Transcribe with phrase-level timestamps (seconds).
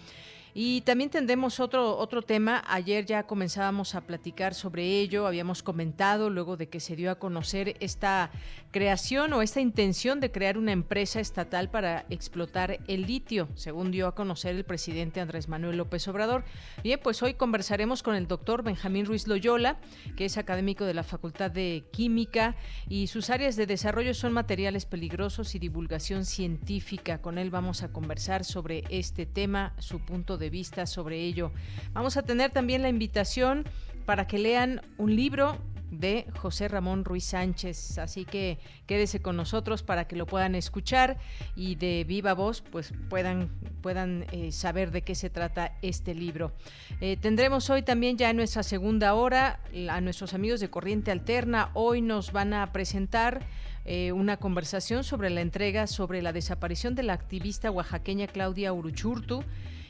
[0.56, 2.62] Y también tendremos otro, otro tema.
[2.68, 7.16] Ayer ya comenzábamos a platicar sobre ello, habíamos comentado luego de que se dio a
[7.16, 8.30] conocer esta
[8.70, 14.06] creación o esta intención de crear una empresa estatal para explotar el litio, según dio
[14.06, 16.44] a conocer el presidente Andrés Manuel López Obrador.
[16.84, 19.78] Bien, pues hoy conversaremos con el doctor Benjamín Ruiz Loyola,
[20.16, 22.54] que es académico de la Facultad de Química
[22.88, 27.20] y sus áreas de desarrollo son materiales peligrosos y divulgación científica.
[27.20, 31.52] Con él vamos a conversar sobre este tema, su punto de vista sobre ello.
[31.92, 33.64] Vamos a tener también la invitación
[34.06, 35.58] para que lean un libro
[35.98, 37.98] de José Ramón Ruiz Sánchez.
[37.98, 41.18] Así que quédese con nosotros para que lo puedan escuchar
[41.56, 43.50] y de viva voz pues puedan,
[43.80, 46.52] puedan eh, saber de qué se trata este libro.
[47.00, 51.70] Eh, tendremos hoy también ya en nuestra segunda hora a nuestros amigos de Corriente Alterna.
[51.74, 53.46] Hoy nos van a presentar
[53.86, 59.44] eh, una conversación sobre la entrega sobre la desaparición de la activista oaxaqueña Claudia Uruchurtu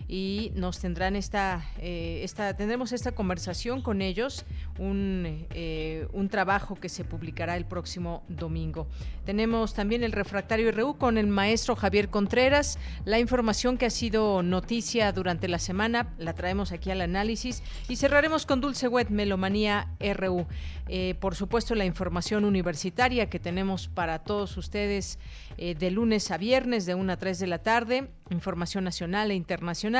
[0.07, 4.45] y nos tendrán esta, eh, esta tendremos esta conversación con ellos,
[4.79, 8.87] un, eh, un trabajo que se publicará el próximo domingo.
[9.25, 14.43] Tenemos también el refractario RU con el maestro Javier Contreras, la información que ha sido
[14.43, 19.89] noticia durante la semana, la traemos aquí al análisis y cerraremos con Dulce Wet Melomanía
[20.01, 20.47] RU.
[20.89, 25.19] Eh, por supuesto, la información universitaria que tenemos para todos ustedes
[25.57, 29.94] de lunes a viernes de 1 a 3 de la tarde, información nacional e internacional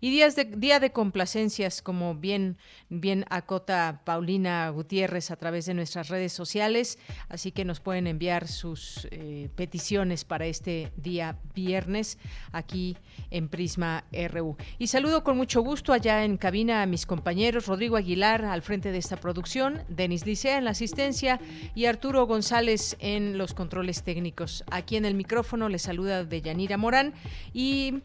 [0.00, 2.58] y días de, día de complacencias, como bien,
[2.88, 6.98] bien acota Paulina Gutiérrez a través de nuestras redes sociales.
[7.28, 12.18] Así que nos pueden enviar sus eh, peticiones para este día viernes
[12.52, 12.96] aquí
[13.30, 14.56] en Prisma RU.
[14.78, 18.92] Y saludo con mucho gusto allá en cabina a mis compañeros Rodrigo Aguilar al frente
[18.92, 21.40] de esta producción, Denis Licea en la asistencia
[21.74, 24.64] y Arturo González en los controles técnicos.
[24.70, 27.14] Aquí en el micrófono les saluda Deyanira Morán
[27.52, 28.02] y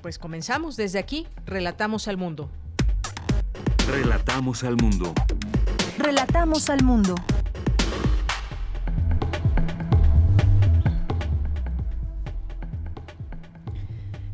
[0.00, 2.50] pues comenzamos desde aquí, Relatamos al Mundo.
[3.86, 5.12] Relatamos al Mundo.
[5.98, 7.14] Relatamos al Mundo.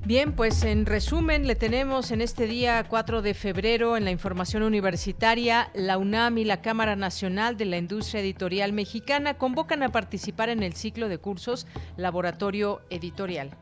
[0.07, 4.63] Bien, pues en resumen le tenemos en este día 4 de febrero en la información
[4.63, 10.51] universitaria, la UNAM y la Cámara Nacional de la Industria Editorial Mexicana convocan a participar
[10.51, 13.57] en el ciclo de cursos Laboratorio Editorial.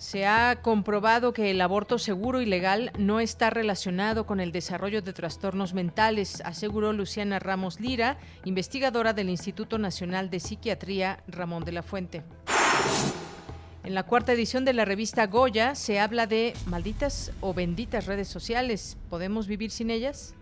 [0.00, 5.02] Se ha comprobado que el aborto seguro y legal no está relacionado con el desarrollo
[5.02, 8.16] de trastornos mentales, aseguró Luciana Ramos Lira,
[8.46, 12.22] investigadora del Instituto Nacional de Psiquiatría Ramón de la Fuente.
[13.84, 18.28] En la cuarta edición de la revista Goya se habla de malditas o benditas redes
[18.28, 18.96] sociales.
[19.10, 20.34] ¿Podemos vivir sin ellas?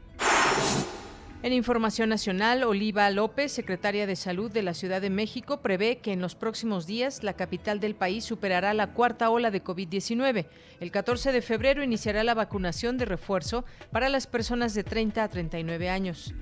[1.40, 6.12] En Información Nacional, Oliva López, secretaria de Salud de la Ciudad de México, prevé que
[6.12, 10.46] en los próximos días la capital del país superará la cuarta ola de COVID-19.
[10.80, 15.28] El 14 de febrero iniciará la vacunación de refuerzo para las personas de 30 a
[15.28, 16.34] 39 años.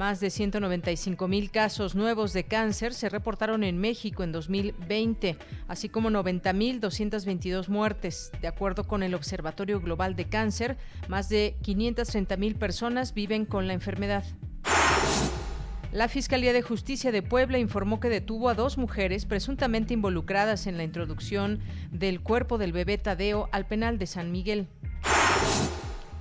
[0.00, 5.36] Más de 195 mil casos nuevos de cáncer se reportaron en México en 2020,
[5.68, 8.32] así como 90 mil 222 muertes.
[8.40, 13.66] De acuerdo con el Observatorio Global de Cáncer, más de 530 mil personas viven con
[13.66, 14.24] la enfermedad.
[15.92, 20.78] La Fiscalía de Justicia de Puebla informó que detuvo a dos mujeres presuntamente involucradas en
[20.78, 21.60] la introducción
[21.90, 24.66] del cuerpo del bebé Tadeo al penal de San Miguel.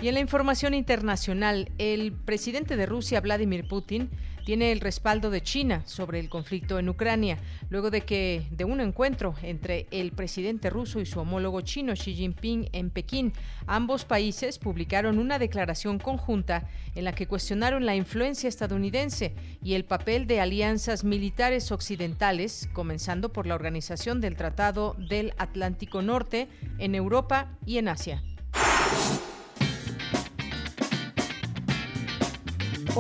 [0.02, 4.10] Y en la información internacional, el presidente de Rusia, Vladimir Putin,
[4.46, 7.38] tiene el respaldo de China sobre el conflicto en Ucrania,
[7.70, 12.16] luego de que de un encuentro entre el presidente ruso y su homólogo chino Xi
[12.16, 13.34] Jinping en Pekín,
[13.68, 19.84] ambos países publicaron una declaración conjunta en la que cuestionaron la influencia estadounidense y el
[19.84, 26.48] papel de alianzas militares occidentales, comenzando por la organización del Tratado del Atlántico Norte
[26.78, 28.24] en Europa y en Asia.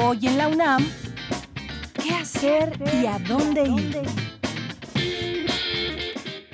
[0.01, 0.87] Hoy en la UNAM,
[2.01, 3.97] ¿qué hacer y a dónde ir?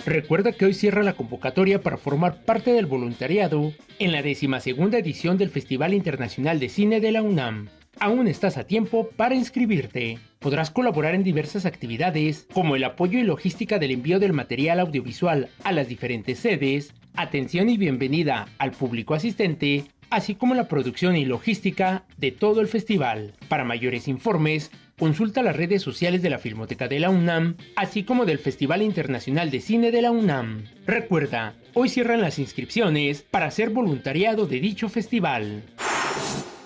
[0.04, 5.38] Recuerda que hoy cierra la convocatoria para formar parte del voluntariado en la decimasegunda edición
[5.38, 7.70] del Festival Internacional de Cine de la UNAM.
[8.00, 10.18] Aún estás a tiempo para inscribirte.
[10.40, 15.50] Podrás colaborar en diversas actividades, como el apoyo y logística del envío del material audiovisual
[15.64, 21.26] a las diferentes sedes, atención y bienvenida al público asistente, así como la producción y
[21.26, 23.34] logística de todo el festival.
[23.48, 28.26] Para mayores informes, consulta las redes sociales de la Filmoteca de la UNAM, así como
[28.26, 30.66] del Festival Internacional de Cine de la UNAM.
[30.86, 35.64] Recuerda, hoy cierran las inscripciones para ser voluntariado de dicho festival.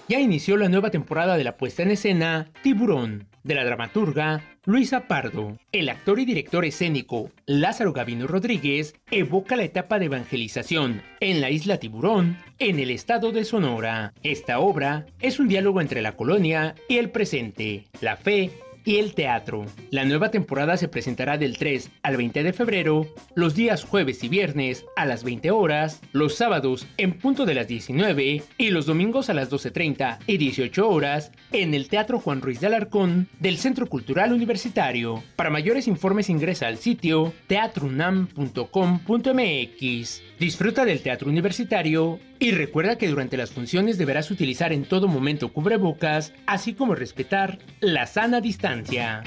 [0.09, 5.07] ya inició la nueva temporada de la puesta en escena Tiburón, de la dramaturga Luisa
[5.07, 5.57] Pardo.
[5.71, 11.51] El actor y director escénico Lázaro Gavino Rodríguez evoca la etapa de evangelización en la
[11.51, 14.13] isla Tiburón, en el estado de Sonora.
[14.23, 18.49] Esta obra es un diálogo entre la colonia y el presente, la fe
[18.89, 19.65] y el teatro.
[19.91, 23.05] La nueva temporada se presentará del 3 al 20 de febrero,
[23.35, 27.67] los días jueves y viernes a las 20 horas, los sábados en punto de las
[27.67, 32.61] 19 y los domingos a las 12.30 y 18 horas en el Teatro Juan Ruiz
[32.61, 35.21] de Alarcón del Centro Cultural Universitario.
[35.35, 40.21] Para mayores informes ingresa al sitio teatrunam.com.mx.
[40.39, 45.51] Disfruta del teatro universitario y recuerda que durante las funciones deberás utilizar en todo momento
[45.51, 49.23] cubrebocas, así como respetar la sana distancia.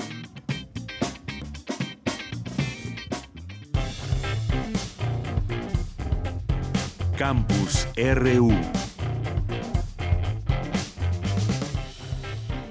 [7.16, 8.50] Campus RU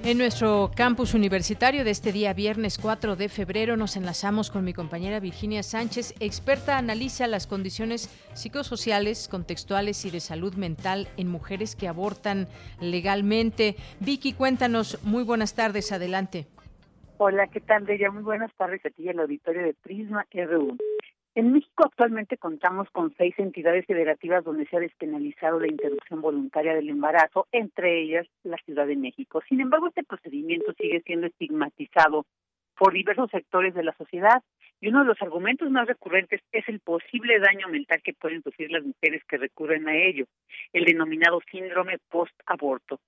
[0.03, 4.73] En nuestro campus universitario de este día viernes 4 de febrero nos enlazamos con mi
[4.73, 11.75] compañera Virginia Sánchez, experta analiza las condiciones psicosociales, contextuales y de salud mental en mujeres
[11.75, 12.47] que abortan
[12.81, 13.75] legalmente.
[13.99, 16.47] Vicky, cuéntanos, muy buenas tardes, adelante.
[17.17, 18.09] Hola, ¿qué tal, Deya?
[18.09, 20.77] Muy buenas tardes a ti el auditorio de Prisma RU.
[21.33, 26.75] En México actualmente contamos con seis entidades federativas donde se ha despenalizado la interrupción voluntaria
[26.75, 29.41] del embarazo, entre ellas la Ciudad de México.
[29.47, 32.25] Sin embargo, este procedimiento sigue siendo estigmatizado
[32.77, 34.43] por diversos sectores de la sociedad
[34.81, 38.71] y uno de los argumentos más recurrentes es el posible daño mental que pueden sufrir
[38.71, 40.25] las mujeres que recurren a ello,
[40.73, 42.99] el denominado síndrome post-aborto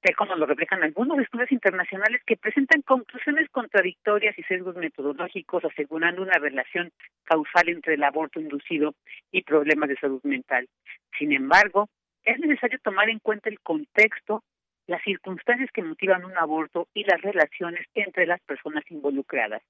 [0.00, 6.22] tal como lo reflejan algunos estudios internacionales que presentan conclusiones contradictorias y sesgos metodológicos asegurando
[6.22, 6.92] una relación
[7.24, 8.94] causal entre el aborto inducido
[9.32, 10.68] y problemas de salud mental.
[11.18, 11.88] Sin embargo,
[12.24, 14.44] es necesario tomar en cuenta el contexto,
[14.86, 19.62] las circunstancias que motivan un aborto y las relaciones entre las personas involucradas.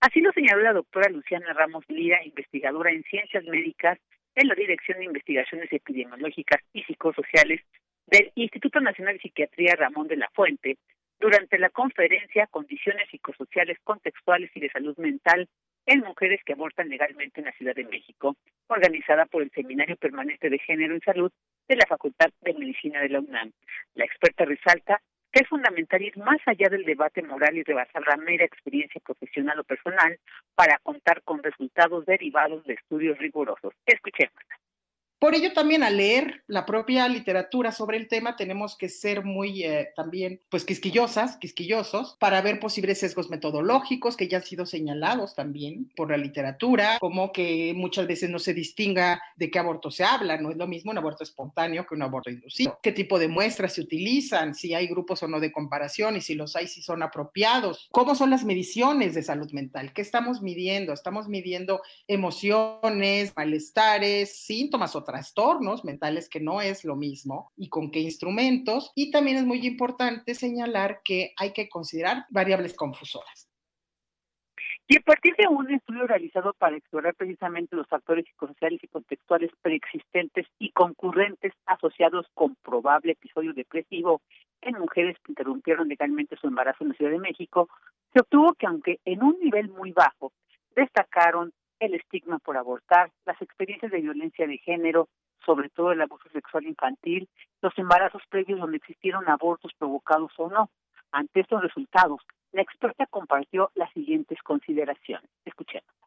[0.00, 3.98] Así lo señaló la doctora Luciana Ramos Lira, investigadora en ciencias médicas
[4.34, 7.60] en la Dirección de Investigaciones Epidemiológicas y Psicosociales
[8.06, 10.78] del Instituto Nacional de Psiquiatría Ramón de la Fuente,
[11.18, 15.46] durante la conferencia Condiciones psicosociales contextuales y de salud mental
[15.84, 18.36] en mujeres que abortan legalmente en la Ciudad de México,
[18.68, 21.30] organizada por el Seminario Permanente de Género en Salud
[21.68, 23.52] de la Facultad de Medicina de la UNAM.
[23.94, 28.16] La experta resalta que es fundamental ir más allá del debate moral y rebasar la
[28.16, 30.18] mera experiencia profesional o personal
[30.54, 33.74] para contar con resultados derivados de estudios rigurosos.
[33.86, 34.34] Escuchemos.
[35.20, 39.64] Por ello también al leer la propia literatura sobre el tema tenemos que ser muy
[39.64, 45.34] eh, también pues quisquillosas, quisquillosos para ver posibles sesgos metodológicos que ya han sido señalados
[45.34, 50.04] también por la literatura, como que muchas veces no se distinga de qué aborto se
[50.04, 53.28] habla, no es lo mismo un aborto espontáneo que un aborto inducido, qué tipo de
[53.28, 56.80] muestras se utilizan, si hay grupos o no de comparación y si los hay si
[56.80, 63.34] son apropiados, cómo son las mediciones de salud mental, qué estamos midiendo, estamos midiendo emociones,
[63.36, 68.92] malestares, síntomas o trastornos mentales, que no es lo mismo, y con qué instrumentos.
[68.94, 73.48] Y también es muy importante señalar que hay que considerar variables confusoras.
[74.86, 79.50] Y a partir de un estudio realizado para explorar precisamente los factores psicosociales y contextuales
[79.62, 84.20] preexistentes y concurrentes asociados con probable episodio depresivo
[84.62, 87.68] en mujeres que interrumpieron legalmente su embarazo en la Ciudad de México,
[88.12, 90.32] se obtuvo que aunque en un nivel muy bajo,
[90.74, 95.08] destacaron el estigma por abortar, las experiencias de violencia de género,
[95.44, 97.28] sobre todo el abuso sexual infantil,
[97.62, 100.70] los embarazos previos donde existieron abortos provocados o no.
[101.10, 102.20] Ante estos resultados,
[102.52, 105.28] la experta compartió las siguientes consideraciones.
[105.44, 105.99] Escuchemos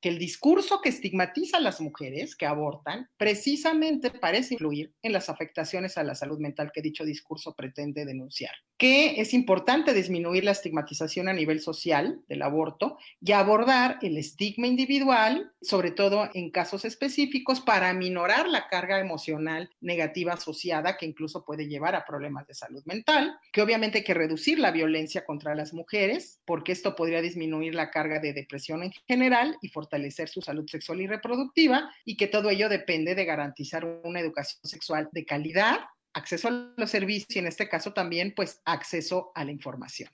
[0.00, 5.28] que el discurso que estigmatiza a las mujeres que abortan precisamente parece influir en las
[5.28, 10.52] afectaciones a la salud mental que dicho discurso pretende denunciar que es importante disminuir la
[10.52, 16.84] estigmatización a nivel social del aborto y abordar el estigma individual, sobre todo en casos
[16.84, 22.54] específicos, para minorar la carga emocional negativa asociada que incluso puede llevar a problemas de
[22.54, 27.20] salud mental, que obviamente hay que reducir la violencia contra las mujeres, porque esto podría
[27.20, 29.87] disminuir la carga de depresión en general y fortalecer
[30.28, 35.08] su salud sexual y reproductiva, y que todo ello depende de garantizar una educación sexual
[35.12, 35.80] de calidad
[36.14, 40.10] acceso a los servicios y en este caso también pues acceso a la información.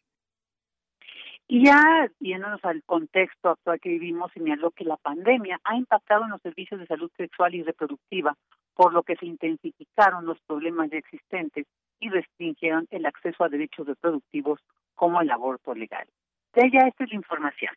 [1.47, 6.31] Y ya yéndonos al contexto actual que vivimos, señaló que la pandemia ha impactado en
[6.31, 8.35] los servicios de salud sexual y reproductiva,
[8.75, 11.67] por lo que se intensificaron los problemas ya existentes
[12.01, 14.61] y restringieron el acceso a derechos reproductivos
[14.95, 16.07] como el aborto legal.
[16.55, 17.75] De ella, esta es la información.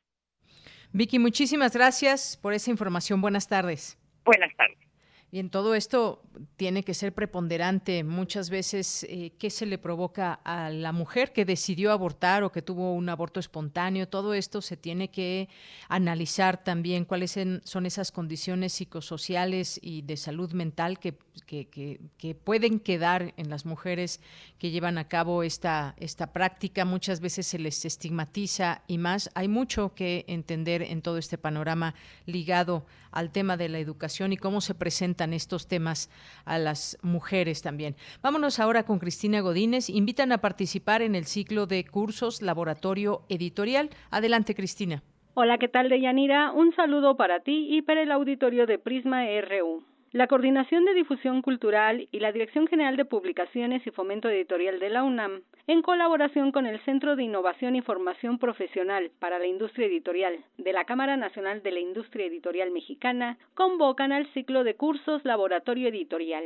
[0.93, 3.21] Vicky, muchísimas gracias por esa información.
[3.21, 3.97] Buenas tardes.
[4.25, 4.86] Buenas tardes.
[5.29, 6.23] Bien, todo esto
[6.55, 8.05] tiene que ser preponderante.
[8.05, 12.61] Muchas veces, eh, ¿qué se le provoca a la mujer que decidió abortar o que
[12.61, 14.07] tuvo un aborto espontáneo?
[14.07, 15.49] Todo esto se tiene que
[15.89, 23.33] analizar también cuáles son esas condiciones psicosociales y de salud mental que, que, pueden quedar
[23.35, 24.21] en las mujeres
[24.57, 26.85] que llevan a cabo esta, esta práctica.
[26.85, 29.29] Muchas veces se les estigmatiza y más.
[29.35, 32.85] Hay mucho que entender en todo este panorama ligado
[33.17, 36.11] al tema de la educación y cómo se presentan estos temas
[36.45, 37.95] a las mujeres también.
[38.21, 39.89] Vámonos ahora con Cristina Godínez.
[39.89, 43.89] Invitan a participar en el ciclo de cursos Laboratorio Editorial.
[44.11, 45.01] Adelante, Cristina.
[45.33, 46.51] Hola, ¿qué tal, Deyanira?
[46.51, 49.83] Un saludo para ti y para el auditorio de Prisma RU.
[50.17, 54.89] La Coordinación de Difusión Cultural y la Dirección General de Publicaciones y Fomento Editorial de
[54.89, 59.85] la UNAM, en colaboración con el Centro de Innovación y Formación Profesional para la Industria
[59.85, 65.23] Editorial de la Cámara Nacional de la Industria Editorial Mexicana, convocan al ciclo de cursos
[65.23, 66.45] Laboratorio Editorial.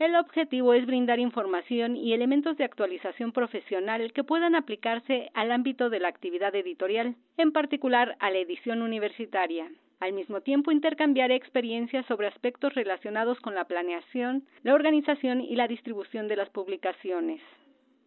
[0.00, 5.90] El objetivo es brindar información y elementos de actualización profesional que puedan aplicarse al ámbito
[5.90, 9.70] de la actividad editorial, en particular a la edición universitaria.
[10.02, 15.68] Al mismo tiempo, intercambiar experiencias sobre aspectos relacionados con la planeación, la organización y la
[15.68, 17.40] distribución de las publicaciones.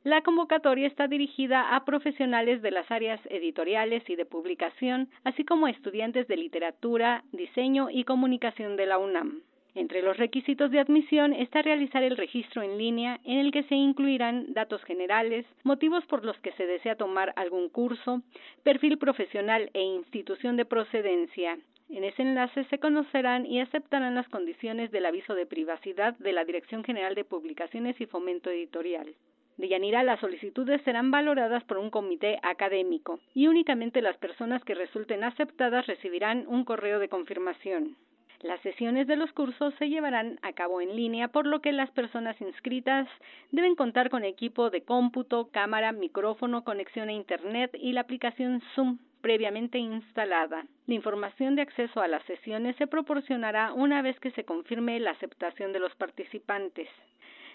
[0.04, 5.68] La convocatoria está dirigida a profesionales de las áreas editoriales y de publicación, así como
[5.68, 9.44] a estudiantes de literatura, diseño y comunicación de la UNAM.
[9.74, 13.76] Entre los requisitos de admisión está realizar el registro en línea en el que se
[13.76, 18.22] incluirán datos generales, motivos por los que se desea tomar algún curso,
[18.64, 21.58] perfil profesional e institución de procedencia,
[21.90, 26.44] en ese enlace se conocerán y aceptarán las condiciones del aviso de privacidad de la
[26.44, 29.14] Dirección General de Publicaciones y Fomento Editorial.
[29.58, 34.76] De Yanira, las solicitudes serán valoradas por un comité académico y únicamente las personas que
[34.76, 37.96] resulten aceptadas recibirán un correo de confirmación.
[38.42, 41.90] Las sesiones de los cursos se llevarán a cabo en línea, por lo que las
[41.92, 43.08] personas inscritas
[43.52, 48.98] deben contar con equipo de cómputo, cámara, micrófono, conexión a Internet y la aplicación Zoom
[49.26, 50.68] previamente instalada.
[50.86, 55.10] La información de acceso a las sesiones se proporcionará una vez que se confirme la
[55.10, 56.88] aceptación de los participantes.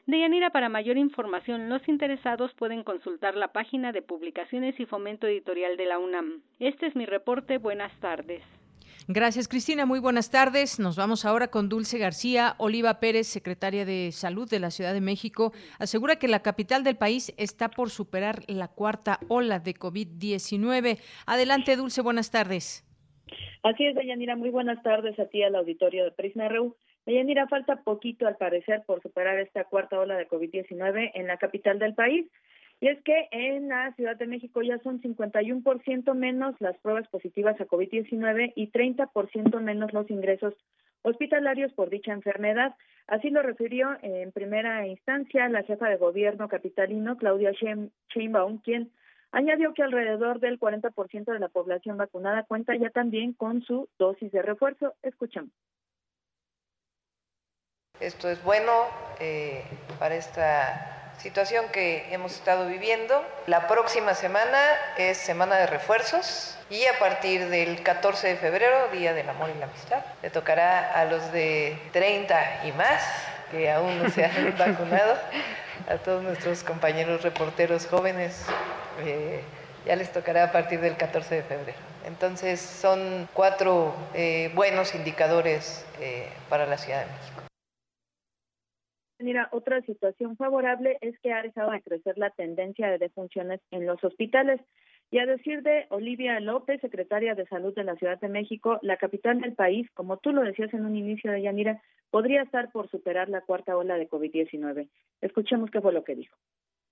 [0.05, 5.77] Deyanira, para mayor información, los interesados pueden consultar la página de publicaciones y fomento editorial
[5.77, 6.43] de la UNAM.
[6.59, 7.59] Este es mi reporte.
[7.59, 8.43] Buenas tardes.
[9.13, 9.87] Gracias, Cristina.
[9.87, 10.79] Muy buenas tardes.
[10.79, 12.55] Nos vamos ahora con Dulce García.
[12.59, 16.97] Oliva Pérez, secretaria de Salud de la Ciudad de México, asegura que la capital del
[16.97, 21.01] país está por superar la cuarta ola de COVID-19.
[21.27, 22.03] Adelante, Dulce.
[22.03, 22.87] Buenas tardes.
[23.65, 24.37] Así es, Deyanira.
[24.37, 26.77] Muy buenas tardes a ti, al auditorio de Prisma RU.
[27.05, 31.81] Deyanira, falta poquito al parecer por superar esta cuarta ola de COVID-19 en la capital
[31.81, 32.29] del país.
[32.81, 37.61] Y es que en la Ciudad de México ya son 51% menos las pruebas positivas
[37.61, 40.55] a COVID-19 y 30% menos los ingresos
[41.03, 42.75] hospitalarios por dicha enfermedad.
[43.07, 48.91] Así lo refirió en primera instancia la jefa de gobierno capitalino, Claudia Sheinbaum, quien
[49.31, 54.33] añadió que alrededor del 40% de la población vacunada cuenta ya también con su dosis
[54.33, 54.95] de refuerzo.
[55.03, 55.53] Escuchamos.
[58.01, 58.73] Esto es bueno
[59.21, 59.63] eh,
[59.99, 63.23] para esta situación que hemos estado viviendo.
[63.47, 64.59] La próxima semana
[64.97, 69.59] es semana de refuerzos y a partir del 14 de febrero, Día del Amor y
[69.59, 73.03] la Amistad, le tocará a los de 30 y más
[73.51, 75.19] que aún no se han vacunado,
[75.89, 78.45] a todos nuestros compañeros reporteros jóvenes,
[79.05, 79.43] eh,
[79.85, 81.79] ya les tocará a partir del 14 de febrero.
[82.07, 85.85] Entonces son cuatro eh, buenos indicadores
[86.49, 87.40] para la Ciudad de México.
[89.21, 93.87] Mira, otra situación favorable es que ha dejado de crecer la tendencia de defunciones en
[93.87, 94.61] los hospitales.
[95.11, 98.97] Y a decir de Olivia López, secretaria de Salud de la Ciudad de México, la
[98.97, 102.89] capital del país, como tú lo decías en un inicio de Yanira, podría estar por
[102.89, 104.89] superar la cuarta ola de COVID-19.
[105.21, 106.37] Escuchemos qué fue lo que dijo.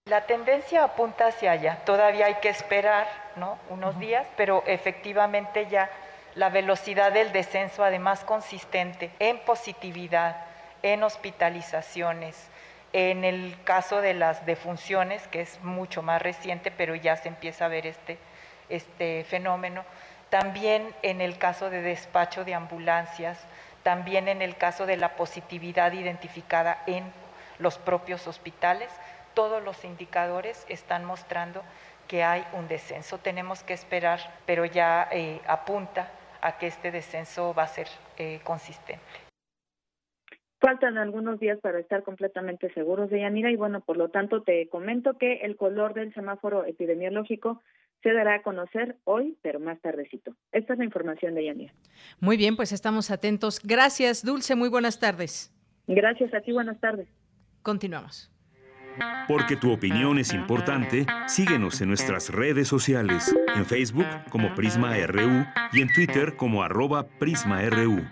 [0.06, 1.84] La tendencia apunta hacia allá.
[1.86, 3.06] Todavía hay que esperar,
[3.36, 3.58] ¿no?
[3.70, 5.88] Unos días, pero efectivamente ya
[6.34, 10.47] la velocidad del descenso, además consistente en positividad,
[10.82, 12.48] en hospitalizaciones,
[12.92, 17.66] en el caso de las defunciones, que es mucho más reciente, pero ya se empieza
[17.66, 18.18] a ver este,
[18.68, 19.84] este fenómeno,
[20.30, 23.38] también en el caso de despacho de ambulancias,
[23.82, 27.12] también en el caso de la positividad identificada en
[27.58, 28.90] los propios hospitales,
[29.34, 31.62] todos los indicadores están mostrando
[32.06, 33.18] que hay un descenso.
[33.18, 36.10] Tenemos que esperar, pero ya eh, apunta
[36.40, 39.27] a que este descenso va a ser eh, consistente.
[40.60, 44.68] Faltan algunos días para estar completamente seguros de Yanira y bueno, por lo tanto te
[44.68, 47.62] comento que el color del semáforo epidemiológico
[48.02, 50.34] se dará a conocer hoy, pero más tardecito.
[50.52, 51.72] Esta es la información de Yanira.
[52.20, 53.60] Muy bien, pues estamos atentos.
[53.62, 54.56] Gracias, Dulce.
[54.56, 55.52] Muy buenas tardes.
[55.86, 56.52] Gracias a ti.
[56.52, 57.08] Buenas tardes.
[57.62, 58.32] Continuamos.
[59.28, 65.44] Porque tu opinión es importante, síguenos en nuestras redes sociales, en Facebook como Prisma RU
[65.72, 68.02] y en Twitter como arroba PrismaRU.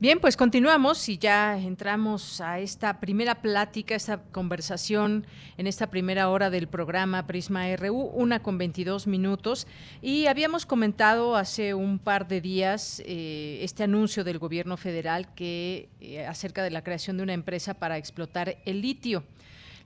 [0.00, 5.24] Bien, pues continuamos y ya entramos a esta primera plática, esta conversación
[5.56, 9.68] en esta primera hora del programa Prisma RU, una con 22 minutos.
[10.02, 15.88] Y habíamos comentado hace un par de días eh, este anuncio del gobierno federal que
[16.00, 19.22] eh, acerca de la creación de una empresa para explotar el litio.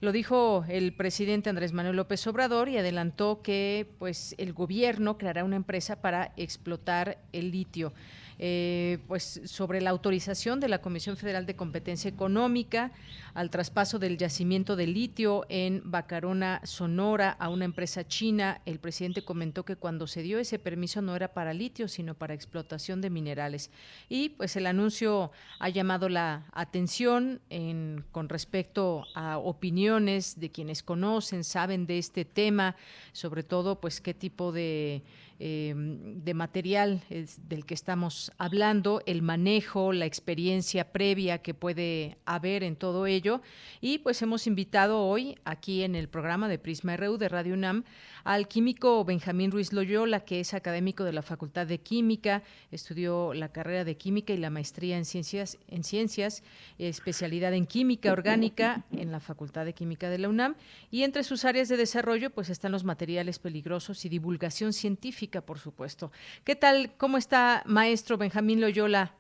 [0.01, 5.42] Lo dijo el presidente Andrés Manuel López Obrador y adelantó que pues el gobierno creará
[5.42, 7.92] una empresa para explotar el litio.
[8.40, 12.92] Eh, pues sobre la autorización de la Comisión Federal de Competencia Económica
[13.35, 18.61] al traspaso del yacimiento de litio en Bacarona, Sonora, a una empresa china.
[18.64, 22.35] El presidente comentó que cuando se dio ese permiso no era para litio, sino para
[22.35, 23.72] explotación de minerales.
[24.09, 30.85] Y pues el anuncio ha llamado la atención en, con respecto a opiniones de quienes
[30.85, 32.77] conocen, saben de este tema,
[33.12, 35.03] sobre todo pues qué tipo de
[35.40, 42.64] Em, de material del que estamos hablando, el manejo, la experiencia previa que puede haber
[42.64, 43.40] en todo ello.
[43.81, 47.85] Y pues hemos invitado hoy aquí en el programa de Prisma RU de Radio UNAM
[48.24, 53.51] al químico Benjamín Ruiz Loyola, que es académico de la Facultad de Química, estudió la
[53.51, 56.42] carrera de Química y la maestría en Ciencias, en ciencias
[56.79, 60.57] especialidad en Química Orgánica en la Facultad de Química de la UNAM.
[60.90, 65.59] Y entre sus áreas de desarrollo pues están los materiales peligrosos y divulgación científica por
[65.59, 66.11] supuesto.
[66.45, 66.91] ¿Qué tal?
[66.97, 69.12] ¿Cómo está, maestro Benjamín Loyola?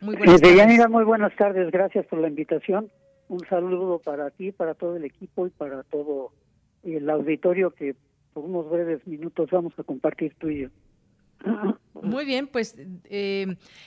[0.00, 0.90] Muy buenas tardes.
[0.90, 1.70] muy buenas tardes.
[1.70, 2.90] Gracias por la invitación.
[3.28, 6.32] Un saludo para ti, para todo el equipo y para todo
[6.82, 7.94] el auditorio que
[8.32, 10.68] por unos breves minutos vamos a compartir tú y yo.
[12.02, 13.46] Muy bien, pues eh,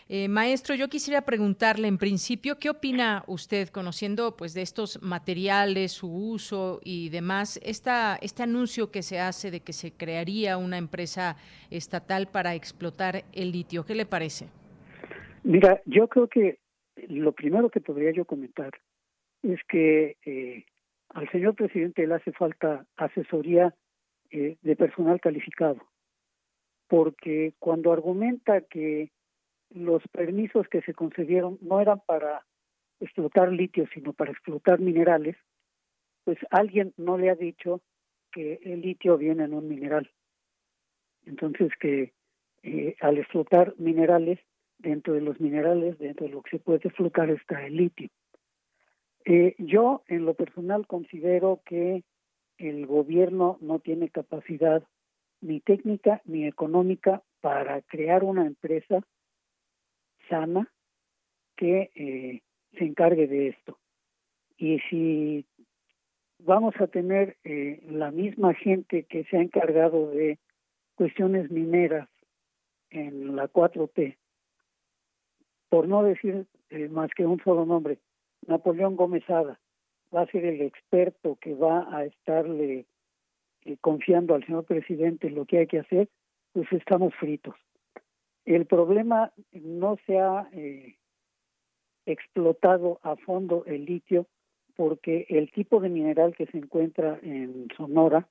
[0.10, 5.92] eh, maestro, yo quisiera preguntarle en principio, ¿qué opina usted conociendo pues de estos materiales,
[5.92, 10.78] su uso y demás, esta, este anuncio que se hace de que se crearía una
[10.78, 11.36] empresa
[11.70, 13.86] estatal para explotar el litio?
[13.86, 14.48] ¿Qué le parece?
[15.44, 16.60] Mira, yo creo que
[17.10, 18.72] lo primero que podría yo comentar
[19.44, 20.66] es que eh,
[21.10, 23.76] al señor presidente le hace falta asesoría
[24.30, 25.78] de personal calificado
[26.88, 29.12] porque cuando argumenta que
[29.70, 32.46] los permisos que se concedieron no eran para
[33.00, 35.36] explotar litio, sino para explotar minerales,
[36.24, 37.82] pues alguien no le ha dicho
[38.32, 40.10] que el litio viene en un mineral.
[41.26, 42.14] Entonces que
[42.64, 44.40] eh, al explotar minerales,
[44.80, 48.10] dentro de los minerales, dentro de lo que se puede explotar está el litio.
[49.26, 52.04] Eh, yo en lo personal considero que
[52.58, 54.84] el gobierno no tiene capacidad
[55.42, 59.02] ni técnica ni económica para crear una empresa
[60.30, 60.72] sana
[61.56, 62.42] que eh,
[62.78, 63.78] se encargue de esto.
[64.58, 65.46] Y si
[66.40, 70.40] vamos a tener eh, la misma gente que se ha encargado de
[70.96, 72.10] cuestiones mineras
[72.90, 74.18] en la 4T,
[75.70, 78.00] por no decir eh, más que un solo nombre,
[78.48, 82.86] Napoleón Gómez va a ser el experto que va a estarle
[83.68, 86.08] eh, confiando al señor presidente en lo que hay que hacer,
[86.54, 87.56] pues estamos fritos.
[88.46, 90.96] El problema no se ha eh,
[92.06, 94.26] explotado a fondo el litio
[94.76, 98.30] porque el tipo de mineral que se encuentra en Sonora,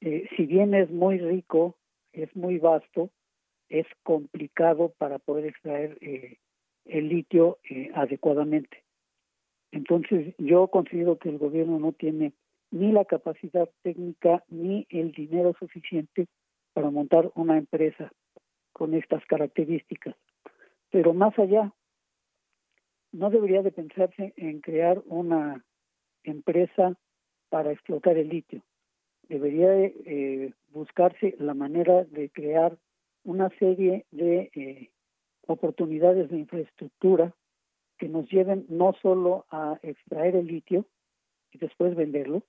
[0.00, 1.76] eh, si bien es muy rico,
[2.12, 3.10] es muy vasto,
[3.68, 5.98] es complicado para poder extraer
[6.84, 7.58] el litio
[7.94, 8.84] adecuadamente.
[9.70, 12.32] Entonces, yo considero que el gobierno no tiene
[12.72, 16.26] ni la capacidad técnica ni el dinero suficiente
[16.72, 18.10] para montar una empresa
[18.72, 20.16] con estas características.
[20.90, 21.72] Pero más allá,
[23.12, 25.62] no debería de pensarse en crear una
[26.24, 26.96] empresa
[27.50, 28.62] para explotar el litio.
[29.28, 32.78] Debería de, eh, buscarse la manera de crear
[33.24, 34.90] una serie de eh,
[35.46, 37.34] oportunidades de infraestructura
[37.98, 40.86] que nos lleven no solo a extraer el litio
[41.52, 42.42] y después venderlo,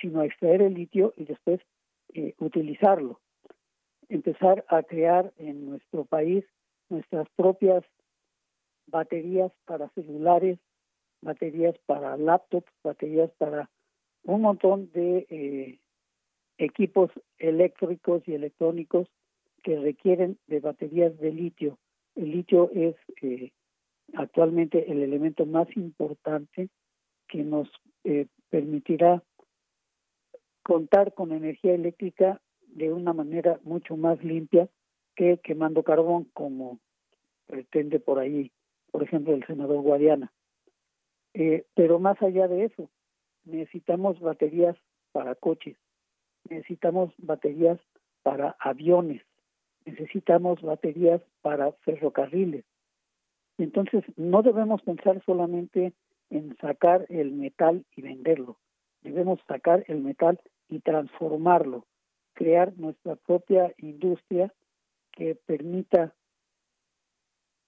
[0.00, 1.60] sino extraer el litio y después
[2.14, 3.20] eh, utilizarlo.
[4.08, 6.44] Empezar a crear en nuestro país
[6.88, 7.84] nuestras propias
[8.86, 10.58] baterías para celulares,
[11.20, 13.70] baterías para laptops, baterías para
[14.24, 15.78] un montón de eh,
[16.58, 19.06] equipos eléctricos y electrónicos
[19.62, 21.78] que requieren de baterías de litio.
[22.16, 23.52] El litio es eh,
[24.14, 26.68] actualmente el elemento más importante
[27.28, 27.68] que nos
[28.48, 29.22] permitirá
[30.70, 34.68] contar con energía eléctrica de una manera mucho más limpia
[35.16, 36.78] que quemando carbón, como
[37.48, 38.52] pretende por ahí,
[38.92, 40.32] por ejemplo, el senador Guadiana.
[41.34, 42.88] Eh, pero más allá de eso,
[43.44, 44.76] necesitamos baterías
[45.10, 45.76] para coches,
[46.48, 47.80] necesitamos baterías
[48.22, 49.22] para aviones,
[49.84, 52.64] necesitamos baterías para ferrocarriles.
[53.58, 55.94] Entonces, no debemos pensar solamente
[56.30, 58.56] en sacar el metal y venderlo.
[59.02, 60.38] Debemos sacar el metal
[60.70, 61.84] y transformarlo,
[62.32, 64.52] crear nuestra propia industria
[65.12, 66.14] que permita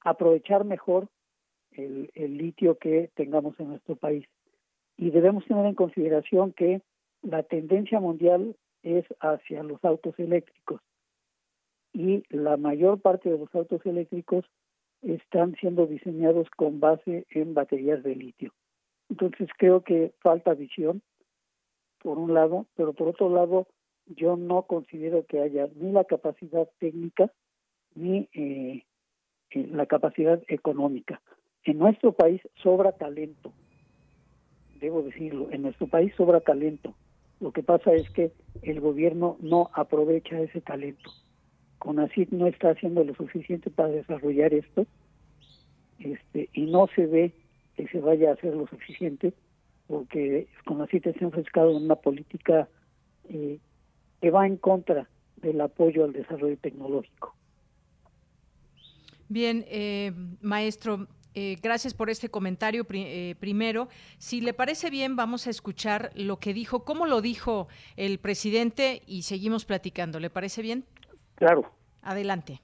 [0.01, 1.09] aprovechar mejor
[1.73, 4.27] el, litio que tengamos en nuestro país.
[4.97, 6.83] Y debemos tener en consideración que
[7.23, 10.81] la tendencia mundial es hacia los autos eléctricos
[11.93, 14.45] y la mayor parte de los autos eléctricos
[15.03, 18.53] están siendo diseñados con base en baterías de litio.
[19.11, 21.03] Entonces creo que falta visión,
[22.03, 23.67] por un lado, pero por otro lado,
[24.07, 27.31] yo no considero que haya ni la capacidad técnica
[27.95, 28.85] ni eh,
[29.51, 31.21] eh, la capacidad económica.
[31.65, 33.53] En nuestro país sobra talento,
[34.81, 36.95] debo decirlo, en nuestro país sobra talento.
[37.41, 41.11] Lo que pasa es que el gobierno no aprovecha ese talento.
[41.79, 44.87] CONACYT no está haciendo lo suficiente para desarrollar esto
[45.99, 47.33] este, y no se ve
[47.77, 49.33] que se vaya a hacer lo suficiente
[49.87, 52.69] porque como así te ha enfrescado en una política
[53.29, 53.59] eh,
[54.21, 57.35] que va en contra del apoyo al desarrollo tecnológico.
[59.29, 63.89] Bien, eh, maestro, eh, gracias por este comentario primero.
[64.19, 69.03] Si le parece bien, vamos a escuchar lo que dijo, cómo lo dijo el presidente
[69.07, 70.21] y seguimos platicando.
[70.21, 70.85] ¿Le parece bien?
[71.35, 71.73] Claro.
[72.03, 72.61] Adelante.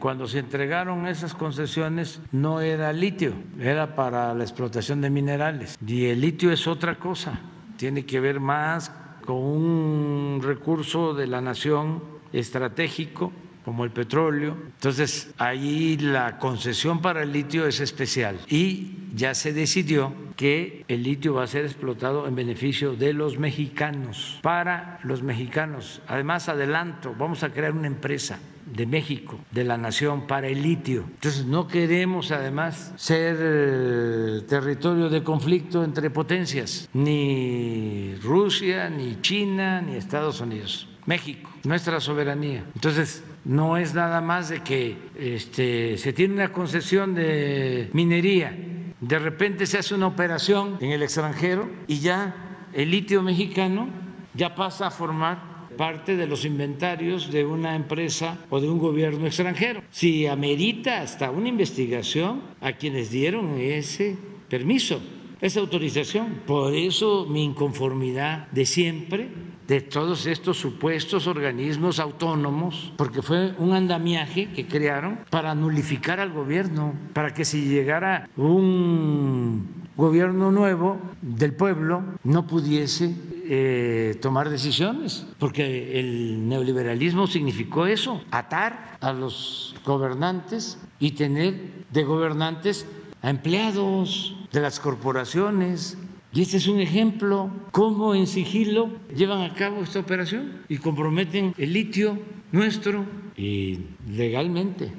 [0.00, 5.78] Cuando se entregaron esas concesiones no era litio, era para la explotación de minerales.
[5.86, 7.38] Y el litio es otra cosa,
[7.76, 8.90] tiene que ver más
[9.26, 13.30] con un recurso de la nación estratégico
[13.62, 14.56] como el petróleo.
[14.74, 21.02] Entonces, ahí la concesión para el litio es especial y ya se decidió que el
[21.02, 26.00] litio va a ser explotado en beneficio de los mexicanos, para los mexicanos.
[26.08, 28.38] Además, adelanto, vamos a crear una empresa
[28.72, 31.04] de México, de la nación, para el litio.
[31.14, 39.80] Entonces no queremos además ser eh, territorio de conflicto entre potencias, ni Rusia, ni China,
[39.80, 40.88] ni Estados Unidos.
[41.06, 42.64] México, nuestra soberanía.
[42.74, 48.56] Entonces, no es nada más de que este, se tiene una concesión de minería,
[49.00, 53.88] de repente se hace una operación en el extranjero y ya el litio mexicano
[54.34, 59.26] ya pasa a formar parte de los inventarios de una empresa o de un gobierno
[59.26, 59.82] extranjero.
[59.90, 64.16] Si amerita hasta una investigación a quienes dieron ese
[64.48, 65.00] permiso,
[65.40, 66.42] esa autorización.
[66.46, 69.28] Por eso mi inconformidad de siempre
[69.70, 76.32] de todos estos supuestos organismos autónomos, porque fue un andamiaje que crearon para nulificar al
[76.32, 83.14] gobierno, para que si llegara un gobierno nuevo del pueblo no pudiese
[83.46, 92.04] eh, tomar decisiones, porque el neoliberalismo significó eso, atar a los gobernantes y tener de
[92.04, 92.86] gobernantes
[93.22, 95.98] a empleados de las corporaciones.
[96.32, 101.54] Y este es un ejemplo, cómo en sigilo llevan a cabo esta operación y comprometen
[101.58, 102.18] el litio
[102.52, 103.04] nuestro
[103.36, 104.92] y legalmente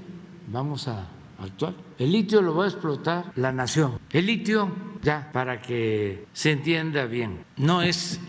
[0.51, 1.08] vamos a
[1.99, 3.99] El litio lo va a explotar la nación.
[4.12, 8.19] El litio, ya, para que se entienda bien, no es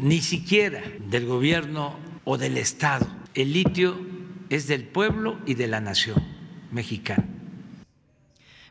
[0.00, 1.94] ni siquiera del gobierno
[2.24, 3.06] o del Estado.
[3.34, 3.96] El litio
[4.48, 6.22] es del pueblo y de la nación
[6.70, 7.24] mexicana.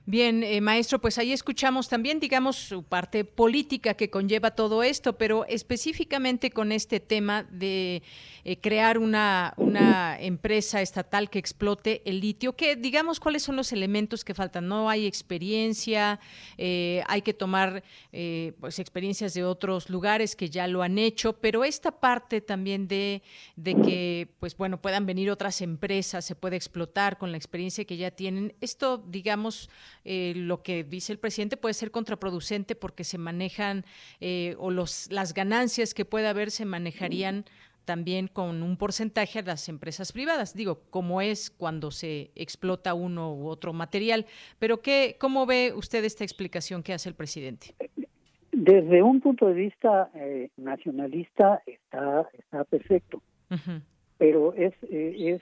[0.08, 5.16] Bien, eh, maestro, pues ahí escuchamos también, digamos, su parte política que conlleva todo esto,
[5.16, 8.02] pero específicamente con este tema de
[8.44, 13.72] eh, crear una, una empresa estatal que explote el litio, que digamos cuáles son los
[13.72, 14.68] elementos que faltan.
[14.68, 16.20] No hay experiencia,
[16.58, 17.84] eh, hay que tomar
[18.60, 23.22] pues experiencias de otros lugares que ya lo han hecho, pero esta parte también de,
[23.56, 27.98] de que, pues bueno, puedan venir otras empresas, se puede explotar con la experiencia que
[27.98, 28.54] ya tienen.
[28.62, 29.70] Esto, digamos,
[30.04, 33.86] eh, lo que dice el presidente puede ser contraproducente porque se manejan
[34.20, 37.46] eh, o los, las ganancias que pueda haber se manejarían
[37.86, 43.34] también con un porcentaje a las empresas privadas, digo, como es cuando se explota uno
[43.34, 44.26] u otro material.
[44.60, 47.76] Pero ¿qué, ¿cómo ve usted esta explicación que hace el presidente?
[48.52, 53.22] Desde un punto de vista eh, nacionalista está, está perfecto,
[54.18, 55.42] pero es, es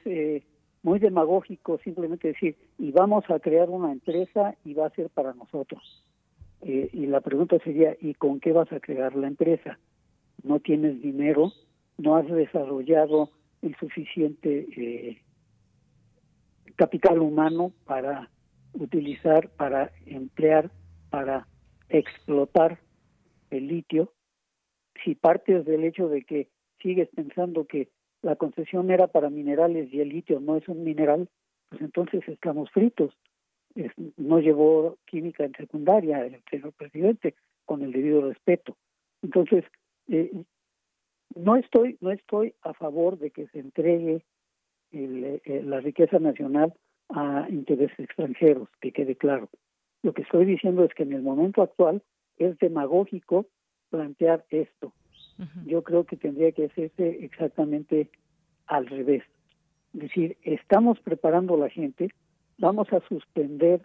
[0.83, 5.33] muy demagógico simplemente decir, y vamos a crear una empresa y va a ser para
[5.33, 6.03] nosotros.
[6.61, 9.79] Eh, y la pregunta sería, ¿y con qué vas a crear la empresa?
[10.43, 11.51] No tienes dinero,
[11.97, 13.29] no has desarrollado
[13.61, 15.21] el suficiente eh,
[16.75, 18.29] capital humano para
[18.73, 20.71] utilizar, para emplear,
[21.09, 21.47] para
[21.89, 22.79] explotar
[23.49, 24.13] el litio.
[25.03, 26.49] Si partes del hecho de que
[26.81, 27.89] sigues pensando que
[28.21, 31.29] la concesión era para minerales y el litio no es un mineral,
[31.69, 33.13] pues entonces estamos fritos.
[34.17, 38.75] no llevó química en secundaria el señor presidente con el debido respeto.
[39.21, 39.63] Entonces,
[40.07, 40.31] eh,
[41.35, 44.23] no estoy no estoy a favor de que se entregue
[44.91, 46.73] eh, la riqueza nacional
[47.09, 49.49] a intereses extranjeros, que quede claro.
[50.01, 52.01] Lo que estoy diciendo es que en el momento actual
[52.37, 53.45] es demagógico
[53.89, 54.93] plantear esto.
[55.65, 58.09] Yo creo que tendría que hacerse exactamente
[58.67, 59.23] al revés.
[59.93, 62.09] Es decir, estamos preparando a la gente,
[62.57, 63.81] vamos a suspender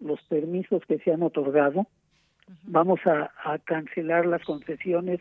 [0.00, 1.86] los permisos que se han otorgado,
[2.64, 3.30] vamos a,
[3.64, 5.20] cancelar las concesiones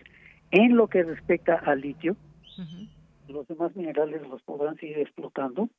[0.51, 2.17] en lo que respecta al litio,
[3.27, 5.69] los demás minerales los podrán seguir explotando.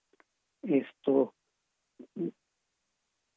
[0.62, 1.34] Esto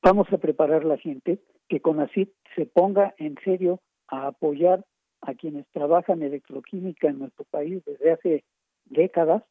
[0.01, 4.85] vamos a preparar a la gente que con así se ponga en serio a apoyar
[5.25, 8.43] a quienes trabajan electroquímica en nuestro país desde hace
[8.85, 9.43] décadas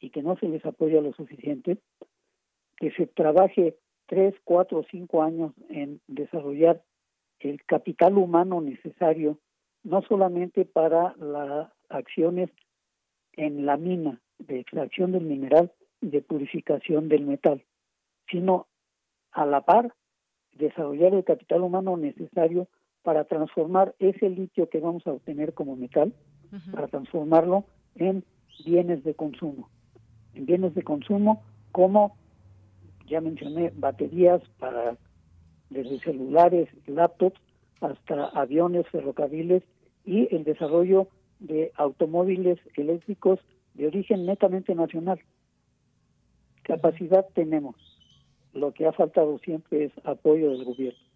[0.00, 1.78] y que no se les apoya lo suficiente,
[2.76, 6.82] que se trabaje tres, cuatro, cinco años en desarrollar
[7.38, 9.38] el capital humano necesario,
[9.82, 12.50] no solamente para las acciones
[13.32, 17.62] en la mina de extracción del mineral y de purificación del metal,
[18.30, 18.66] sino
[19.32, 19.94] a la par
[20.52, 22.68] desarrollar el capital humano necesario
[23.02, 26.12] para transformar ese litio que vamos a obtener como metal,
[26.72, 28.24] para transformarlo en
[28.64, 29.68] bienes de consumo.
[30.34, 32.16] En bienes de consumo como,
[33.06, 34.96] ya mencioné, baterías para
[35.70, 37.40] desde celulares, laptops,
[37.80, 39.62] hasta aviones, ferrocarriles
[40.04, 41.08] y el desarrollo
[41.38, 43.38] de automóviles eléctricos
[43.74, 45.20] de origen netamente nacional.
[46.64, 47.76] Capacidad tenemos.
[48.52, 51.09] Lo que ha faltado siempre es apoyo del gobierno.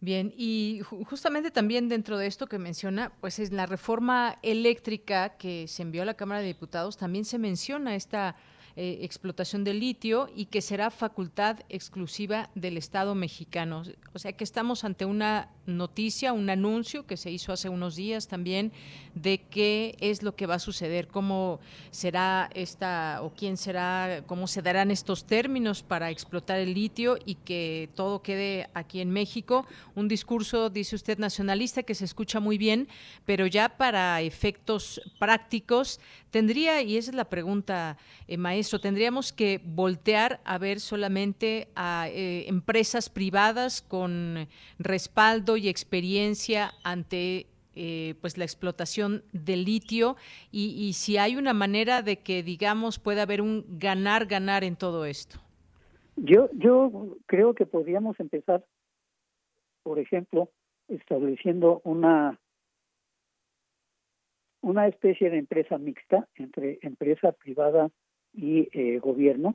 [0.00, 5.66] Bien, y justamente también dentro de esto que menciona, pues es la reforma eléctrica que
[5.66, 8.36] se envió a la Cámara de Diputados, también se menciona esta
[8.80, 13.82] eh, explotación de litio y que será facultad exclusiva del Estado mexicano.
[14.12, 18.28] O sea que estamos ante una noticia, un anuncio que se hizo hace unos días
[18.28, 18.70] también
[19.16, 21.58] de qué es lo que va a suceder, cómo
[21.90, 27.34] será esta o quién será, cómo se darán estos términos para explotar el litio y
[27.34, 29.66] que todo quede aquí en México.
[29.96, 32.86] Un discurso, dice usted, nacionalista que se escucha muy bien,
[33.24, 35.98] pero ya para efectos prácticos
[36.30, 42.08] tendría, y esa es la pregunta, eh, maestro, tendríamos que voltear a ver solamente a
[42.08, 47.46] eh, empresas privadas con respaldo y experiencia ante
[47.80, 50.16] eh, pues la explotación del litio
[50.50, 55.04] y, si hay una manera de que digamos pueda haber un ganar ganar en todo
[55.04, 55.38] esto.
[56.16, 58.64] Yo yo creo que podríamos empezar,
[59.84, 60.50] por ejemplo,
[60.88, 62.40] estableciendo una
[64.60, 67.90] una especie de empresa mixta entre empresa privada
[68.32, 69.54] y eh, gobierno,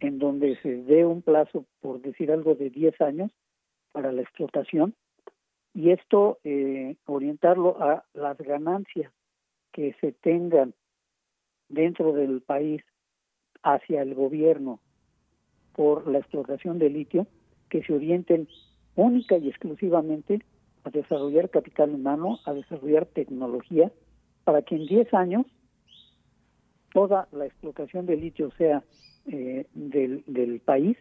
[0.00, 3.30] en donde se dé un plazo, por decir algo, de 10 años
[3.92, 4.94] para la explotación
[5.74, 9.12] y esto eh, orientarlo a las ganancias
[9.72, 10.74] que se tengan
[11.68, 12.82] dentro del país
[13.62, 14.80] hacia el gobierno
[15.74, 17.26] por la explotación de litio,
[17.68, 18.48] que se orienten
[18.96, 20.40] única y exclusivamente
[20.82, 23.92] a desarrollar capital humano, a desarrollar tecnología,
[24.50, 25.46] para que en 10 años
[26.92, 28.82] toda la explotación de litio sea
[29.26, 30.96] eh, del, del país,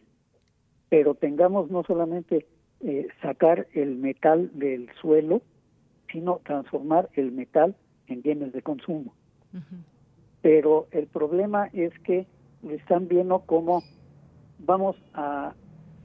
[0.88, 2.46] pero tengamos no solamente
[2.82, 5.42] eh, sacar el metal del suelo,
[6.12, 9.16] sino transformar el metal en bienes de consumo.
[10.44, 12.28] Pero el problema es que
[12.70, 13.82] están viendo como
[14.60, 15.56] vamos a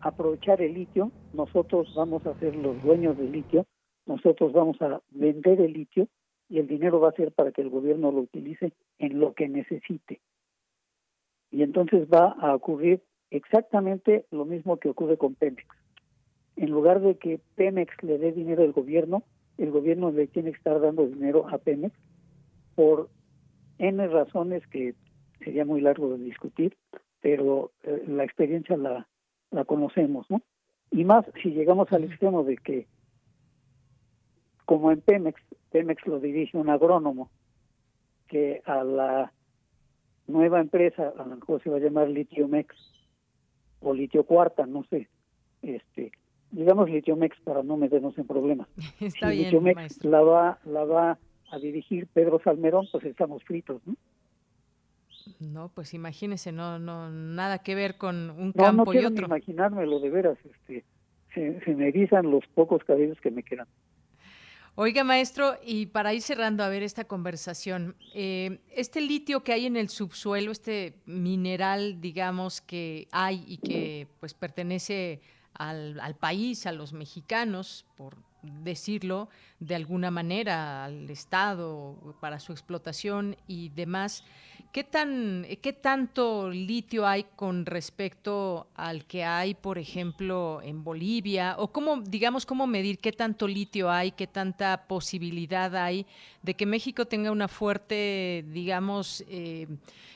[0.00, 3.66] aprovechar el litio, nosotros vamos a ser los dueños del litio,
[4.06, 6.08] nosotros vamos a vender el litio
[6.54, 9.48] y el dinero va a ser para que el gobierno lo utilice en lo que
[9.48, 10.20] necesite.
[11.50, 15.66] Y entonces va a ocurrir exactamente lo mismo que ocurre con Pemex.
[16.54, 19.24] En lugar de que Pemex le dé dinero al gobierno,
[19.58, 21.92] el gobierno le tiene que estar dando dinero a Pemex
[22.76, 23.08] por
[23.78, 24.94] N razones que
[25.40, 26.76] sería muy largo de discutir,
[27.20, 29.08] pero eh, la experiencia la,
[29.50, 30.40] la conocemos, ¿no?
[30.92, 32.86] Y más si llegamos al extremo de que,
[34.64, 37.30] como en Pemex, Pemex lo dirige un agrónomo
[38.28, 39.32] que a la
[40.26, 42.74] nueva empresa, a lo mejor se va a llamar Litiomex
[43.80, 45.08] o Litio Cuarta, no sé,
[45.62, 46.12] este,
[46.50, 48.68] digamos Litiomex para no meternos en problemas.
[49.00, 51.18] Está si Litiomex la va, la va
[51.50, 53.94] a dirigir Pedro Salmerón, pues estamos fritos, ¿no?
[55.40, 59.26] No, pues imagínese, no, no, nada que ver con un no, campo no y otro.
[59.26, 60.84] Ni imaginármelo de veras, este,
[61.34, 63.66] se, se me erizan los pocos cabellos que me quedan.
[64.76, 69.66] Oiga, maestro, y para ir cerrando a ver esta conversación, eh, este litio que hay
[69.66, 75.20] en el subsuelo, este mineral, digamos, que hay y que pues pertenece
[75.52, 79.28] al, al país, a los mexicanos, por decirlo
[79.60, 84.24] de alguna manera, al Estado para su explotación y demás.
[84.74, 91.54] ¿Qué, tan, ¿Qué tanto litio hay con respecto al que hay, por ejemplo, en Bolivia?
[91.58, 96.06] ¿O cómo, digamos, cómo medir qué tanto litio hay, qué tanta posibilidad hay
[96.42, 99.68] de que México tenga una fuerte, digamos, eh,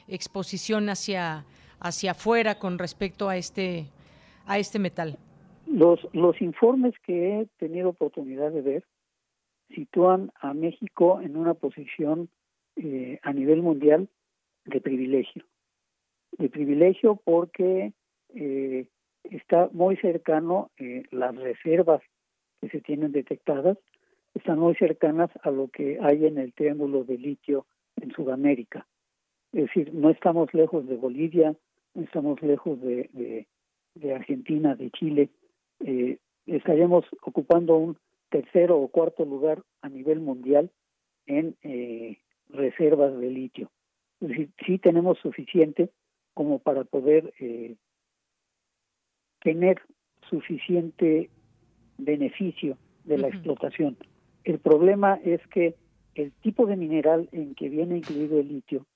[0.09, 1.45] exposición hacia,
[1.79, 3.87] hacia afuera con respecto a este,
[4.45, 5.19] a este metal?
[5.69, 8.85] Los, los informes que he tenido oportunidad de ver
[9.73, 12.29] sitúan a México en una posición
[12.75, 14.09] eh, a nivel mundial
[14.69, 15.45] de privilegio.
[16.39, 17.93] De privilegio porque
[18.35, 18.87] eh,
[19.25, 22.03] está muy cercano, eh, las reservas
[22.61, 23.79] que se tienen detectadas
[24.35, 28.87] están muy cercanas a lo que hay en el triángulo de litio en Sudamérica.
[29.53, 31.57] Es decir, no estamos lejos de Bolivia,
[31.95, 33.47] no estamos lejos de,
[34.15, 35.31] Argentina, de Chile.
[35.81, 37.97] Eh, estaríamos ocupando un
[38.31, 40.71] tercero o cuarto lugar a nivel mundial
[41.27, 43.71] en eh, reservas de litio.
[44.21, 45.91] Es decir, sí tenemos suficiente
[46.35, 47.77] como para poder eh,
[49.41, 49.81] tener
[50.29, 51.31] suficiente
[51.99, 53.97] beneficio de la explotación.
[54.45, 55.75] El problema es que
[56.15, 58.87] el tipo de mineral en que viene incluido el litio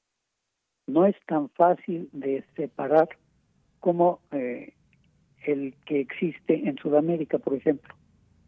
[0.86, 3.08] no es tan fácil de separar
[3.80, 4.74] como eh,
[5.44, 7.94] el que existe en Sudamérica, por ejemplo.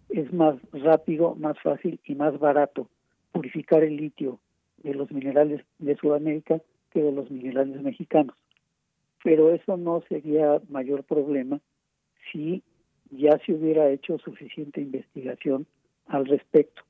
[0.09, 2.88] Es más rápido, más fácil y más barato
[3.32, 4.38] purificar el litio
[4.85, 6.61] de los minerales de Sudamérica
[6.91, 8.37] que de los minerales mexicanos.
[9.24, 11.59] pero eso no sería mayor problema
[12.30, 12.62] si
[13.11, 15.66] ya se hubiera hecho suficiente investigación
[16.07, 16.82] al respecto.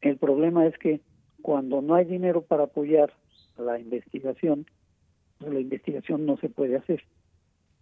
[0.00, 1.00] El problema es que
[1.42, 3.12] cuando no hay dinero para apoyar
[3.58, 4.66] la investigación,
[5.38, 7.02] pues la investigación no se puede hacer.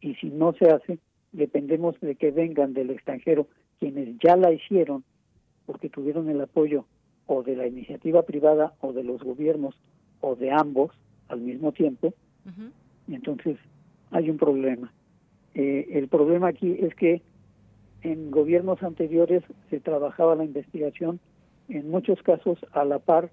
[0.01, 0.99] Y si no se hace,
[1.31, 3.47] dependemos de que vengan del extranjero
[3.79, 5.05] quienes ya la hicieron
[5.67, 6.87] porque tuvieron el apoyo
[7.27, 9.75] o de la iniciativa privada o de los gobiernos
[10.21, 10.93] o de ambos
[11.29, 12.15] al mismo tiempo,
[13.09, 13.59] y entonces
[14.11, 14.93] hay un problema.
[15.55, 17.23] Eh, el problema aquí es que
[18.03, 21.21] en gobiernos anteriores se trabajaba la investigación,
[21.69, 23.31] en muchos casos a la par,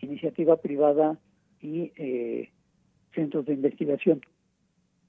[0.00, 1.18] iniciativa privada
[1.60, 2.50] y eh,
[3.14, 4.20] centros de investigación.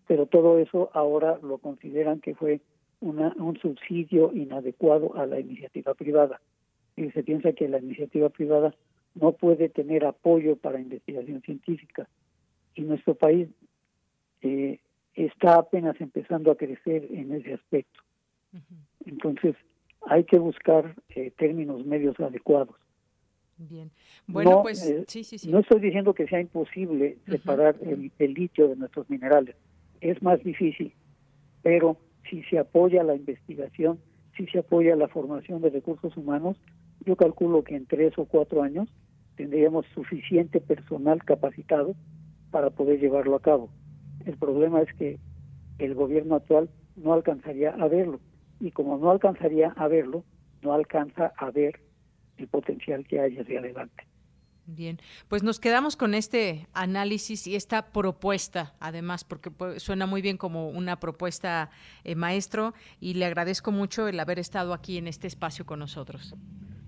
[0.07, 2.61] Pero todo eso ahora lo consideran que fue
[2.99, 6.41] una, un subsidio inadecuado a la iniciativa privada.
[6.95, 8.75] Y se piensa que la iniciativa privada
[9.15, 12.07] no puede tener apoyo para investigación científica.
[12.75, 13.49] Y nuestro país
[14.41, 14.79] eh,
[15.15, 18.01] está apenas empezando a crecer en ese aspecto.
[19.05, 19.55] Entonces,
[20.01, 22.75] hay que buscar eh, términos medios adecuados.
[23.57, 23.91] Bien.
[24.27, 25.49] Bueno, no, pues eh, sí, sí, sí.
[25.49, 29.55] No estoy diciendo que sea imposible separar el, el litio de nuestros minerales.
[30.01, 30.93] Es más difícil,
[31.61, 31.97] pero
[32.29, 33.99] si se apoya la investigación,
[34.35, 36.57] si se apoya la formación de recursos humanos,
[37.05, 38.89] yo calculo que en tres o cuatro años
[39.35, 41.95] tendríamos suficiente personal capacitado
[42.51, 43.69] para poder llevarlo a cabo.
[44.25, 45.19] El problema es que
[45.79, 48.19] el gobierno actual no alcanzaría a verlo
[48.59, 50.23] y como no alcanzaría a verlo,
[50.61, 51.81] no alcanza a ver
[52.37, 54.03] el potencial que hay hacia adelante.
[54.65, 54.97] Bien,
[55.27, 60.69] pues nos quedamos con este análisis y esta propuesta, además, porque suena muy bien como
[60.69, 61.69] una propuesta,
[62.05, 66.33] eh, maestro, y le agradezco mucho el haber estado aquí en este espacio con nosotros.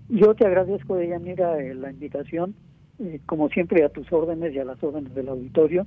[0.08, 2.54] Yo te agradezco, Deyanira, eh, la invitación,
[2.98, 5.86] eh, como siempre, a tus órdenes y a las órdenes del auditorio,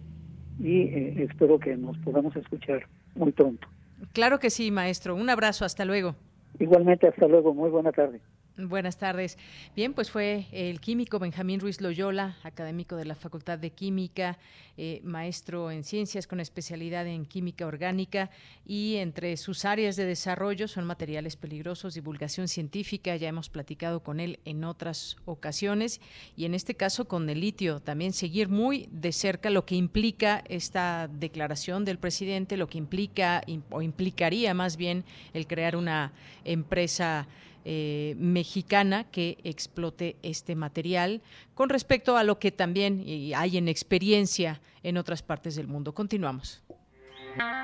[0.60, 3.68] y eh, espero que nos podamos escuchar muy pronto.
[4.14, 5.16] Claro que sí, maestro.
[5.16, 6.16] Un abrazo, hasta luego.
[6.60, 7.54] Igualmente, hasta luego.
[7.54, 8.20] Muy buena tarde.
[8.68, 9.38] Buenas tardes.
[9.74, 14.38] Bien, pues fue el químico Benjamín Ruiz Loyola, académico de la Facultad de Química,
[14.76, 18.30] eh, maestro en ciencias con especialidad en química orgánica
[18.66, 24.20] y entre sus áreas de desarrollo son materiales peligrosos, divulgación científica, ya hemos platicado con
[24.20, 26.02] él en otras ocasiones
[26.36, 30.44] y en este caso con el litio, también seguir muy de cerca lo que implica
[30.50, 36.12] esta declaración del presidente, lo que implica o implicaría más bien el crear una
[36.44, 37.28] empresa
[37.66, 41.22] eh, mexicana que explote este material
[41.56, 43.04] con respecto a lo que también
[43.36, 45.94] hay en experiencia en otras partes del mundo.
[45.94, 46.64] Continuamos.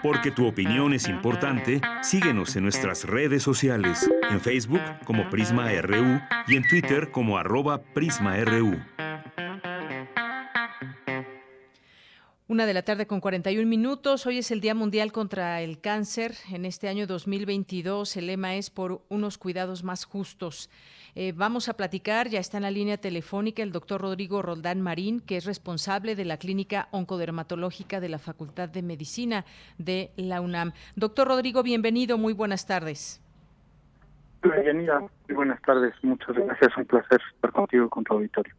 [0.04, 6.22] Porque tu opinión es importante, síguenos en nuestras redes sociales, en Facebook como Prisma RU
[6.48, 8.95] y en Twitter como arroba PrismaRU.
[12.48, 14.28] Una de la tarde con 41 minutos.
[14.28, 16.34] Hoy es el Día Mundial contra el Cáncer.
[16.52, 20.70] En este año 2022 el lema es por unos cuidados más justos.
[21.16, 25.22] Eh, vamos a platicar, ya está en la línea telefónica el doctor Rodrigo Roldán Marín,
[25.22, 29.44] que es responsable de la Clínica Oncodermatológica de la Facultad de Medicina
[29.80, 30.74] de la UNAM.
[30.96, 33.24] Doctor Rodrigo, bienvenido, muy buenas tardes.
[34.44, 38.54] Bienvenida, muy buenas tardes, muchas gracias, un placer estar contigo con tu auditorio.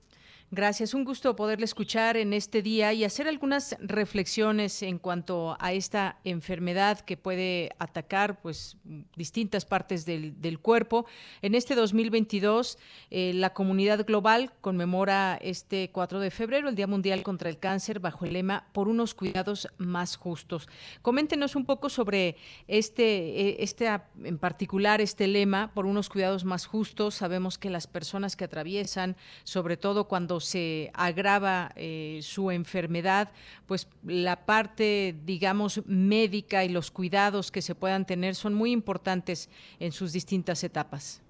[0.57, 5.75] Gracias, un gusto poderle escuchar en este día y hacer algunas reflexiones en cuanto a
[5.75, 8.79] esta enfermedad que puede atacar pues
[9.17, 11.05] distintas partes del, del cuerpo.
[11.43, 12.79] En este 2022,
[13.11, 18.01] eh, la comunidad global conmemora este 4 de febrero, el Día Mundial contra el Cáncer,
[18.01, 20.71] bajo el lema Por unos cuidados más justos.
[21.03, 23.91] Coméntenos un poco sobre este, este
[24.25, 27.15] en particular, este lema, Por unos cuidados más justos.
[27.15, 33.33] Sabemos que las personas que atraviesan, sobre todo cuando se agrava eh, su enfermedad,
[33.67, 39.51] pues la parte, digamos, médica y los cuidados que se puedan tener son muy importantes
[39.81, 41.23] en sus distintas etapas.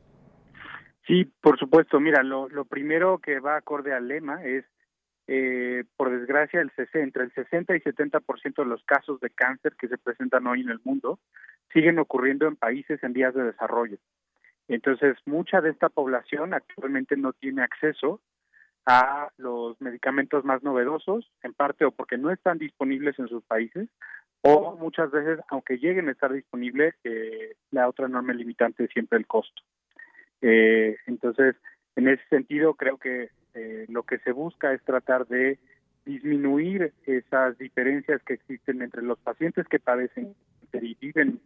[1.07, 2.01] Sí, por supuesto.
[2.01, 4.65] Mira, lo, primero que va acorde al lema es,
[5.29, 9.75] eh, por desgracia, el 60, entre el 60 y 70% de los casos de cáncer
[9.79, 11.19] que se presentan hoy en el mundo
[11.73, 13.99] siguen ocurriendo en países en vías de desarrollo.
[14.69, 18.21] Entonces, mucha de esta población actualmente no tiene acceso
[18.87, 23.89] a los medicamentos más novedosos, en parte o porque no están disponibles en sus países,
[24.43, 29.19] o muchas veces, aunque lleguen a estar disponibles, eh, la otra enorme limitante es siempre
[29.19, 29.63] el costo.
[30.41, 31.57] Eh, entonces,
[31.97, 35.59] en ese sentido, creo que eh, lo que se busca es tratar de
[36.05, 40.37] disminuir esas diferencias que existen entre los pacientes que padecen
[40.73, 41.41] y viven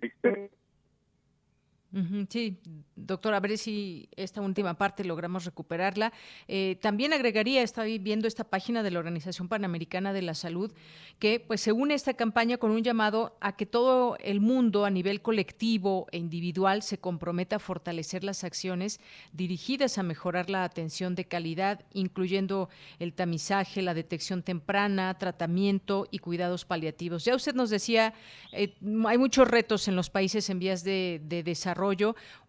[2.29, 2.61] Sí,
[2.95, 6.13] doctor, a ver si esta última parte logramos recuperarla.
[6.47, 10.73] Eh, también agregaría, estoy viendo esta página de la Organización Panamericana de la Salud,
[11.19, 14.91] que pues se une esta campaña con un llamado a que todo el mundo a
[14.91, 19.01] nivel colectivo e individual se comprometa a fortalecer las acciones
[19.33, 22.69] dirigidas a mejorar la atención de calidad, incluyendo
[23.01, 27.25] el tamizaje, la detección temprana, tratamiento y cuidados paliativos.
[27.25, 28.15] Ya usted nos decía,
[28.53, 28.77] eh,
[29.07, 31.80] hay muchos retos en los países en vías de desarrollo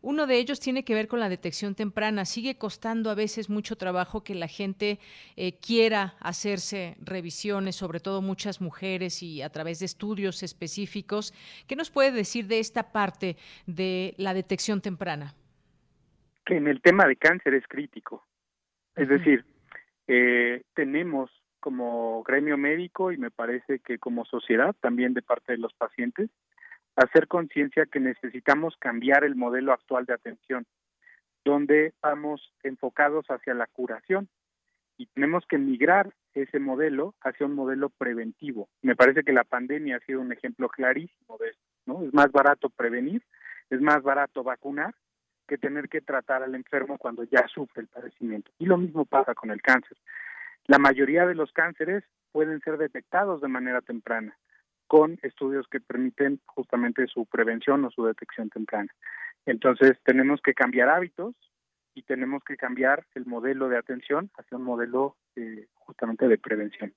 [0.02, 2.26] uno de ellos tiene que ver con la detección temprana.
[2.26, 5.00] Sigue costando a veces mucho trabajo que la gente
[5.36, 11.34] eh, quiera hacerse revisiones, sobre todo muchas mujeres y a través de estudios específicos.
[11.68, 15.34] ¿Qué nos puede decir de esta parte de la detección temprana?
[16.46, 18.26] Que en el tema de cáncer es crítico.
[18.96, 19.46] Es decir,
[20.08, 21.30] eh, tenemos
[21.62, 26.30] como gremio médico y me parece que como sociedad también de parte de los pacientes
[26.96, 30.66] hacer conciencia que necesitamos cambiar el modelo actual de atención,
[31.44, 34.30] donde vamos enfocados hacia la curación
[34.98, 38.70] y tenemos que migrar ese modelo hacia un modelo preventivo.
[38.82, 42.04] Me parece que la pandemia ha sido un ejemplo clarísimo de esto, ¿no?
[42.04, 43.24] Es más barato prevenir,
[43.70, 44.94] es más barato vacunar
[45.48, 48.52] que tener que tratar al enfermo cuando ya sufre el padecimiento.
[48.60, 49.98] Y lo mismo pasa con el cáncer.
[50.68, 54.38] La mayoría de los cánceres pueden ser detectados de manera temprana
[54.92, 58.94] con estudios que permiten justamente su prevención o su detección temprana.
[59.46, 61.34] Entonces tenemos que cambiar hábitos
[61.94, 66.94] y tenemos que cambiar el modelo de atención hacia un modelo eh, justamente de prevención.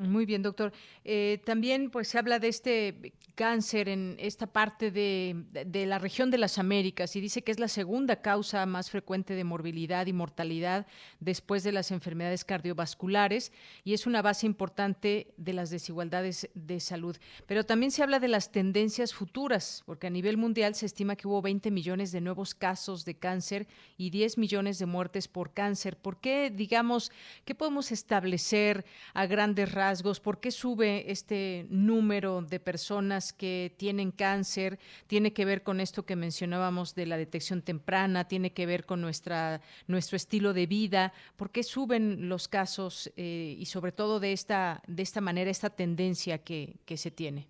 [0.00, 0.72] Muy bien, doctor.
[1.04, 6.30] Eh, también pues se habla de este cáncer en esta parte de, de, la región
[6.30, 10.14] de las Américas y dice que es la segunda causa más frecuente de morbilidad y
[10.14, 10.86] mortalidad
[11.20, 13.52] después de las enfermedades cardiovasculares
[13.84, 17.18] y es una base importante de las desigualdades de salud.
[17.46, 21.28] Pero también se habla de las tendencias futuras, porque a nivel mundial se estima que
[21.28, 25.98] hubo 20 millones de nuevos casos de cáncer y 10 millones de muertes por cáncer.
[25.98, 27.12] ¿Por qué, digamos,
[27.44, 29.89] qué podemos establecer a grandes rasgos?
[30.22, 34.78] ¿Por qué sube este número de personas que tienen cáncer?
[35.08, 38.28] ¿Tiene que ver con esto que mencionábamos de la detección temprana?
[38.28, 41.12] ¿Tiene que ver con nuestra, nuestro estilo de vida?
[41.36, 45.70] ¿Por qué suben los casos eh, y sobre todo de esta, de esta manera, esta
[45.70, 47.48] tendencia que, que se tiene?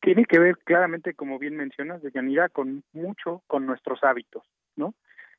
[0.00, 4.42] Tiene que ver claramente, como bien mencionas, de Yanira, con mucho con nuestros hábitos,
[4.74, 4.94] ¿no?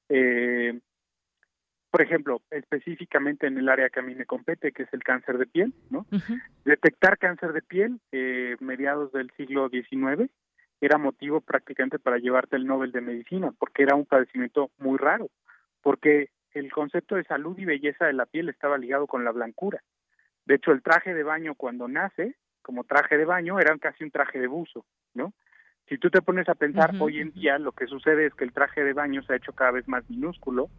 [0.08, 0.80] Eh,
[1.92, 5.38] por ejemplo, específicamente en el área que a mí me compete, que es el cáncer
[5.38, 6.06] de piel, ¿no?
[6.64, 10.32] Detectar cáncer de piel, eh, mediados del siglo XIX,
[10.80, 15.30] era motivo prácticamente para llevarte el Nobel de Medicina, porque era un padecimiento muy raro,
[15.82, 19.84] porque el concepto de salud y belleza de la piel estaba ligado con la blancura.
[20.46, 24.12] De hecho, el traje de baño cuando nace, como traje de baño, era casi un
[24.12, 25.34] traje de buzo, ¿no?
[25.92, 28.54] Si tú te pones a pensar hoy en día, lo que sucede es que el
[28.54, 30.70] traje de baño se ha hecho cada vez más minúsculo,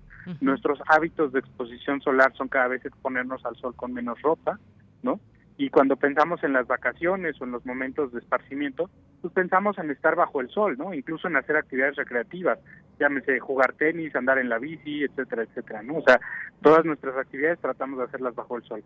[0.41, 4.59] nuestros hábitos de exposición solar son cada vez exponernos al sol con menos ropa,
[5.03, 5.21] ¿no?
[5.59, 8.89] Y cuando pensamos en las vacaciones o en los momentos de esparcimiento,
[9.21, 10.95] pues pensamos en estar bajo el sol, ¿no?
[10.95, 12.59] Incluso en hacer actividades recreativas,
[12.99, 15.97] llámese jugar tenis, andar en la bici, etcétera, etcétera, ¿no?
[15.97, 16.19] O sea,
[16.63, 18.83] todas nuestras actividades tratamos de hacerlas bajo el sol.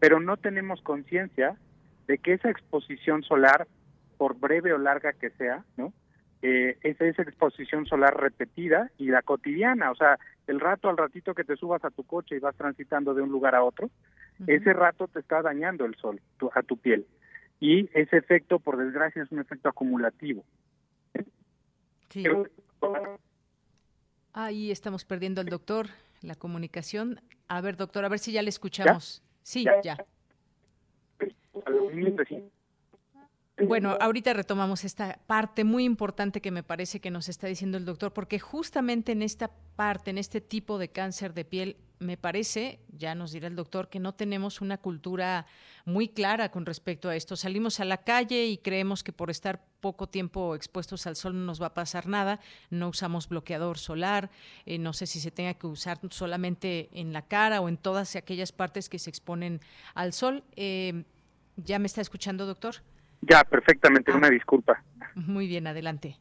[0.00, 1.56] Pero no tenemos conciencia
[2.08, 3.66] de que esa exposición solar
[4.22, 5.92] por breve o larga que sea, ¿no?
[6.42, 10.16] Eh, es esa exposición solar repetida y la cotidiana, o sea,
[10.46, 13.30] el rato al ratito que te subas a tu coche y vas transitando de un
[13.30, 13.90] lugar a otro,
[14.46, 16.20] ese rato te está dañando el sol
[16.54, 17.04] a tu piel.
[17.58, 20.44] Y ese efecto, por desgracia, es un efecto acumulativo.
[22.10, 22.22] Sí.
[24.34, 25.88] Ahí estamos perdiendo al doctor,
[26.20, 27.20] la comunicación.
[27.48, 29.20] A ver, doctor, a ver si ya le escuchamos.
[29.42, 29.96] Sí, ya.
[33.58, 37.84] Bueno, ahorita retomamos esta parte muy importante que me parece que nos está diciendo el
[37.84, 42.80] doctor, porque justamente en esta parte, en este tipo de cáncer de piel, me parece,
[42.88, 45.46] ya nos dirá el doctor, que no tenemos una cultura
[45.84, 47.36] muy clara con respecto a esto.
[47.36, 51.44] Salimos a la calle y creemos que por estar poco tiempo expuestos al sol no
[51.44, 52.40] nos va a pasar nada,
[52.70, 54.30] no usamos bloqueador solar,
[54.64, 58.16] eh, no sé si se tenga que usar solamente en la cara o en todas
[58.16, 59.60] aquellas partes que se exponen
[59.94, 60.42] al sol.
[60.56, 61.04] Eh,
[61.56, 62.76] ¿Ya me está escuchando, doctor?
[63.22, 64.82] Ya, perfectamente, una disculpa.
[65.14, 66.16] Muy bien, adelante.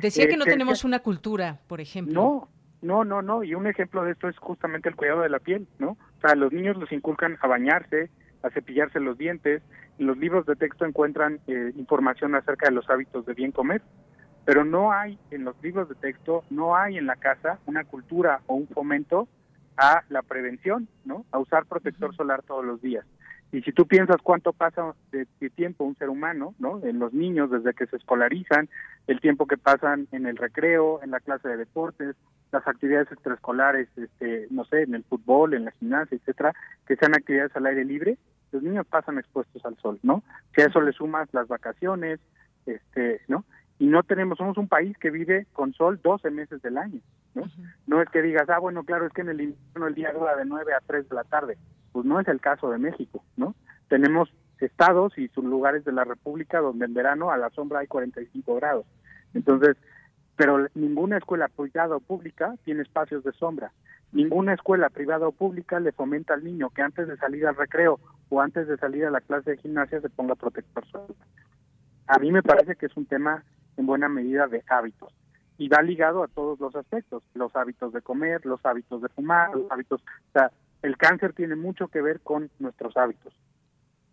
[0.00, 2.14] Decía que no este, tenemos una cultura, por ejemplo.
[2.14, 2.48] No,
[2.80, 5.68] no, no, no, y un ejemplo de esto es justamente el cuidado de la piel,
[5.78, 5.90] ¿no?
[5.90, 8.10] O sea, los niños los inculcan a bañarse,
[8.42, 9.62] a cepillarse los dientes,
[9.98, 13.82] en los libros de texto encuentran eh, información acerca de los hábitos de bien comer,
[14.44, 18.40] pero no hay en los libros de texto, no hay en la casa una cultura
[18.46, 19.28] o un fomento
[19.76, 21.24] a la prevención, ¿no?
[21.30, 23.06] A usar protector solar todos los días.
[23.52, 26.80] Y si tú piensas cuánto pasa de, tiempo un ser humano, ¿no?
[26.84, 28.70] En los niños desde que se escolarizan,
[29.06, 32.16] el tiempo que pasan en el recreo, en la clase de deportes,
[32.50, 36.54] las actividades extraescolares, este, no sé, en el fútbol, en la gimnasia, etcétera,
[36.86, 38.16] que sean actividades al aire libre,
[38.52, 40.22] los niños pasan expuestos al sol, ¿no?
[40.54, 42.20] Si a eso le sumas las vacaciones,
[42.64, 43.44] este, ¿no?
[43.82, 47.00] Y no tenemos, somos un país que vive con sol 12 meses del año,
[47.34, 47.42] ¿no?
[47.88, 50.36] No es que digas, ah, bueno, claro, es que en el invierno el día dura
[50.36, 51.58] de 9 a 3 de la tarde.
[51.90, 53.56] Pues no es el caso de México, ¿no?
[53.88, 57.88] Tenemos estados y sus lugares de la República donde en verano a la sombra hay
[57.88, 58.86] 45 grados.
[59.34, 59.76] Entonces,
[60.36, 63.72] pero ninguna escuela privada o pública tiene espacios de sombra.
[64.12, 67.98] Ninguna escuela privada o pública le fomenta al niño que antes de salir al recreo
[68.28, 71.08] o antes de salir a la clase de gimnasia se ponga protector solar.
[72.06, 73.42] A mí me parece que es un tema
[73.76, 75.12] en buena medida de hábitos
[75.58, 79.54] y va ligado a todos los aspectos, los hábitos de comer, los hábitos de fumar,
[79.54, 80.50] los hábitos, o sea,
[80.82, 83.32] el cáncer tiene mucho que ver con nuestros hábitos.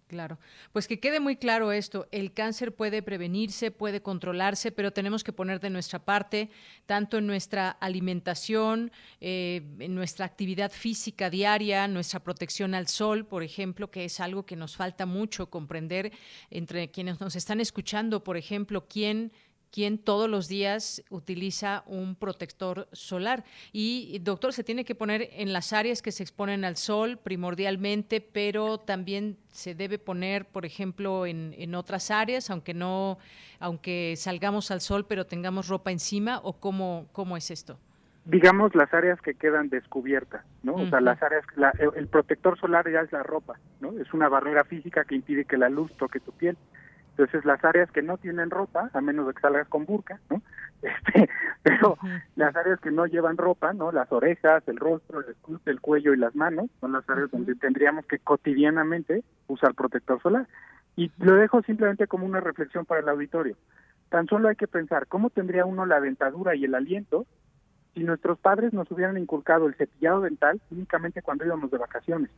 [0.10, 0.40] Claro,
[0.74, 5.34] pues que quede muy claro esto, el cáncer puede prevenirse, puede controlarse, pero tenemos que
[5.34, 6.50] poner de nuestra parte,
[6.88, 8.92] tanto en nuestra alimentación,
[9.22, 14.48] eh, en nuestra actividad física diaria, nuestra protección al sol, por ejemplo, que es algo
[14.48, 16.12] que nos falta mucho comprender
[16.50, 19.32] entre quienes nos están escuchando, por ejemplo, quién
[19.72, 23.44] quien todos los días utiliza un protector solar.
[23.72, 28.22] Y, doctor, se tiene que poner en las áreas que se exponen al sol primordialmente,
[28.22, 33.18] pero también se debe poner, por ejemplo, en, en otras áreas, aunque no,
[33.60, 37.80] aunque salgamos al sol, pero tengamos ropa encima, o cómo, cómo es esto
[38.30, 40.76] digamos las áreas que quedan descubiertas, ¿no?
[40.76, 41.44] O sea, las áreas,
[41.96, 43.98] el protector solar ya es la ropa, ¿no?
[44.00, 46.58] Es una barrera física que impide que la luz toque tu piel.
[47.20, 50.42] Entonces las áreas que no tienen ropa, a menos de que salgas con burka, ¿no?
[50.82, 51.30] Este,
[51.62, 51.98] pero
[52.38, 53.92] las áreas que no llevan ropa, ¿no?
[53.92, 57.56] Las orejas, el rostro, el escudo, el cuello y las manos son las áreas donde
[57.56, 60.48] tendríamos que cotidianamente usar protector solar.
[60.96, 63.58] Y lo dejo simplemente como una reflexión para el auditorio.
[64.08, 67.26] Tan solo hay que pensar cómo tendría uno la dentadura y el aliento
[67.94, 72.30] si nuestros padres nos hubieran inculcado el cepillado dental únicamente cuando íbamos de vacaciones.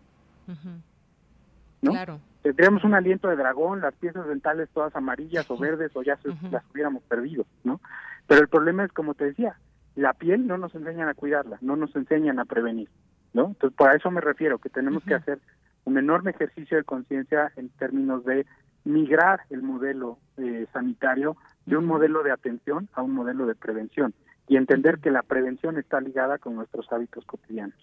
[1.81, 1.91] ¿No?
[1.91, 2.19] Claro.
[2.41, 6.17] Tendríamos un aliento de dragón, las piezas dentales todas amarillas o verdes o ya
[6.51, 7.79] las hubiéramos perdido, ¿no?
[8.27, 9.57] Pero el problema es, como te decía,
[9.95, 12.89] la piel no nos enseñan a cuidarla, no nos enseñan a prevenir,
[13.33, 13.47] ¿no?
[13.47, 15.39] Entonces, por eso me refiero, que tenemos que hacer
[15.85, 18.45] un enorme ejercicio de conciencia en términos de
[18.83, 24.13] migrar el modelo eh, sanitario de un modelo de atención a un modelo de prevención
[24.47, 27.77] y entender que la prevención está ligada con nuestros hábitos cotidianos.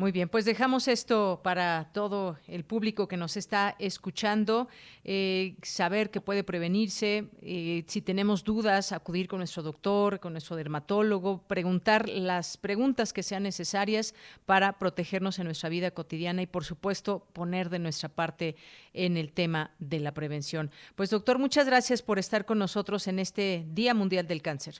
[0.00, 4.66] Muy bien, pues dejamos esto para todo el público que nos está escuchando,
[5.04, 10.56] eh, saber que puede prevenirse, eh, si tenemos dudas, acudir con nuestro doctor, con nuestro
[10.56, 14.14] dermatólogo, preguntar las preguntas que sean necesarias
[14.46, 18.56] para protegernos en nuestra vida cotidiana y, por supuesto, poner de nuestra parte
[18.94, 20.70] en el tema de la prevención.
[20.94, 24.76] Pues, doctor, muchas gracias por estar con nosotros en este Día Mundial del Cáncer.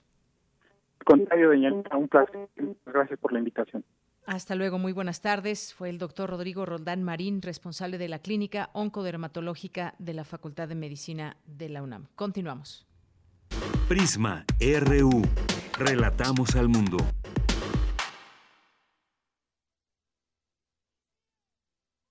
[1.05, 2.49] Contrario, un placer.
[2.87, 3.85] Gracias por la invitación.
[4.27, 5.75] Hasta luego, muy buenas tardes.
[5.75, 10.75] Fue el doctor Rodrigo Roldán Marín, responsable de la clínica oncodermatológica de la Facultad de
[10.75, 12.07] Medicina de la UNAM.
[12.15, 12.87] Continuamos.
[13.89, 15.23] Prisma RU.
[15.79, 16.99] Relatamos al mundo.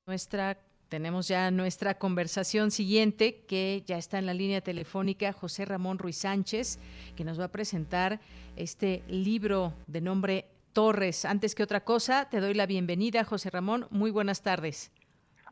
[0.08, 0.58] Nuestra
[0.90, 6.18] tenemos ya nuestra conversación siguiente, que ya está en la línea telefónica, José Ramón Ruiz
[6.18, 6.80] Sánchez,
[7.16, 8.20] que nos va a presentar
[8.56, 11.26] este libro de nombre Torres.
[11.26, 13.88] Antes que otra cosa, te doy la bienvenida, José Ramón.
[13.90, 14.92] Muy buenas tardes.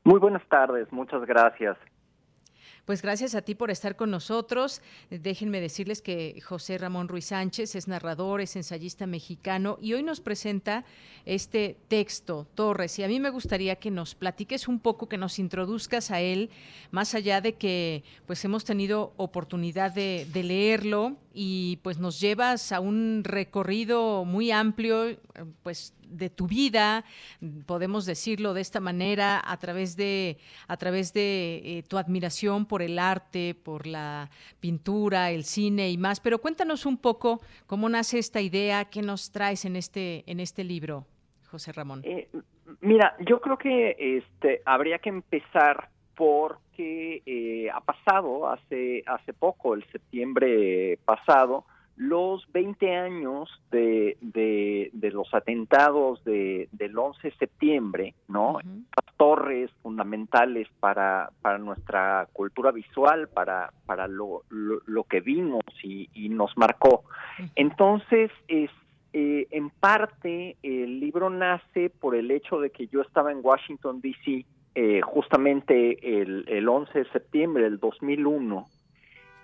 [0.04, 1.78] Muy buenas tardes, muchas gracias.
[2.88, 4.82] Pues gracias a ti por estar con nosotros.
[5.10, 10.22] Déjenme decirles que José Ramón Ruiz Sánchez es narrador, es ensayista mexicano y hoy nos
[10.22, 10.86] presenta
[11.26, 12.98] este texto, Torres.
[12.98, 16.50] Y a mí me gustaría que nos platiques un poco, que nos introduzcas a él,
[16.90, 22.72] más allá de que pues hemos tenido oportunidad de, de leerlo y pues nos llevas
[22.72, 25.20] a un recorrido muy amplio,
[25.62, 27.04] pues de tu vida,
[27.66, 30.38] podemos decirlo de esta manera, a través de,
[30.68, 34.30] a través de eh, tu admiración por el arte, por la
[34.60, 36.20] pintura, el cine y más.
[36.20, 40.64] Pero cuéntanos un poco cómo nace esta idea, qué nos traes en este, en este
[40.64, 41.06] libro,
[41.50, 42.02] José Ramón.
[42.04, 42.30] Eh,
[42.82, 49.76] mira, yo creo que este, habría que empezar porque eh, ha pasado hace, hace poco,
[49.76, 51.66] el septiembre pasado,
[51.98, 58.60] los 20 años de, de, los atentados de, del 11 de septiembre, ¿no?
[59.18, 66.30] Torres fundamentales para, para nuestra cultura visual, para, para lo, lo, que vimos y, y,
[66.30, 67.04] nos marcó.
[67.56, 68.70] Entonces, es,
[69.14, 74.02] eh, en parte, el libro nace por el hecho de que yo estaba en Washington,
[74.02, 74.46] D.C.,
[74.76, 78.68] eh, justamente el, el 11 de septiembre del 2001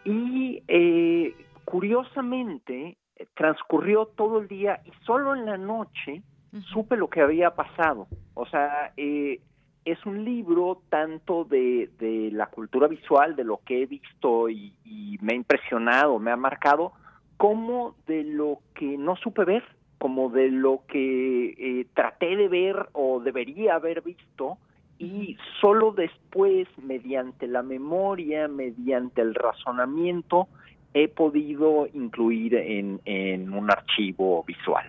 [0.06, 1.34] y eh,
[1.66, 2.97] curiosamente
[3.36, 6.24] transcurrió todo el día y solo en la noche
[6.72, 8.07] supe lo que había pasado.
[8.34, 9.39] O sea, eh,
[9.86, 14.74] es un libro tanto de, de, la cultura visual, de lo que he visto y,
[15.22, 16.93] me ha impresionado, me ha marcado,
[17.38, 19.64] como de lo que no supe ver,
[19.97, 24.57] como de lo que eh, traté de ver o debería haber visto
[24.99, 30.47] y solo después, mediante la memoria, mediante el razonamiento,
[30.94, 34.86] he podido incluir en, en un archivo visual.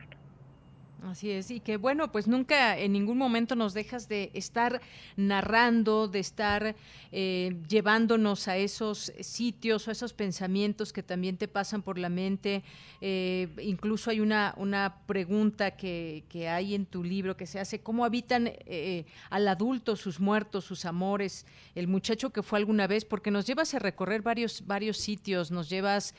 [1.10, 4.80] Así es, y que bueno, pues nunca en ningún momento nos dejas de estar
[5.16, 6.74] narrando, de estar
[7.12, 12.08] eh, llevándonos a esos sitios o a esos pensamientos que también te pasan por la
[12.08, 12.64] mente.
[13.02, 17.80] Eh, incluso hay una, una pregunta que, que, hay en tu libro que se hace,
[17.80, 21.44] ¿cómo habitan eh, al adulto sus muertos, sus amores,
[21.74, 23.04] el muchacho que fue alguna vez?
[23.04, 26.14] Porque nos llevas a recorrer varios, varios sitios, nos llevas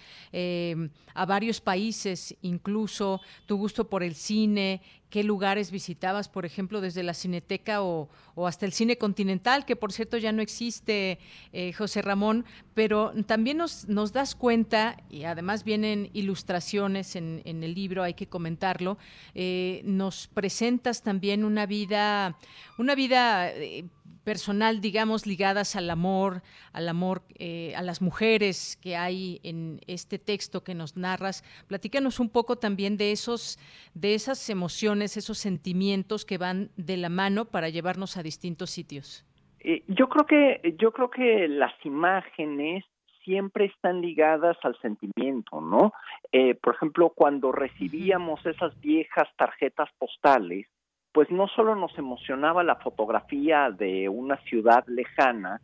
[1.15, 4.74] a varios países, incluso tu gusto por el cine,
[5.09, 8.09] qué lugares visitabas, por ejemplo, desde la Cineteca o,
[8.45, 11.19] hasta el Cine Continental, que por cierto ya no existe,
[11.53, 18.03] eh, José Ramón, pero también nos, das cuenta, y además vienen ilustraciones en, el libro,
[18.03, 18.97] hay que comentarlo,
[19.34, 22.38] eh, nos presentas también una vida,
[22.78, 23.86] una vida eh,
[24.26, 26.41] personal, digamos, ligadas al amor,
[26.73, 31.43] al amor, eh, a las mujeres que hay en este texto que nos narras.
[31.67, 33.57] Platícanos un poco también de esos,
[33.93, 39.26] de esas emociones, esos sentimientos que van de la mano para llevarnos a distintos sitios.
[39.59, 42.84] Eh, yo creo que, yo creo que las imágenes
[43.23, 45.93] siempre están ligadas al sentimiento, ¿no?
[46.32, 50.67] Eh, por ejemplo, cuando recibíamos esas viejas tarjetas postales,
[51.16, 55.61] pues no solo nos emocionaba la fotografía de una ciudad lejana,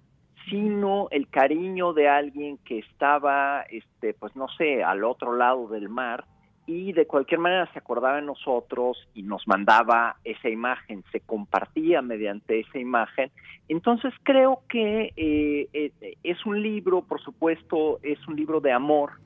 [0.50, 5.90] sino el cariño de alguien que estaba, este, pues no sé, al otro lado del
[5.90, 6.24] mar
[6.66, 12.02] y de cualquier manera se acordaba de nosotros y nos mandaba esa imagen, se compartía
[12.02, 13.30] mediante esa imagen.
[13.68, 19.20] Entonces creo que eh, eh, es un libro, por supuesto, es un libro de amor,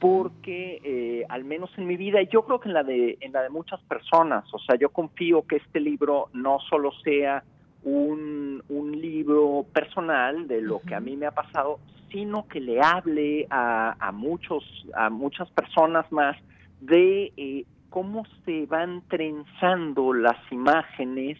[0.00, 3.32] porque eh, al menos en mi vida y yo creo que en la de en
[3.32, 7.44] la de muchas personas o sea yo confío que este libro no solo sea
[7.84, 11.78] un, un libro personal de lo que a mí me ha pasado
[12.10, 14.64] sino que le hable a, a muchos
[14.94, 16.36] a muchas personas más
[16.80, 21.38] de eh, cómo se van trenzando las imágenes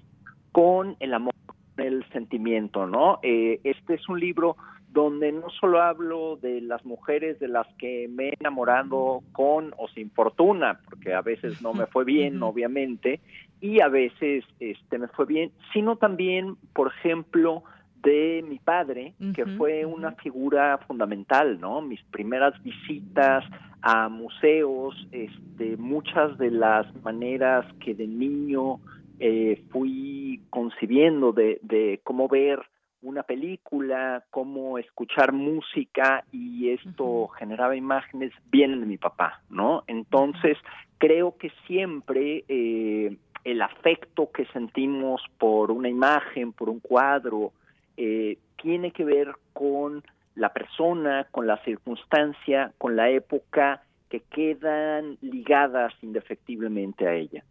[0.52, 1.34] con el amor
[1.76, 4.56] el sentimiento no eh, este es un libro
[4.96, 9.88] donde no solo hablo de las mujeres de las que me he enamorado con o
[9.88, 13.20] sin fortuna, porque a veces no me fue bien, obviamente,
[13.60, 17.62] y a veces este me fue bien, sino también, por ejemplo,
[18.02, 21.82] de mi padre, que fue una figura fundamental, ¿no?
[21.82, 23.44] Mis primeras visitas
[23.82, 28.80] a museos, este, muchas de las maneras que de niño
[29.20, 32.60] eh, fui concibiendo de, de cómo ver
[33.02, 39.84] una película, cómo escuchar música y esto generaba imágenes, vienen de mi papá, ¿no?
[39.86, 40.58] Entonces,
[40.98, 47.52] creo que siempre eh, el afecto que sentimos por una imagen, por un cuadro,
[47.96, 50.02] eh, tiene que ver con
[50.34, 57.44] la persona, con la circunstancia, con la época que quedan ligadas indefectiblemente a ella.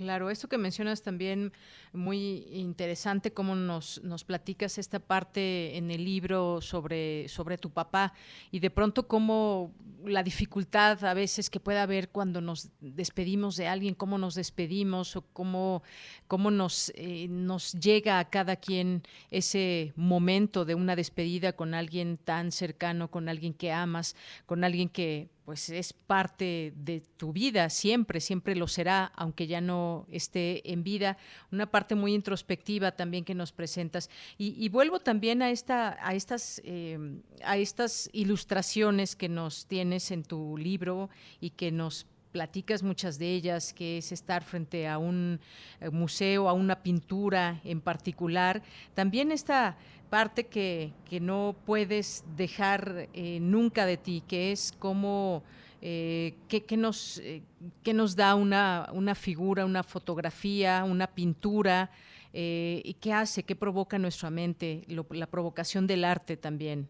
[0.00, 1.52] Claro, esto que mencionas también
[1.92, 8.14] muy interesante, cómo nos, platicas esta parte en el libro sobre, sobre tu papá
[8.50, 13.68] y de pronto cómo la dificultad a veces que puede haber cuando nos despedimos de
[13.68, 15.82] alguien, cómo nos despedimos o cómo,
[16.28, 22.16] cómo nos, eh, nos llega a cada quien ese momento de una despedida con alguien
[22.16, 27.70] tan cercano, con alguien que amas, con alguien que pues es parte de tu vida,
[27.70, 31.16] siempre, siempre lo será, aunque ya no esté en vida.
[31.50, 34.10] Una parte muy introspectiva también que nos presentas.
[34.38, 40.22] Y, vuelvo también a, esta, a, estas, em, a estas ilustraciones que nos tienes en
[40.22, 41.10] tu libro
[41.40, 45.40] y que nos platicas muchas de ellas, que es estar frente a un
[45.80, 48.62] eh, museo, a una pintura en particular.
[48.94, 49.76] También esta
[50.10, 55.42] parte que, que no puedes dejar eh, nunca de ti, que es como
[55.80, 57.42] eh, que, nos, eh,
[57.82, 61.90] que nos da una, una figura, una fotografía, una pintura,
[62.32, 66.86] y qué hace, qué provoca en nuestra mente, la provocación del arte también,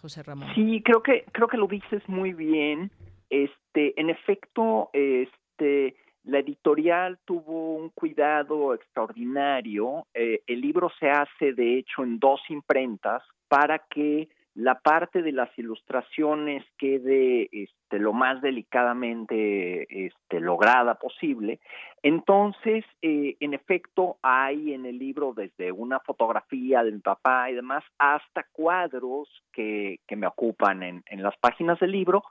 [0.00, 0.48] José Ramón.
[0.54, 2.90] Sí, creo que, creo que lo dices muy bien.
[3.30, 10.06] Este, en efecto, este, la editorial tuvo un cuidado extraordinario.
[10.14, 14.28] Eh, el libro se hace, de hecho, en dos imprentas para que
[14.58, 21.60] la parte de las ilustraciones quede este, lo más delicadamente este, lograda posible.
[22.02, 27.54] Entonces, eh, en efecto, hay en el libro desde una fotografía de mi papá y
[27.54, 32.24] demás hasta cuadros que, que me ocupan en, en, las páginas del libro,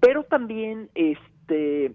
[0.00, 1.92] pero también este,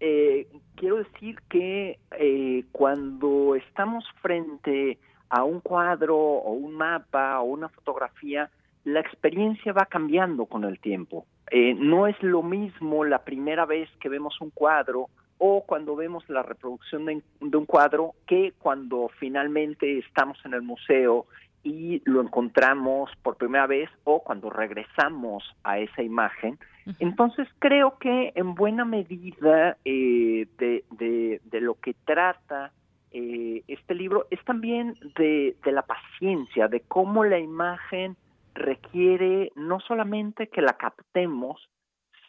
[0.00, 4.98] eh, quiero decir que eh, cuando estamos frente
[5.30, 8.50] a un cuadro o un mapa o una fotografía,
[8.84, 11.26] la experiencia va cambiando con el tiempo.
[11.50, 15.08] Eh, no es lo mismo la primera vez que vemos un cuadro
[15.38, 17.22] o cuando vemos la reproducción de,
[17.56, 21.26] un cuadro que cuando finalmente estamos en el museo
[21.62, 26.58] y lo encontramos por primera vez o cuando regresamos a esa imagen.
[26.98, 32.72] Entonces creo que en buena medida eh, de, de, lo que trata
[33.12, 38.16] eh, este libro es también de, de la paciencia, de cómo la imagen
[38.54, 41.68] requiere no solamente que la captemos,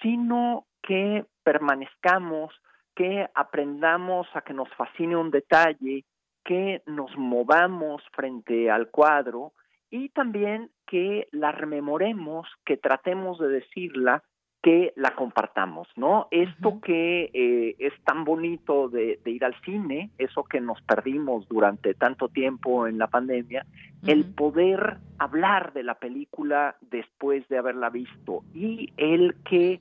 [0.02, 2.54] sino que permanezcamos,
[2.96, 6.06] que aprendamos a que nos fascine un detalle,
[6.44, 9.54] que nos movamos frente al cuadro
[9.90, 14.24] y también que la rememoremos, que tratemos de decirla
[14.62, 16.28] que la compartamos, ¿no?
[16.30, 21.96] Esto que eh, es tan bonito de, ir al cine, eso que nos perdimos durante
[21.96, 23.66] tanto tiempo en la pandemia,
[24.06, 29.80] el poder hablar de la película después de haberla visto y el que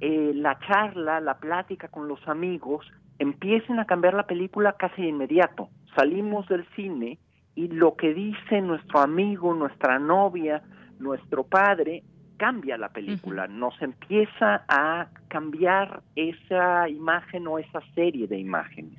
[0.00, 2.86] eh, la charla, la plática con los amigos
[3.18, 5.68] empiecen a cambiar la película casi de inmediato.
[5.96, 7.18] Salimos del cine
[7.56, 10.62] y lo que dice nuestro amigo, nuestra novia,
[11.00, 12.04] nuestro padre,
[12.40, 18.98] cambia la película, nos empieza a cambiar esa imagen o esa serie de imágenes.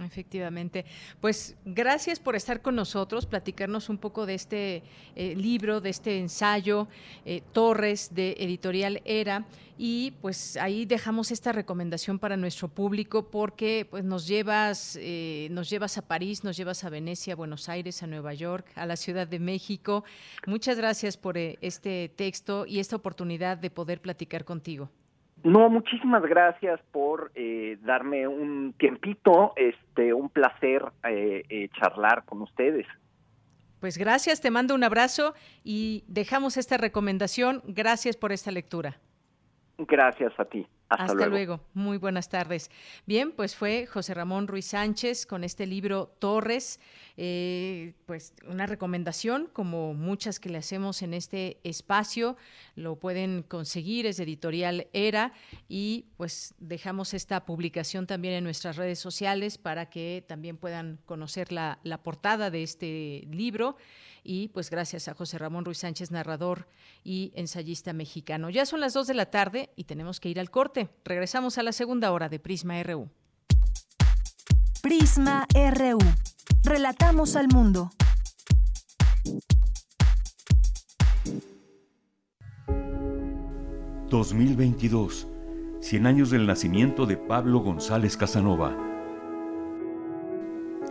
[0.00, 0.86] Efectivamente.
[1.20, 4.82] Pues gracias por estar con nosotros, platicarnos un poco de este
[5.14, 6.88] eh, libro, de este ensayo,
[7.26, 9.44] eh, Torres, de Editorial Era.
[9.76, 15.68] Y pues ahí dejamos esta recomendación para nuestro público porque pues nos llevas, eh, nos
[15.68, 18.96] llevas a París, nos llevas a Venecia, a Buenos Aires, a Nueva York, a la
[18.96, 20.04] Ciudad de México.
[20.46, 24.90] Muchas gracias por este texto y esta oportunidad de poder platicar contigo.
[25.44, 32.42] No, muchísimas gracias por eh, darme un tiempito, este, un placer eh, eh, charlar con
[32.42, 32.86] ustedes.
[33.80, 35.34] Pues gracias, te mando un abrazo
[35.64, 37.62] y dejamos esta recomendación.
[37.66, 39.00] Gracias por esta lectura.
[39.86, 40.66] Gracias a ti.
[40.88, 41.60] Hasta, luego.
[41.72, 42.70] Muy buenas tardes.
[43.06, 46.80] Bien, pues fue José Ramón Ruiz Sánchez con este libro Torres,
[47.16, 52.36] eh, pues una recomendación como muchas que le hacemos en este espacio.
[52.74, 55.32] Lo pueden conseguir, es editorial Era
[55.66, 61.52] y pues dejamos esta publicación también en nuestras redes sociales para que también puedan conocer
[61.52, 63.76] la, la portada de este libro
[64.24, 66.68] y pues gracias a José Ramón Ruiz Sánchez, narrador
[67.04, 68.50] y ensayista mexicano.
[68.50, 70.88] Ya son las 2 de la tarde y tenemos que ir al corte.
[71.04, 73.08] Regresamos a la segunda hora de Prisma RU.
[74.82, 75.98] Prisma RU.
[76.64, 77.90] Relatamos al mundo.
[84.10, 85.28] ...2022...
[85.80, 88.76] 100 años del nacimiento de Pablo González Casanova.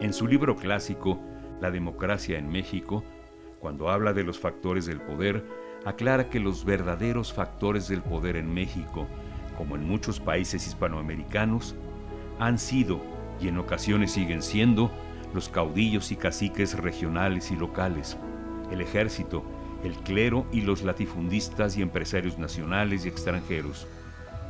[0.01, 1.17] En su libro clásico,
[1.61, 3.05] La democracia en México,
[3.61, 5.45] cuando habla de los factores del poder,
[5.85, 9.07] aclara que los verdaderos factores del poder en México,
[9.55, 11.75] como en muchos países hispanoamericanos,
[12.39, 12.99] han sido
[13.39, 14.91] y en ocasiones siguen siendo
[15.33, 18.17] los caudillos y caciques regionales y locales,
[18.71, 19.43] el ejército,
[19.83, 23.87] el clero y los latifundistas y empresarios nacionales y extranjeros.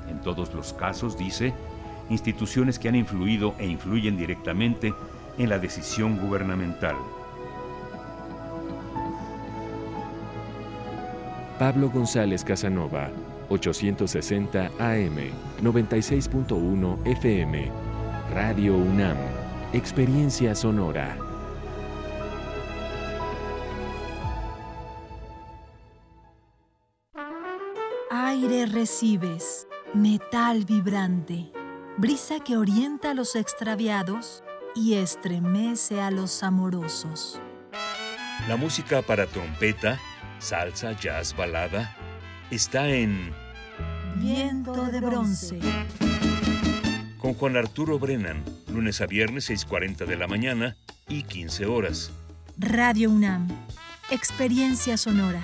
[0.10, 1.54] En todos los casos, dice,
[2.10, 4.94] instituciones que han influido e influyen directamente
[5.38, 6.96] en la decisión gubernamental.
[11.62, 13.12] Pablo González Casanova,
[13.50, 15.16] 860 AM,
[15.62, 17.72] 96.1 FM.
[18.34, 19.16] Radio UNAM,
[19.72, 21.16] Experiencia Sonora.
[28.10, 31.52] Aire recibes, metal vibrante,
[31.96, 34.44] brisa que orienta a los extraviados
[34.74, 37.40] y estremece a los amorosos.
[38.48, 40.00] La música para trompeta
[40.42, 41.96] salsa, jazz, balada,
[42.50, 43.32] está en
[44.16, 45.60] Viento de Bronce.
[47.18, 50.76] Con Juan Arturo Brennan, lunes a viernes 6.40 de la mañana
[51.08, 52.12] y 15 horas.
[52.58, 53.48] Radio UNAM,
[54.10, 55.44] Experiencia Sonora.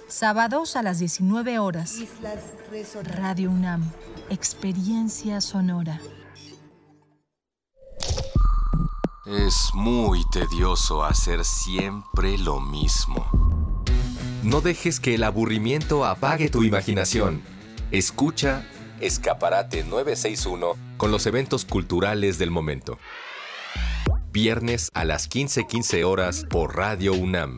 [0.11, 1.95] sábados a las 19 horas.
[3.03, 3.89] Radio UNAM.
[4.29, 5.99] Experiencia sonora.
[9.25, 13.83] Es muy tedioso hacer siempre lo mismo.
[14.43, 17.41] No dejes que el aburrimiento apague tu imaginación.
[17.91, 18.65] Escucha
[18.99, 22.99] Escaparate 961 con los eventos culturales del momento.
[24.31, 27.57] Viernes a las 15:15 horas por Radio UNAM.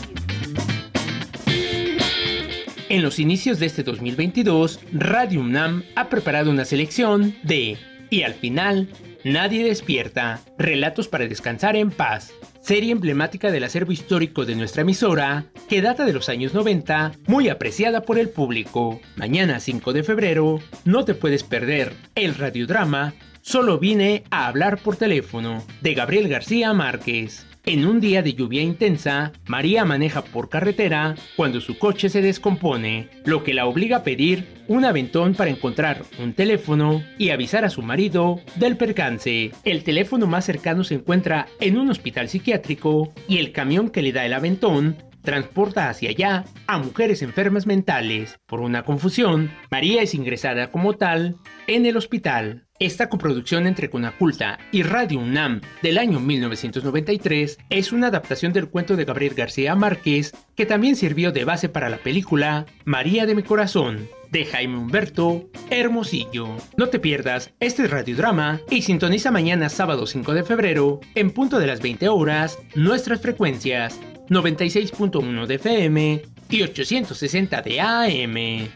[2.91, 7.77] En los inicios de este 2022, Radio UNAM ha preparado una selección de
[8.09, 8.89] Y al final,
[9.23, 10.41] Nadie despierta.
[10.57, 12.33] Relatos para descansar en paz.
[12.61, 17.47] Serie emblemática del acervo histórico de nuestra emisora, que data de los años 90, muy
[17.47, 18.99] apreciada por el público.
[19.15, 23.13] Mañana 5 de febrero, no te puedes perder el radiodrama
[23.43, 27.47] Solo vine a hablar por teléfono, de Gabriel García Márquez.
[27.63, 33.09] En un día de lluvia intensa, María maneja por carretera cuando su coche se descompone,
[33.23, 37.69] lo que la obliga a pedir un aventón para encontrar un teléfono y avisar a
[37.69, 39.51] su marido del percance.
[39.63, 44.11] El teléfono más cercano se encuentra en un hospital psiquiátrico y el camión que le
[44.11, 48.39] da el aventón transporta hacia allá a mujeres enfermas mentales.
[48.45, 52.67] Por una confusión, María es ingresada como tal en el hospital.
[52.79, 58.95] Esta coproducción entre Conaculta y Radio UNAM del año 1993 es una adaptación del cuento
[58.95, 63.43] de Gabriel García Márquez que también sirvió de base para la película María de mi
[63.43, 66.57] corazón de Jaime Humberto Hermosillo.
[66.77, 71.67] No te pierdas este radiodrama y sintoniza mañana sábado 5 de febrero en punto de
[71.67, 73.99] las 20 horas nuestras frecuencias
[74.31, 78.69] 96.1 de FM y 860 de AM.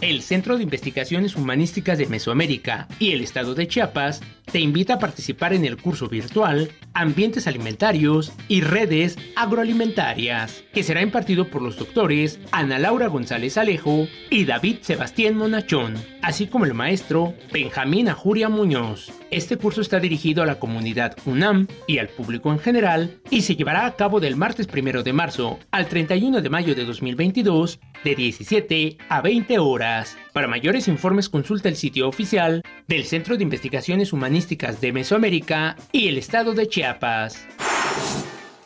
[0.00, 4.20] El Centro de Investigaciones Humanísticas de Mesoamérica y el Estado de Chiapas
[4.50, 11.02] te invita a participar en el curso virtual Ambientes Alimentarios y Redes Agroalimentarias, que será
[11.02, 16.74] impartido por los doctores Ana Laura González Alejo y David Sebastián Monachón, así como el
[16.74, 19.12] maestro Benjamín Ajuria Muñoz.
[19.30, 23.56] Este curso está dirigido a la comunidad UNAM y al público en general y se
[23.56, 28.14] llevará a cabo del martes 1 de marzo al 31 de mayo de 2022 de
[28.14, 30.16] 17 a 20 horas.
[30.36, 36.08] Para mayores informes consulta el sitio oficial del Centro de Investigaciones Humanísticas de Mesoamérica y
[36.08, 37.46] el Estado de Chiapas.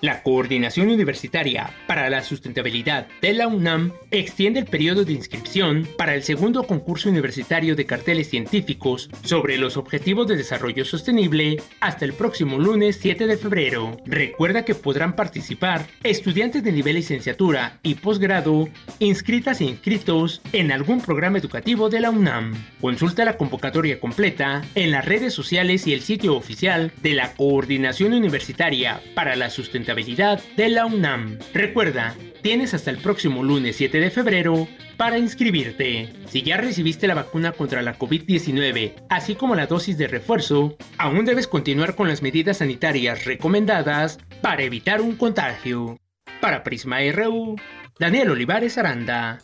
[0.00, 6.14] La Coordinación Universitaria para la Sustentabilidad de la UNAM extiende el periodo de inscripción para
[6.14, 12.14] el segundo concurso universitario de carteles científicos sobre los objetivos de desarrollo sostenible hasta el
[12.14, 13.98] próximo lunes 7 de febrero.
[14.06, 18.70] Recuerda que podrán participar estudiantes de nivel licenciatura y posgrado
[19.00, 22.54] inscritas e inscritos en algún programa educativo de la UNAM.
[22.80, 28.14] Consulta la convocatoria completa en las redes sociales y el sitio oficial de la Coordinación
[28.14, 31.38] Universitaria para la Sustentabilidad de la UNAM.
[31.52, 36.12] Recuerda, tienes hasta el próximo lunes 7 de febrero para inscribirte.
[36.28, 41.24] Si ya recibiste la vacuna contra la COVID-19, así como la dosis de refuerzo, aún
[41.24, 45.98] debes continuar con las medidas sanitarias recomendadas para evitar un contagio.
[46.40, 47.56] Para Prisma RU,
[47.98, 49.40] Daniel Olivares Aranda.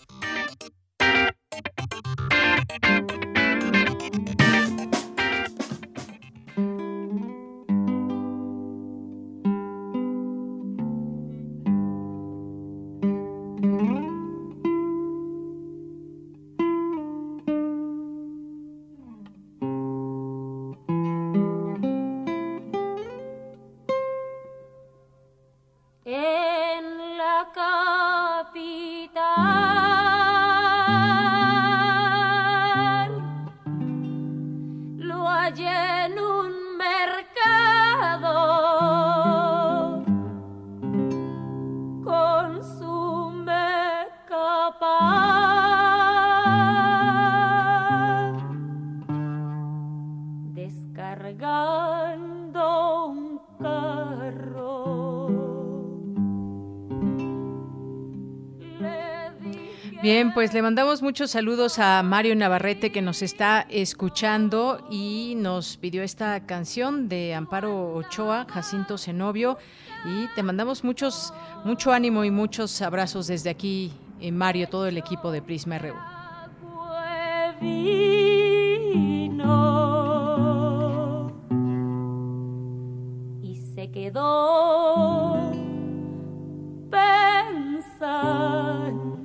[60.36, 66.02] Pues le mandamos muchos saludos a Mario Navarrete que nos está escuchando y nos pidió
[66.02, 69.56] esta canción de Amparo Ochoa, Jacinto Zenobio
[70.04, 71.32] y te mandamos muchos
[71.64, 75.94] mucho ánimo y muchos abrazos desde aquí, eh, Mario, todo el equipo de Prisma RU.
[83.40, 85.50] Y se quedó
[86.90, 89.15] pensando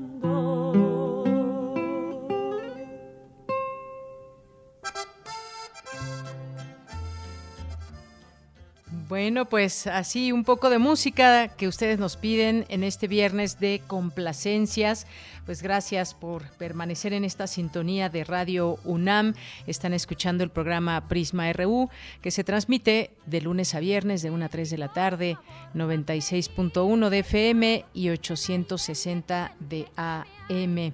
[9.11, 13.81] Bueno, pues así un poco de música que ustedes nos piden en este viernes de
[13.85, 15.05] complacencias.
[15.45, 19.33] Pues gracias por permanecer en esta sintonía de Radio UNAM.
[19.67, 21.89] Están escuchando el programa Prisma RU
[22.21, 25.37] que se transmite de lunes a viernes de 1 a 3 de la tarde,
[25.75, 30.93] 96.1 de FM y 860 de AM.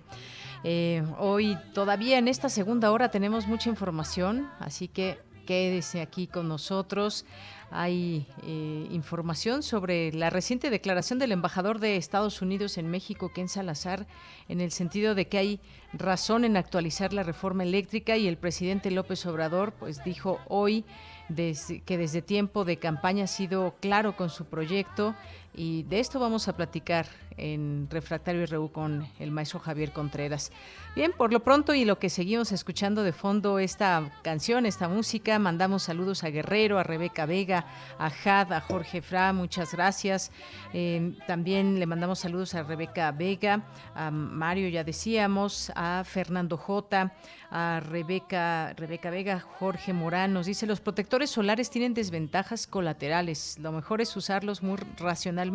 [0.63, 6.47] Eh, hoy todavía en esta segunda hora tenemos mucha información, así que quédese aquí con
[6.49, 7.26] nosotros
[7.70, 13.49] hay eh, información sobre la reciente declaración del embajador de Estados Unidos en México, Ken
[13.49, 14.07] Salazar,
[14.47, 15.59] en el sentido de que hay
[15.93, 20.86] razón en actualizar la reforma eléctrica y el presidente López Obrador pues dijo hoy
[21.36, 25.13] que desde tiempo de campaña ha sido claro con su proyecto
[25.54, 30.52] y de esto vamos a platicar en Refractario RU con el maestro Javier Contreras.
[30.95, 35.38] Bien, por lo pronto y lo que seguimos escuchando de fondo esta canción, esta música,
[35.38, 37.66] mandamos saludos a Guerrero, a Rebeca Vega,
[38.00, 40.32] a Jad, a Jorge Fra, muchas gracias.
[40.74, 47.14] Eh, también le mandamos saludos a Rebeca Vega, a Mario, ya decíamos, a Fernando J,
[47.52, 53.72] a Rebeca, Rebeca Vega, Jorge Morán, nos dice, los protectores solares tienen desventajas colaterales, lo
[53.72, 55.47] mejor es usarlos muy racionalmente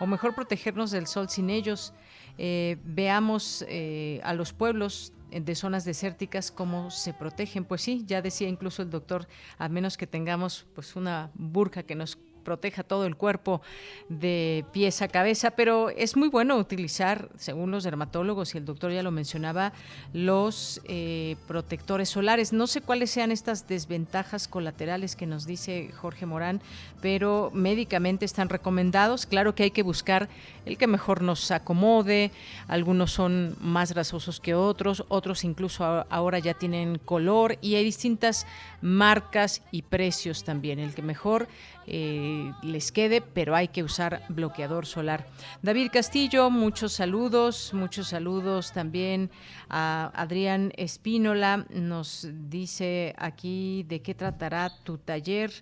[0.00, 1.92] o mejor protegernos del sol sin ellos.
[2.38, 7.64] Eh, veamos eh, a los pueblos de zonas desérticas cómo se protegen.
[7.64, 9.26] Pues sí, ya decía incluso el doctor,
[9.58, 13.62] a menos que tengamos pues una burka que nos proteja todo el cuerpo
[14.08, 18.92] de pies a cabeza, pero es muy bueno utilizar, según los dermatólogos y el doctor
[18.92, 19.72] ya lo mencionaba,
[20.12, 22.52] los eh, protectores solares.
[22.52, 26.60] No sé cuáles sean estas desventajas colaterales que nos dice Jorge Morán,
[27.00, 29.26] pero médicamente están recomendados.
[29.26, 30.28] Claro que hay que buscar
[30.66, 32.30] el que mejor nos acomode.
[32.68, 38.46] Algunos son más grasosos que otros, otros incluso ahora ya tienen color y hay distintas
[38.80, 40.78] marcas y precios también.
[40.78, 41.48] El que mejor
[41.86, 45.26] eh, les quede, pero hay que usar bloqueador solar.
[45.62, 49.30] David Castillo, muchos saludos, muchos saludos también
[49.68, 55.52] a Adrián Espínola, nos dice aquí de qué tratará tu taller.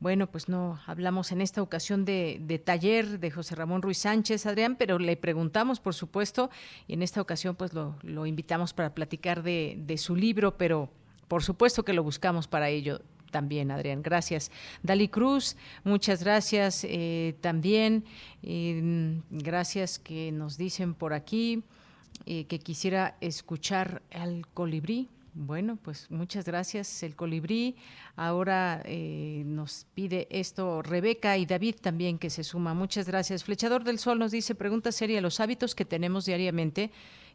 [0.00, 4.76] Bueno, pues no hablamos en esta ocasión de, taller de José Ramón Ruiz Sánchez, Adrián,
[4.76, 6.50] pero le preguntamos, por supuesto,
[6.86, 10.90] y en esta ocasión pues lo, invitamos para platicar de, de su libro, pero
[11.26, 13.00] por supuesto que lo buscamos para ello
[13.32, 14.02] también, Adrián.
[14.02, 14.52] Gracias.
[14.84, 18.04] Dali Cruz, muchas gracias eh, también.
[18.44, 21.64] Eh, gracias que nos dicen por aquí
[22.26, 25.08] eh, que quisiera escuchar al colibrí.
[25.34, 27.74] Bueno, pues muchas gracias, el colibrí.
[28.16, 28.82] Ahora
[29.46, 32.74] nos pide esto Rebeca y David también que se suma.
[32.74, 33.42] Muchas gracias.
[33.42, 36.90] Flechador del Sol nos dice, pregunta seria, los hábitos que tenemos diariamente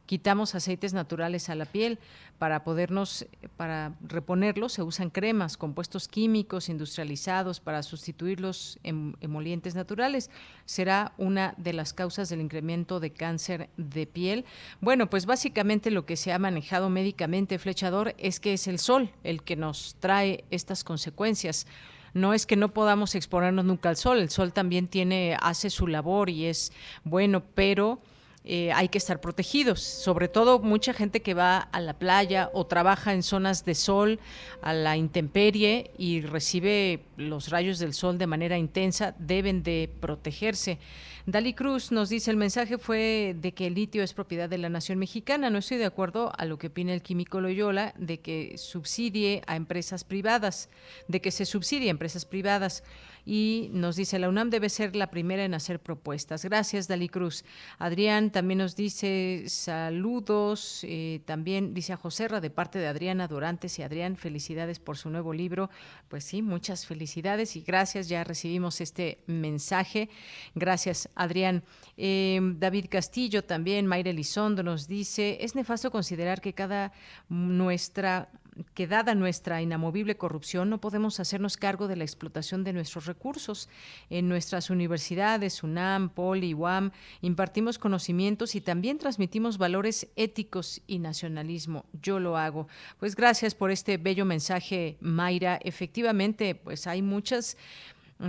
[0.07, 1.99] quitamos aceites naturales a la piel
[2.39, 3.27] para podernos
[3.57, 10.31] para reponerlos se usan cremas compuestos químicos industrializados para sustituir los em, emolientes naturales.
[10.65, 14.45] Será una de las causas del incremento de cáncer de piel.
[14.81, 19.11] Bueno pues básicamente lo que se ha manejado médicamente flechador es que es el sol
[19.23, 21.67] el que nos trae estas consecuencias.
[22.13, 25.85] No es que no podamos exponernos nunca al sol, el sol también tiene, hace su
[25.85, 26.71] labor y es
[27.03, 27.99] bueno, pero
[28.49, 32.65] eh, hay que estar protegidos, sobre todo mucha gente que va a la playa o
[32.65, 34.19] trabaja en zonas de sol,
[34.61, 40.79] a la intemperie y recibe los rayos del sol de manera intensa, deben de protegerse.
[41.27, 44.69] Dali Cruz nos dice, el mensaje fue de que el litio es propiedad de la
[44.69, 45.49] nación mexicana.
[45.49, 49.57] No estoy de acuerdo a lo que opina el químico Loyola de que subsidie a
[49.57, 50.69] empresas privadas,
[51.09, 52.81] de que se subsidie a empresas privadas
[53.29, 56.45] y nos dice, la UNAM debe ser la primera en hacer propuestas.
[56.45, 57.43] Gracias, Dali Cruz.
[57.77, 63.77] Adrián también nos dice saludos, eh, también dice a Joserra de parte de Adriana Dorantes
[63.79, 65.69] y Adrián, felicidades por su nuevo libro.
[66.07, 70.07] Pues sí, muchas felicidades y gracias, ya recibimos este mensaje.
[70.55, 71.64] Gracias, Adrián.
[71.98, 76.94] Eh, David Castillo también, Mayra Elizondo nos dice, es nefasto considerar que cada
[77.30, 78.30] nuestra
[78.73, 83.69] que dada nuestra inamovible corrupción no podemos hacernos cargo de la explotación de nuestros recursos.
[84.10, 86.91] En nuestras universidades, UNAM, POLI, UAM,
[87.22, 91.85] impartimos conocimientos y también transmitimos valores éticos y nacionalismo.
[92.02, 92.68] Yo lo hago.
[92.99, 95.60] Pues gracias por este bello mensaje, Mayra.
[95.64, 97.57] Efectivamente, pues hay muchas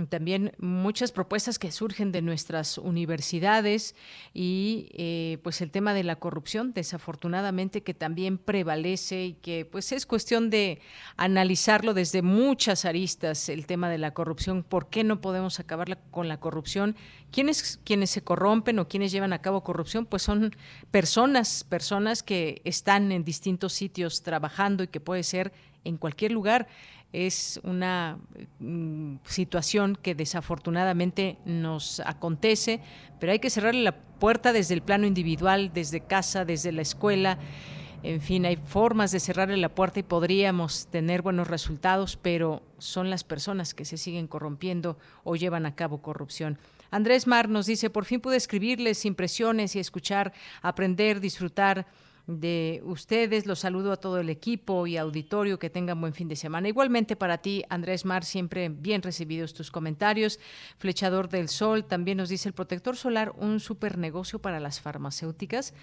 [0.09, 3.95] también muchas propuestas que surgen de nuestras universidades
[4.33, 9.91] y eh, pues el tema de la corrupción desafortunadamente que también prevalece y que pues
[9.91, 10.79] es cuestión de
[11.17, 14.63] analizarlo desde muchas aristas el tema de la corrupción.
[14.63, 16.95] Por qué no podemos acabar con la corrupción
[17.31, 20.55] ¿Quiénes, quienes se corrompen o quienes llevan a cabo corrupción, pues son
[20.89, 25.53] personas, personas que están en distintos sitios trabajando y que puede ser
[25.83, 26.67] en cualquier lugar
[27.11, 28.19] es una
[28.59, 32.81] mm, situación que desafortunadamente nos acontece,
[33.19, 37.39] pero hay que cerrarle la puerta desde el plano individual, desde casa, desde la escuela.
[38.03, 43.09] En fin, hay formas de cerrarle la puerta y podríamos tener buenos resultados, pero son
[43.09, 46.57] las personas que se siguen corrompiendo o llevan a cabo corrupción.
[46.91, 50.31] Andrés Mar nos dice, por fin pude escribirles impresiones y escuchar,
[50.61, 51.87] aprender, disfrutar
[52.29, 53.47] de ustedes.
[53.47, 55.57] Los saludo a todo el equipo y auditorio.
[55.57, 56.67] Que tengan buen fin de semana.
[56.67, 60.39] Igualmente para ti, Andrés Mar, siempre bien recibidos tus comentarios.
[60.77, 65.73] Flechador del Sol también nos dice el protector solar, un super negocio para las farmacéuticas.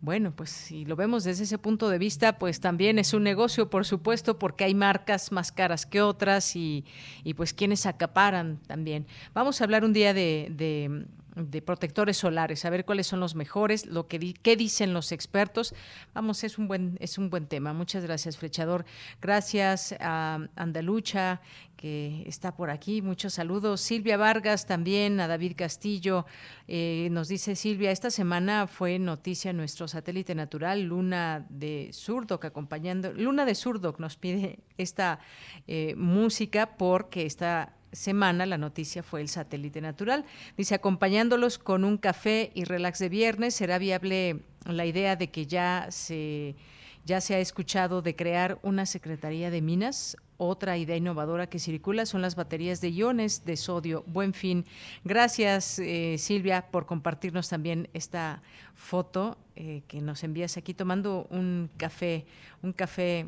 [0.00, 3.70] Bueno, pues si lo vemos desde ese punto de vista, pues también es un negocio,
[3.70, 6.84] por supuesto, porque hay marcas más caras que otras y,
[7.22, 9.06] y pues quienes acaparan también.
[9.32, 13.34] Vamos a hablar un día de, de de protectores solares, a ver cuáles son los
[13.34, 15.74] mejores, lo que qué dicen los expertos.
[16.14, 17.72] Vamos, es un buen es un buen tema.
[17.72, 18.84] Muchas gracias, Flechador.
[19.20, 21.40] Gracias a Andalucha
[21.76, 23.02] que está por aquí.
[23.02, 23.80] Muchos saludos.
[23.80, 26.24] Silvia Vargas también, a David Castillo.
[26.66, 33.12] Eh, nos dice Silvia, esta semana fue noticia nuestro satélite natural, Luna de Surdoc, acompañando.
[33.12, 35.18] Luna de Surdoc nos pide esta
[35.66, 40.24] eh, música porque está semana la noticia fue el satélite natural.
[40.56, 45.46] Dice, acompañándolos con un café y relax de viernes, ¿será viable la idea de que
[45.46, 46.56] ya se,
[47.04, 50.16] ya se ha escuchado de crear una Secretaría de Minas?
[50.36, 54.02] Otra idea innovadora que circula son las baterías de iones de sodio.
[54.08, 54.66] Buen fin.
[55.04, 58.42] Gracias, eh, Silvia, por compartirnos también esta
[58.74, 62.26] foto eh, que nos envías aquí tomando un café,
[62.62, 63.26] un café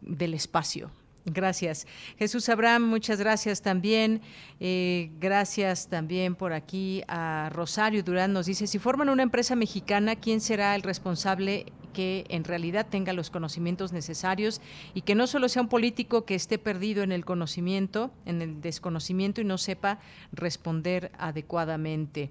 [0.00, 0.90] del espacio.
[1.26, 1.86] Gracias.
[2.18, 4.22] Jesús Abraham, muchas gracias también.
[4.58, 8.32] Eh, gracias también por aquí a Rosario Durán.
[8.32, 13.12] Nos dice, si forman una empresa mexicana, ¿quién será el responsable que en realidad tenga
[13.12, 14.60] los conocimientos necesarios
[14.94, 18.60] y que no solo sea un político que esté perdido en el conocimiento, en el
[18.60, 19.98] desconocimiento y no sepa
[20.32, 22.30] responder adecuadamente?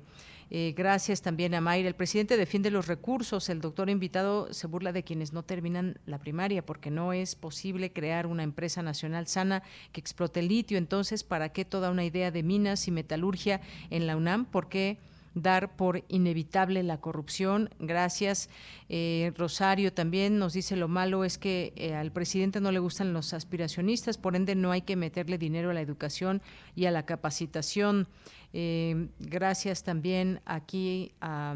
[0.52, 1.88] Eh, gracias también a Mayra.
[1.88, 3.50] El presidente defiende los recursos.
[3.50, 7.92] El doctor invitado se burla de quienes no terminan la primaria porque no es posible
[7.92, 10.78] crear una empresa nacional sana que explote el litio.
[10.78, 14.46] Entonces, ¿para qué toda una idea de minas y metalurgia en la UNAM?
[14.46, 14.98] ¿Por qué?
[15.42, 17.70] Dar por inevitable la corrupción.
[17.80, 18.50] Gracias.
[18.90, 23.14] Eh, Rosario también nos dice lo malo es que eh, al presidente no le gustan
[23.14, 26.42] los aspiracionistas, por ende no hay que meterle dinero a la educación
[26.76, 28.08] y a la capacitación.
[28.54, 31.56] Eh, gracias también aquí a...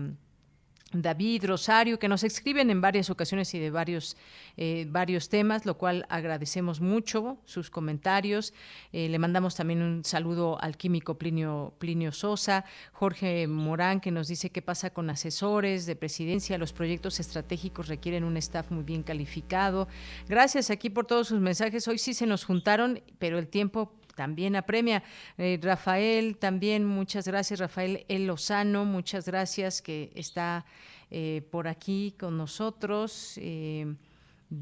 [0.93, 4.15] David Rosario, que nos escriben en varias ocasiones y de varios,
[4.57, 8.53] eh, varios temas, lo cual agradecemos mucho sus comentarios.
[8.91, 14.27] Eh, le mandamos también un saludo al químico Plinio, Plinio Sosa, Jorge Morán, que nos
[14.27, 16.57] dice qué pasa con asesores de presidencia.
[16.57, 19.87] Los proyectos estratégicos requieren un staff muy bien calificado.
[20.27, 21.87] Gracias aquí por todos sus mensajes.
[21.87, 25.03] Hoy sí se nos juntaron, pero el tiempo también apremia.
[25.37, 27.59] Eh, Rafael, también muchas gracias.
[27.59, 30.65] Rafael El Lozano, muchas gracias que está
[31.11, 33.37] eh, por aquí con nosotros.
[33.37, 33.95] Eh,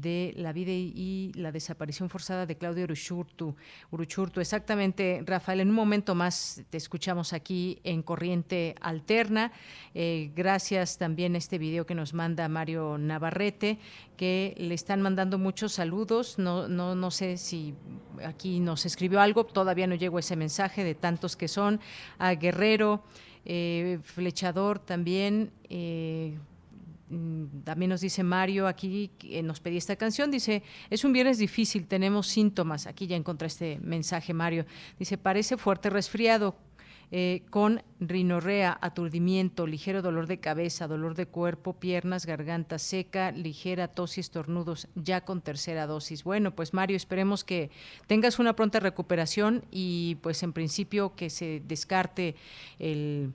[0.00, 3.54] de la vida y la desaparición forzada de Claudio Uruchurtu.
[3.90, 9.52] Uruchurtu, exactamente, Rafael, en un momento más te escuchamos aquí en Corriente Alterna.
[9.94, 13.78] Eh, gracias también a este video que nos manda Mario Navarrete,
[14.16, 16.38] que le están mandando muchos saludos.
[16.38, 17.74] No, no, no sé si
[18.24, 21.80] aquí nos escribió algo, todavía no llegó ese mensaje de tantos que son.
[22.18, 23.04] A Guerrero,
[23.44, 25.52] eh, Flechador también.
[25.68, 26.38] Eh,
[27.64, 29.10] también nos dice Mario aquí,
[29.44, 33.78] nos pedía esta canción, dice, es un viernes difícil, tenemos síntomas, aquí ya encontré este
[33.80, 34.64] mensaje Mario,
[34.98, 36.56] dice, parece fuerte resfriado,
[37.14, 43.88] eh, con rinorrea, aturdimiento, ligero dolor de cabeza, dolor de cuerpo, piernas, garganta seca, ligera
[43.88, 46.24] tos y estornudos, ya con tercera dosis.
[46.24, 47.70] Bueno, pues Mario, esperemos que
[48.06, 52.34] tengas una pronta recuperación y pues en principio que se descarte
[52.78, 53.34] el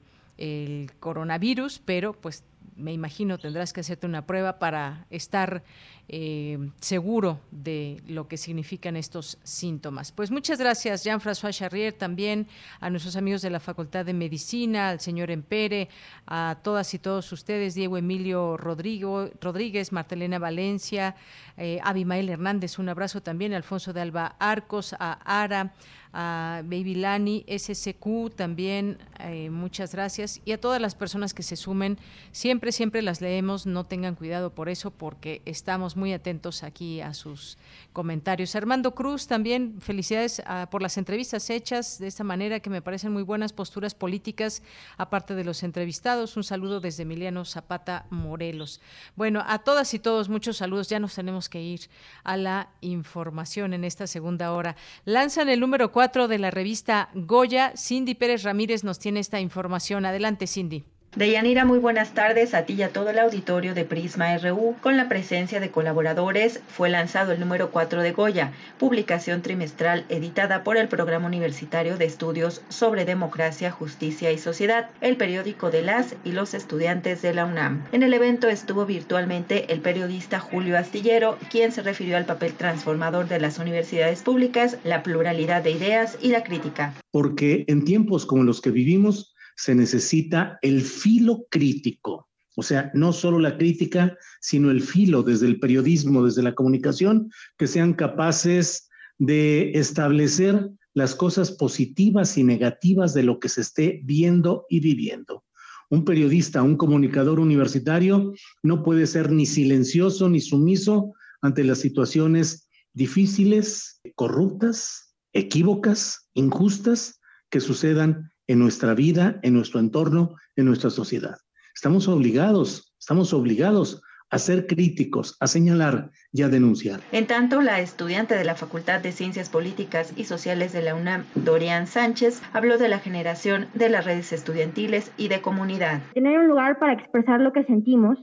[1.00, 2.44] coronavirus, pero pues
[2.76, 5.64] me imagino tendrás que hacerte una prueba para estar
[6.10, 10.12] eh, seguro de lo que significan estos síntomas.
[10.12, 12.48] Pues muchas gracias, Jean-François Charrier, también
[12.80, 15.90] a nuestros amigos de la Facultad de Medicina, al señor Empere,
[16.26, 21.16] a todas y todos ustedes, Diego Emilio Rodrigo, Rodríguez, Martelena Valencia,
[21.58, 25.74] eh, Abimael Hernández, un abrazo también, Alfonso de Alba Arcos, a Ara,
[26.14, 30.42] a Baby Lani, SSQ también, eh, muchas gracias.
[30.46, 32.00] Y a todas las personas que se sumen,
[32.32, 37.14] siempre, siempre las leemos, no tengan cuidado por eso, porque estamos muy atentos aquí a
[37.14, 37.58] sus
[37.94, 38.56] comentarios.
[38.56, 43.14] Armando Cruz, también felicidades ah, por las entrevistas hechas de esta manera, que me parecen
[43.14, 44.62] muy buenas posturas políticas,
[44.98, 46.36] aparte de los entrevistados.
[46.38, 48.82] Un saludo desde Emiliano Zapata Morelos.
[49.16, 50.90] Bueno, a todas y todos, muchos saludos.
[50.90, 51.82] Ya nos tenemos que ir
[52.24, 54.76] a la información en esta segunda hora.
[55.06, 57.74] Lanzan el número 4 de la revista Goya.
[57.78, 60.06] Cindy Pérez Ramírez nos tiene esta información.
[60.06, 60.84] Adelante, Cindy.
[61.18, 64.76] Deyanira, muy buenas tardes a ti y a todo el auditorio de Prisma RU.
[64.82, 70.64] Con la presencia de colaboradores, fue lanzado el número 4 de Goya, publicación trimestral editada
[70.64, 76.16] por el Programa Universitario de Estudios sobre Democracia, Justicia y Sociedad, el periódico de las
[76.24, 77.84] y los estudiantes de la UNAM.
[77.92, 83.28] En el evento estuvo virtualmente el periodista Julio Astillero, quien se refirió al papel transformador
[83.28, 86.94] de las universidades públicas, la pluralidad de ideas y la crítica.
[87.10, 93.12] Porque en tiempos como los que vivimos, se necesita el filo crítico, o sea, no
[93.12, 98.88] solo la crítica, sino el filo desde el periodismo, desde la comunicación, que sean capaces
[99.18, 105.44] de establecer las cosas positivas y negativas de lo que se esté viendo y viviendo.
[105.90, 112.68] Un periodista, un comunicador universitario no puede ser ni silencioso ni sumiso ante las situaciones
[112.94, 117.20] difíciles, corruptas, equívocas, injustas
[117.50, 121.38] que sucedan en nuestra vida, en nuestro entorno, en nuestra sociedad.
[121.76, 127.00] Estamos obligados, estamos obligados a ser críticos, a señalar y a denunciar.
[127.12, 131.24] En tanto, la estudiante de la Facultad de Ciencias Políticas y Sociales de la UNAM,
[131.36, 136.02] Dorian Sánchez, habló de la generación de las redes estudiantiles y de comunidad.
[136.14, 138.18] Tener un lugar para expresar lo que sentimos.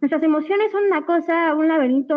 [0.00, 2.16] Nuestras emociones son una cosa, un laberinto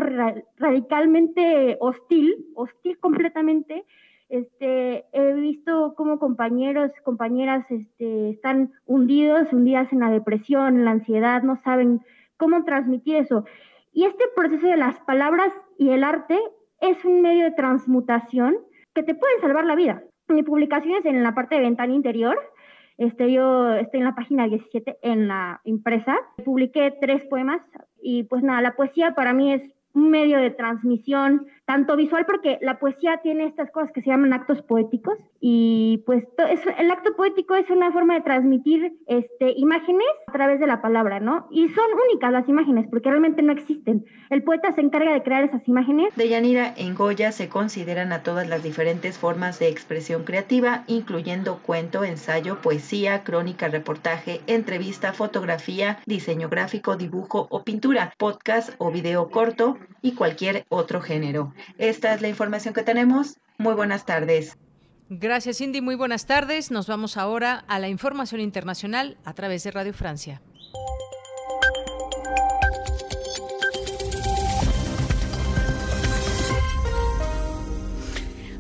[0.58, 3.86] radicalmente hostil, hostil completamente,
[4.30, 10.92] este, he visto cómo compañeros, compañeras este, están hundidos, hundidas en la depresión, en la
[10.92, 12.02] ansiedad, no saben
[12.38, 13.46] cómo transmitir eso.
[13.94, 16.40] Y este proceso de las palabras y el arte
[16.82, 18.58] es un medio de transmutación
[18.94, 20.04] que te puede salvar la vida.
[20.28, 22.38] Mi publicación es en la parte de ventana interior.
[22.98, 26.18] Este, yo estoy en la página 17 en la impresa.
[26.44, 27.62] Publiqué tres poemas
[28.02, 29.62] y pues nada, la poesía para mí es
[29.94, 34.34] un medio de transmisión, tanto visual, porque la poesía tiene estas cosas que se llaman
[34.34, 40.08] actos poéticos, y pues es, el acto poético es una forma de transmitir este, imágenes
[40.28, 41.48] a través de la palabra, ¿no?
[41.52, 44.06] Y son únicas las imágenes, porque realmente no existen.
[44.30, 46.16] El poeta se encarga de crear esas imágenes.
[46.16, 51.60] De Yanira, en Goya se consideran a todas las diferentes formas de expresión creativa, incluyendo
[51.62, 59.30] cuento, ensayo, poesía, crónica, reportaje, entrevista, fotografía, diseño gráfico, dibujo o pintura, podcast o video
[59.30, 61.55] corto, y cualquier otro género.
[61.78, 63.38] Esta es la información que tenemos.
[63.58, 64.58] Muy buenas tardes.
[65.10, 65.82] Gracias, Cindy.
[65.82, 66.72] Muy buenas tardes.
[66.72, 70.42] Nos vamos ahora a la información internacional a través de Radio Francia.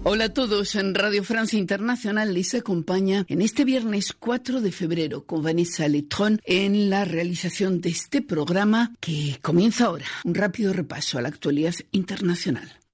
[0.07, 5.25] Hola a todos, en Radio Francia Internacional les acompaña en este viernes 4 de febrero
[5.25, 10.05] con Vanessa Letron en la realización de este programa que comienza ahora.
[10.23, 12.84] Un rápido repaso a la actualidad internacional.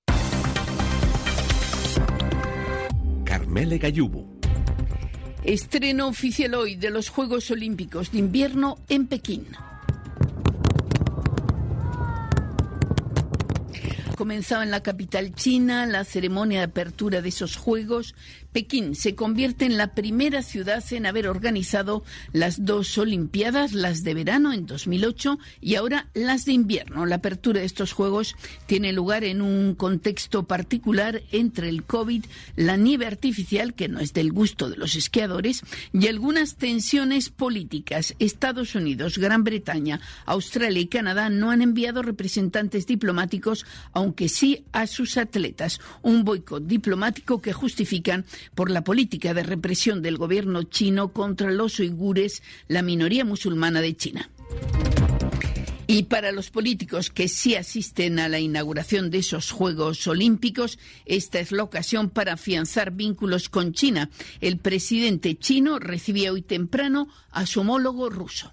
[3.51, 4.39] Carmele Gallubo.
[5.43, 9.45] Estreno oficial hoy de los Juegos Olímpicos de Invierno en Pekín.
[14.15, 18.13] comenzaba en la capital china la ceremonia de apertura de esos Juegos
[18.51, 22.03] Pekín se convierte en la primera ciudad en haber organizado
[22.33, 27.05] las dos Olimpiadas, las de verano en 2008 y ahora las de invierno.
[27.05, 32.25] La apertura de estos Juegos tiene lugar en un contexto particular entre el COVID,
[32.55, 35.61] la nieve artificial, que no es del gusto de los esquiadores,
[35.93, 38.15] y algunas tensiones políticas.
[38.19, 44.87] Estados Unidos, Gran Bretaña, Australia y Canadá no han enviado representantes diplomáticos, aunque sí a
[44.87, 45.79] sus atletas.
[46.01, 51.79] Un boicot diplomático que justifican por la política de represión del gobierno chino contra los
[51.79, 54.29] uigures, la minoría musulmana de China.
[55.87, 61.41] Y para los políticos que sí asisten a la inauguración de esos Juegos Olímpicos, esta
[61.41, 64.09] es la ocasión para afianzar vínculos con China.
[64.39, 68.51] El presidente chino recibía hoy temprano a su homólogo ruso.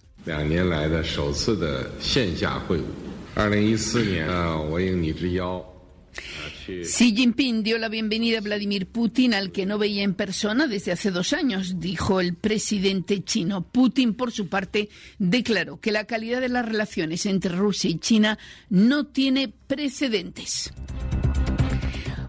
[6.66, 10.93] Xi Jinping dio la bienvenida a Vladimir Putin, al que no veía en persona desde
[10.93, 13.62] hace dos años, dijo el presidente chino.
[13.62, 14.89] Putin, por su parte,
[15.19, 18.39] declaró que la calidad de las relaciones entre Rusia y China
[18.69, 20.73] no tiene precedentes.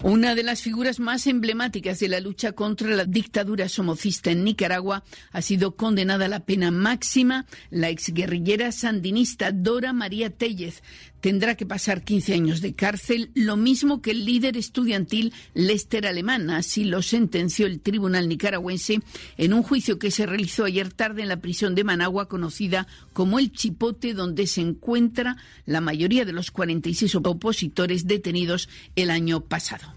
[0.01, 5.03] Una de las figuras más emblemáticas de la lucha contra la dictadura somocista en Nicaragua
[5.33, 10.83] ha sido condenada a la pena máxima la exguerrillera sandinista Dora María Tellez
[11.21, 16.49] tendrá que pasar 15 años de cárcel, lo mismo que el líder estudiantil Lester Alemán.
[16.49, 18.99] Así lo sentenció el tribunal nicaragüense
[19.37, 23.39] en un juicio que se realizó ayer tarde en la prisión de Managua, conocida como
[23.39, 29.93] el Chipote, donde se encuentra la mayoría de los 46 opositores detenidos el año pasado.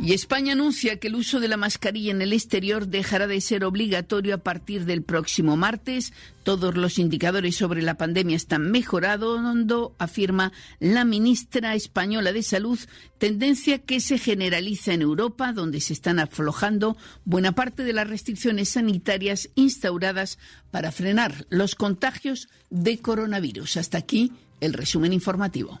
[0.00, 3.64] Y España anuncia que el uso de la mascarilla en el exterior dejará de ser
[3.64, 6.12] obligatorio a partir del próximo martes.
[6.44, 12.78] Todos los indicadores sobre la pandemia están mejorando, afirma la ministra española de Salud,
[13.18, 18.68] tendencia que se generaliza en Europa, donde se están aflojando buena parte de las restricciones
[18.68, 20.38] sanitarias instauradas
[20.70, 23.78] para frenar los contagios de coronavirus.
[23.78, 25.80] Hasta aquí el resumen informativo.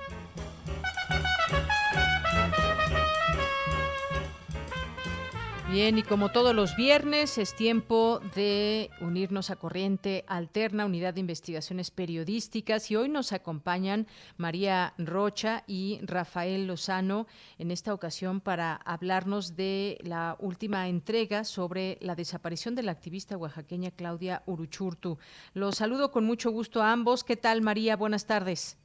[5.71, 11.21] Bien, y como todos los viernes, es tiempo de unirnos a Corriente Alterna, Unidad de
[11.21, 17.25] Investigaciones Periodísticas, y hoy nos acompañan María Rocha y Rafael Lozano
[17.57, 23.37] en esta ocasión para hablarnos de la última entrega sobre la desaparición de la activista
[23.37, 25.19] oaxaqueña Claudia Uruchurtu.
[25.53, 27.23] Los saludo con mucho gusto a ambos.
[27.23, 27.95] ¿Qué tal, María?
[27.95, 28.77] Buenas tardes.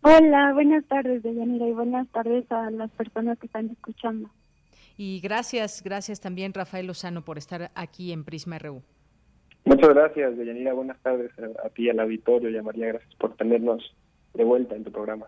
[0.00, 4.28] Hola, buenas tardes, Deyanira, y buenas tardes a las personas que están escuchando.
[4.96, 8.82] Y gracias, gracias también Rafael Lozano por estar aquí en Prisma RU.
[9.64, 10.72] Muchas gracias, Deyanira.
[10.72, 11.30] Buenas tardes
[11.64, 12.88] a, ti, al auditorio y a María.
[12.88, 13.94] Gracias por tenernos
[14.34, 15.26] de vuelta en tu programa.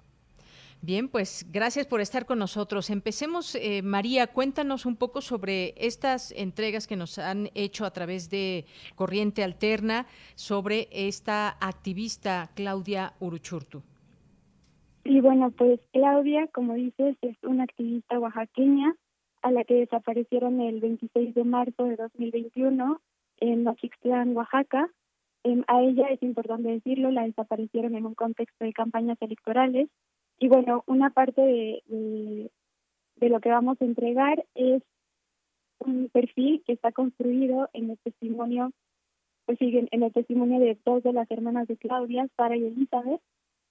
[0.82, 2.91] Bien, pues gracias por estar con nosotros.
[2.91, 8.28] Empecemos, eh, María, cuéntanos un poco sobre estas entregas que nos han hecho a través
[8.28, 13.82] de Corriente Alterna sobre esta activista Claudia Uruchurtu.
[15.05, 18.95] Y bueno, pues Claudia, como dices, es una activista oaxaqueña
[19.45, 22.99] a la que desaparecieron el 26 de marzo de 2021
[23.41, 24.91] en Nochixtlán, Oaxaca.
[25.45, 29.91] Eh, a ella, es importante decirlo, la desaparecieron en un contexto de campañas electorales.
[30.39, 32.51] Y bueno, una parte de,
[33.16, 34.83] de, lo que vamos a entregar es
[35.79, 38.73] un perfil que está construido en el testimonio,
[39.45, 43.21] pues siguen en el testimonio de dos de las hermanas de Claudia, Sara y Elizabeth.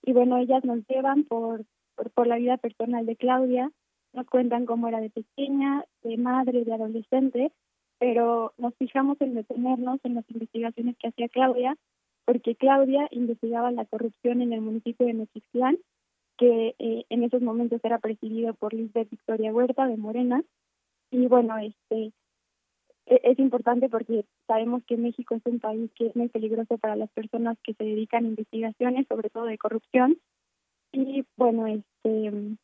[0.04, 1.66] Y bueno, ellas nos llevan por,
[2.14, 3.72] por la vida personal de Claudia,
[4.14, 7.52] nos cuentan cómo era de pequeña, de madre, de adolescente,
[8.00, 11.78] pero nos fijamos en detenernos en las investigaciones que hacía Claudia,
[12.26, 15.78] porque Claudia investigaba la corrupción en el municipio de Nochixtlán,
[16.38, 20.44] que eh, en esos momentos era presidido por Lisbeth Victoria Huerta de Morena.
[21.12, 22.12] Y bueno, este
[23.06, 27.12] es importante porque sabemos que México es un país que es muy peligroso para las
[27.12, 30.18] personas que se dedican a investigaciones, sobre todo de corrupción.
[30.92, 32.58] Y bueno, este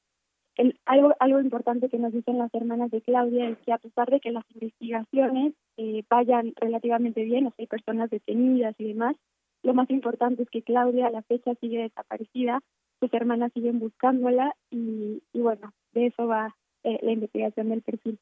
[0.59, 4.09] el, algo, algo importante que nos dicen las hermanas de Claudia es que a pesar
[4.09, 9.15] de que las investigaciones eh, vayan relativamente bien, o sea, hay personas detenidas y demás,
[9.63, 12.59] lo más importante es que Claudia a la fecha sigue desaparecida,
[12.99, 16.53] sus hermanas siguen buscándola y, y bueno, de eso va
[16.83, 18.19] eh, la investigación del perfil.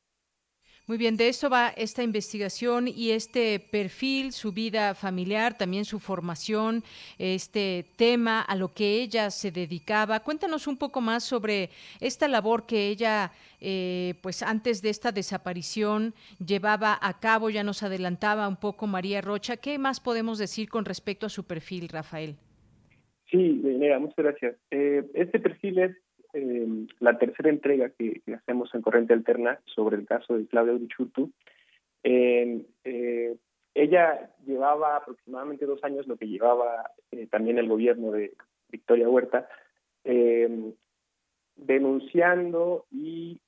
[0.87, 5.99] Muy bien, de esto va esta investigación y este perfil, su vida familiar, también su
[5.99, 6.81] formación,
[7.19, 10.21] este tema a lo que ella se dedicaba.
[10.21, 16.13] Cuéntanos un poco más sobre esta labor que ella, eh, pues antes de esta desaparición,
[16.39, 17.49] llevaba a cabo.
[17.49, 19.57] Ya nos adelantaba un poco María Rocha.
[19.57, 22.37] ¿Qué más podemos decir con respecto a su perfil, Rafael?
[23.29, 24.55] Sí, mira, muchas gracias.
[24.71, 25.97] Eh, este perfil es
[26.37, 26.67] eh,
[26.99, 31.31] la tercera entrega que, hacemos en Corriente Alterna sobre el caso de Claudia Urichutu.
[32.03, 33.35] Eh, eh,
[33.73, 36.91] ella llevaba aproximadamente dos años lo que llevaba
[37.31, 38.33] también el gobierno de
[38.69, 39.47] Victoria Huerta,
[41.55, 43.39] denunciando y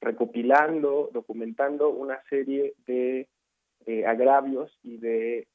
[0.00, 3.28] recopilando, documentando una serie de
[4.06, 5.46] agravios y de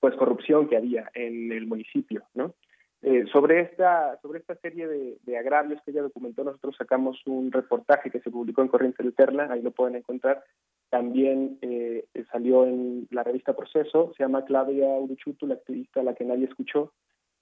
[0.00, 2.54] pues corrupción que había en el municipio, ¿no?
[3.00, 8.10] Eh, sobre esta sobre esta serie de, agravios que ella documentó, nosotros sacamos un reportaje
[8.10, 10.42] que se publicó en Corriente Alterna, ahí lo pueden encontrar.
[10.90, 16.14] También eh, salió en la revista Proceso, se llama Claudia Uruchutu, la activista a la
[16.14, 16.92] que nadie escuchó,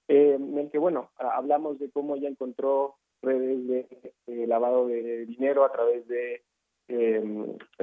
[0.07, 3.87] eh, en el que, bueno, hablamos de cómo ella encontró redes
[4.27, 6.43] de, lavado de dinero a través de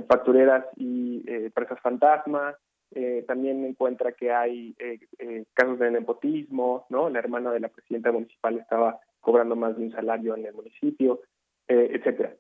[0.06, 2.56] factureras y empresas fantasma,
[2.96, 7.10] eh, también encuentra que hay eh, eh, casos de nepotismo, ¿no?
[7.10, 11.22] La hermana de la presidenta municipal estaba cobrando más de un salario en el municipio,
[11.66, 12.34] etcétera.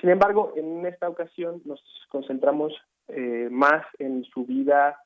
[0.00, 2.72] Sin embargo, en esta ocasión nos concentramos
[3.50, 4.98] más en su vida,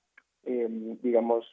[0.45, 1.45] digamos,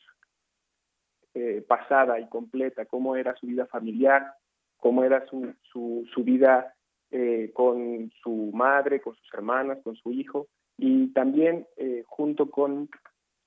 [1.68, 4.36] pasada y completa, cómo era su vida familiar,
[4.78, 6.76] cómo era su, su, su vida
[7.54, 10.48] con su madre, con sus hermanas, con su hijo,
[10.78, 11.66] y también
[12.06, 12.88] junto con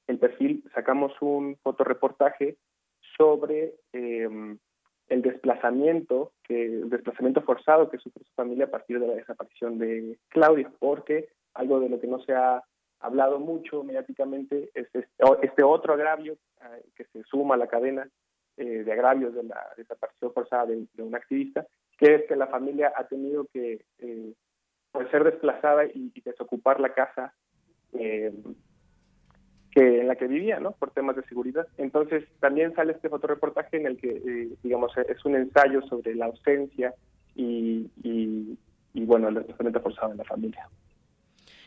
[0.06, 2.56] el perfil sacamos un fotoreportaje
[3.16, 4.58] sobre em,
[5.08, 9.78] el desplazamiento, que, el desplazamiento forzado que sufre su familia a partir de la desaparición
[9.78, 12.62] de Claudio, porque algo de lo que no se ha
[13.00, 15.08] hablado mucho mediáticamente es este,
[15.42, 18.08] este otro agravio eh, que se suma a la cadena
[18.56, 21.66] eh, de agravios de la desaparición forzada de, un activista,
[21.98, 24.32] que es que la familia ha tenido que eh,
[24.90, 27.34] pues ser desplazada y, y desocupar la casa
[29.74, 30.72] que en la que vivía, ¿no?
[30.72, 31.66] Por temas de seguridad.
[31.78, 36.26] Entonces, también sale este fotoreportaje en el que, eh, digamos, es un ensayo sobre la
[36.26, 36.94] ausencia
[37.34, 38.56] y, y,
[38.92, 40.68] y bueno, el desplazamiento forzado en la familia.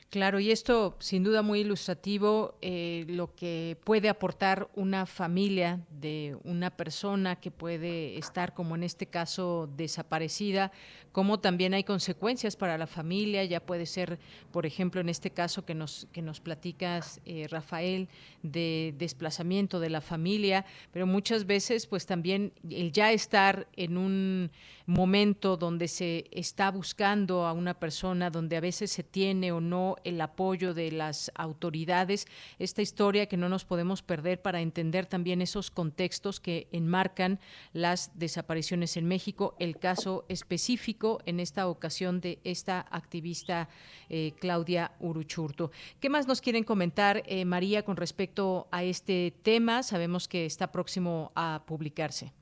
[0.10, 6.38] Claro, y esto sin duda muy ilustrativo, eh, lo que puede aportar una familia de
[6.46, 10.72] una persona que puede estar, como en este caso, desaparecida,
[11.12, 14.18] como también hay consecuencias para la familia, ya puede ser,
[14.54, 18.08] por ejemplo, en este caso que nos, que nos platicas, eh, Rafael,
[18.44, 24.52] de desplazamiento de la familia, pero muchas veces pues también el ya estar en un
[24.88, 29.98] momento donde se está buscando a una persona, donde a veces se tiene o no
[30.06, 32.26] el apoyo de las autoridades,
[32.58, 37.40] esta historia que no nos podemos perder para entender también esos contextos que enmarcan
[37.74, 43.68] las desapariciones en México, el caso específico en esta ocasión de esta activista
[44.08, 45.70] eh, Claudia Uruchurto.
[46.00, 49.84] ¿Qué más nos quieren comentar, eh, María, con respecto a este tema?
[49.84, 52.37] Sabemos que está próximo a publicarse.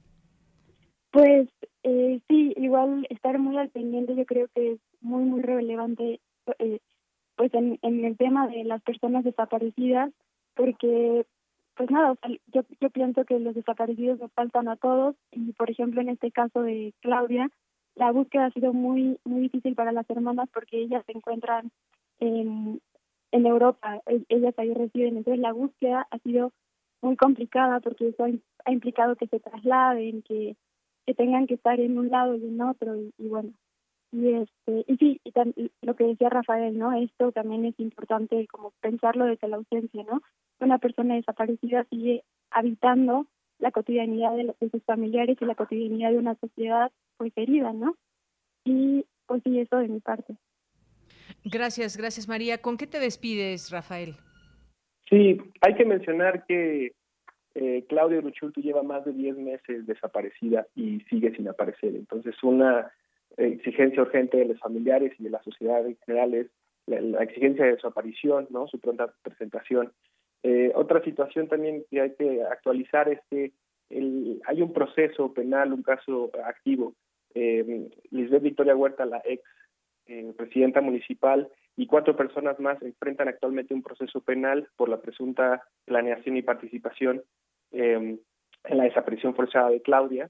[1.15, 1.47] Pues
[1.83, 6.19] eh, sí, igual estar muy al pendiente yo creo que es muy, muy relevante
[6.59, 6.79] eh,
[7.37, 10.11] pues en, en el tema de las personas desaparecidas,
[10.55, 11.25] porque
[11.77, 12.15] pues nada,
[12.47, 16.31] yo, yo pienso que los desaparecidos nos faltan a todos y por ejemplo en este
[16.31, 17.49] caso de Claudia,
[17.95, 21.71] la búsqueda ha sido muy muy difícil para las hermanas porque ellas se encuentran
[22.19, 22.81] en,
[23.31, 26.51] en Europa, e, ellas ahí residen, entonces la búsqueda ha sido
[27.01, 28.25] muy complicada porque eso
[28.65, 30.57] ha implicado que se trasladen, que
[31.05, 33.53] que tengan que estar en un lado y en otro y, bueno
[34.11, 38.71] y este y sí y lo que decía Rafael no esto también es importante como
[38.81, 40.21] pensarlo desde la ausencia no
[40.59, 43.27] una persona desaparecida sigue habitando
[43.59, 47.95] la cotidianidad de, sus familiares y la cotidianidad de una sociedad pues herida no
[48.63, 50.35] y pues sí eso de mi parte.
[51.43, 52.59] Gracias gracias María.
[52.59, 54.15] Con qué te despides Rafael
[55.09, 56.93] sí hay que mencionar que
[57.55, 61.95] eh, Claudia Ruchultu lleva más de 10 meses desaparecida y sigue sin aparecer.
[61.95, 62.91] Entonces, una
[63.37, 66.47] exigencia urgente de los familiares y de la sociedad en general es
[66.87, 69.91] la, exigencia de su aparición, no su pronta presentación.
[70.43, 73.51] Eh, otra situación también que hay que actualizar es que
[74.45, 76.93] hay un proceso penal, un caso activo.
[77.33, 79.43] Eh, Lisbeth Victoria Huerta, la ex
[80.07, 85.63] eh, presidenta municipal, y cuatro personas más enfrentan actualmente un proceso penal por la presunta
[85.85, 87.23] planeación y participación
[87.71, 88.17] eh,
[88.63, 90.29] en la desaparición forzada de Claudia.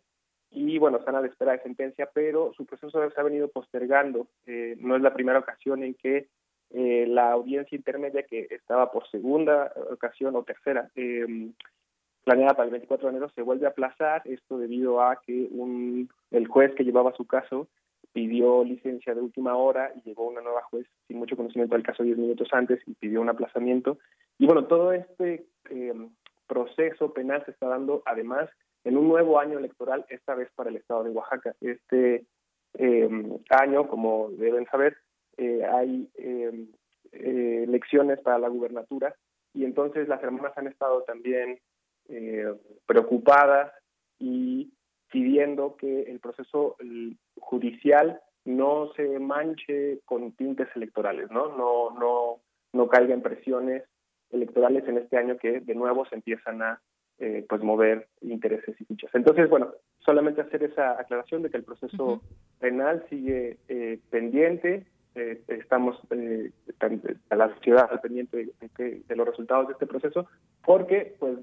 [0.49, 4.27] Y bueno, están a la espera de sentencia, pero su proceso se ha venido postergando.
[4.47, 6.27] Eh, no es la primera ocasión en que
[6.72, 10.89] eh, la audiencia intermedia, que estaba por segunda ocasión o tercera,
[12.23, 14.23] planeada para el 24 de enero, se vuelve a aplazar.
[14.26, 17.67] Esto debido a que un, el juez que llevaba su caso
[18.15, 22.01] pidió licencia de última hora y llegó una nueva juez sin mucho conocimiento del caso
[22.01, 23.97] 10 minutos antes y pidió un aplazamiento.
[24.37, 25.93] Y bueno, todo este eh,
[26.47, 28.49] proceso penal se está dando además
[28.85, 31.55] en un nuevo año electoral, esta vez para el estado de Oaxaca.
[31.59, 32.25] Este
[32.75, 34.95] eh, año, como deben saber,
[35.35, 36.67] eh, hay eh,
[37.11, 39.13] elecciones para la gubernatura
[39.53, 41.59] y entonces las hermanas han estado también
[42.85, 43.73] preocupadas
[44.19, 44.71] y
[45.11, 46.77] pidiendo que el proceso
[47.39, 51.55] judicial no se manche con tintes electorales, ¿no?
[51.57, 52.41] No, no,
[52.73, 53.83] no caiga en presiones
[54.31, 56.81] electorales en este año que de nuevo se empiezan a
[57.17, 59.13] eh, pues mover intereses y fichas.
[59.13, 62.21] Entonces, bueno, solamente hacer esa aclaración de que el proceso
[62.59, 64.85] penal sigue eh, pendiente,
[65.15, 66.51] eh, estamos eh,
[67.29, 70.27] a la sociedad al pendiente de, de, los resultados de este proceso,
[70.63, 71.37] porque pues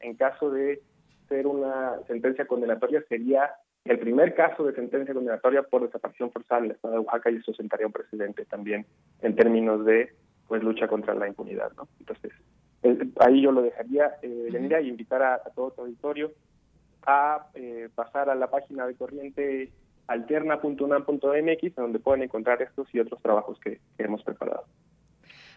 [0.00, 0.80] en caso de
[1.28, 3.50] ser una sentencia condenatoria sería
[3.88, 7.36] el primer caso de sentencia condenatoria por desaparición forzada en el estado de Oaxaca y
[7.36, 8.86] eso sentaría un precedente también
[9.22, 10.12] en términos de
[10.46, 11.88] pues lucha contra la impunidad, ¿no?
[12.00, 12.32] Entonces,
[13.20, 16.32] ahí yo lo dejaría, eh, y invitar a, todo tu auditorio
[17.06, 19.70] a eh, pasar a la página de corriente
[20.06, 24.64] alterna.unam.mx, donde pueden encontrar estos y otros trabajos que hemos preparado.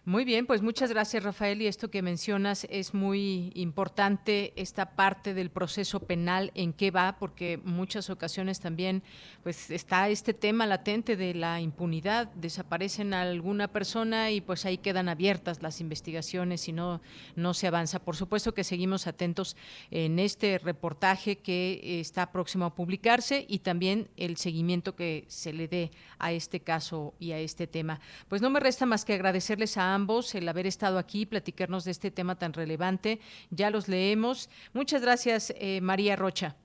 [0.03, 5.35] Muy bien, pues muchas gracias Rafael y esto que mencionas es muy importante esta parte
[5.35, 9.03] del proceso penal en qué va porque muchas ocasiones también
[9.43, 14.79] pues está este tema latente de la impunidad, desaparecen a alguna persona y pues ahí
[14.79, 16.99] quedan abiertas las investigaciones y no
[17.35, 17.99] no se avanza.
[17.99, 19.55] Por supuesto que seguimos atentos
[19.91, 25.67] en este reportaje que está próximo a publicarse y también el seguimiento que se le
[25.67, 27.99] dé a este caso y a este tema.
[28.27, 31.91] Pues no me resta más que agradecerles a ambos el haber estado aquí, platicarnos de
[31.91, 33.19] este tema tan relevante.
[33.49, 34.49] Ya los leemos.
[34.73, 36.55] Muchas gracias, eh, María Rocha.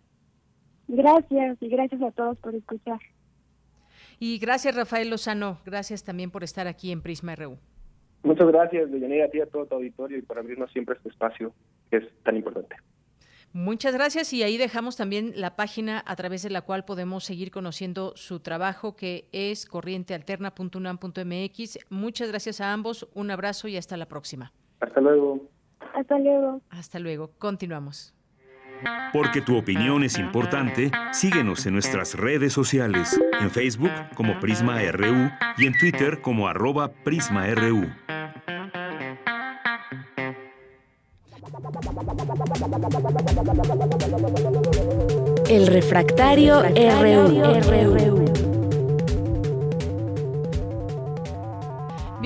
[0.88, 3.00] Gracias y gracias a todos por escuchar.
[4.18, 5.58] Y gracias, Rafael Lozano.
[5.66, 7.58] Gracias también por estar aquí en Prisma RU.
[8.22, 11.52] Muchas gracias, Deyanira, a ti, a todo tu auditorio y por abrirnos siempre este espacio
[11.90, 12.76] que es tan importante.
[13.56, 17.50] Muchas gracias y ahí dejamos también la página a través de la cual podemos seguir
[17.50, 21.78] conociendo su trabajo que es corrientealterna.unam.mx.
[21.88, 24.52] Muchas gracias a ambos, un abrazo y hasta la próxima.
[24.80, 25.40] Hasta luego.
[25.94, 26.60] Hasta luego.
[26.68, 27.30] Hasta luego.
[27.38, 28.12] Continuamos.
[29.14, 35.30] Porque tu opinión es importante, síguenos en nuestras redes sociales, en Facebook como Prisma RU
[35.56, 37.86] y en Twitter como arroba PrismaRU.
[45.48, 48.35] El refractario, RU.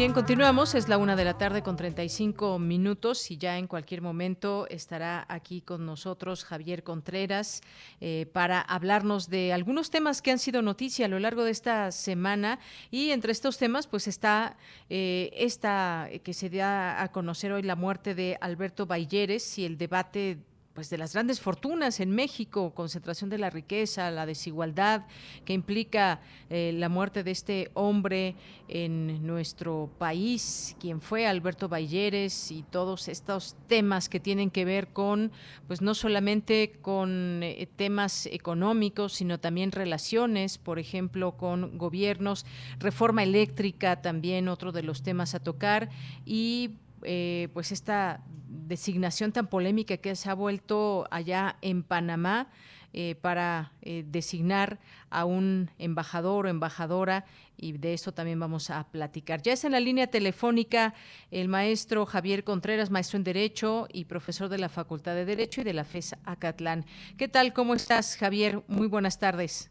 [0.00, 0.74] Bien, continuamos.
[0.74, 5.26] Es la una de la tarde con 35 minutos y ya en cualquier momento estará
[5.28, 7.60] aquí con nosotros Javier Contreras
[8.00, 11.92] eh, para hablarnos de algunos temas que han sido noticia a lo largo de esta
[11.92, 12.60] semana
[12.90, 14.56] y entre estos temas pues está
[14.88, 19.76] eh, esta que se da a conocer hoy la muerte de Alberto Balleres y el
[19.76, 20.38] debate
[20.80, 25.04] pues de las grandes fortunas en México, concentración de la riqueza, la desigualdad
[25.44, 28.34] que implica eh, la muerte de este hombre
[28.66, 34.88] en nuestro país, quien fue Alberto Balleres y todos estos temas que tienen que ver
[34.88, 35.32] con,
[35.66, 42.46] pues no solamente con eh, temas económicos, sino también relaciones, por ejemplo, con gobiernos,
[42.78, 45.90] reforma eléctrica también otro de los temas a tocar
[46.24, 46.70] y
[47.02, 52.48] eh, pues esta designación tan polémica que se ha vuelto allá en Panamá
[52.92, 57.24] eh, para eh, designar a un embajador o embajadora
[57.56, 59.42] y de eso también vamos a platicar.
[59.42, 60.94] Ya es en la línea telefónica
[61.30, 65.64] el maestro Javier Contreras, maestro en Derecho y profesor de la Facultad de Derecho y
[65.64, 66.84] de la FES Acatlán.
[67.16, 67.52] ¿Qué tal?
[67.52, 68.64] ¿Cómo estás, Javier?
[68.66, 69.70] Muy buenas tardes.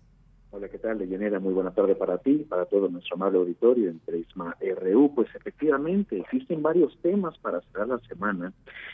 [0.51, 1.39] Hola, ¿qué tal, Leyenera?
[1.39, 5.13] Muy buena tarde para ti, para todo nuestro amable auditorio en Prisma RU.
[5.13, 8.51] Pues efectivamente, existen varios temas para cerrar la semana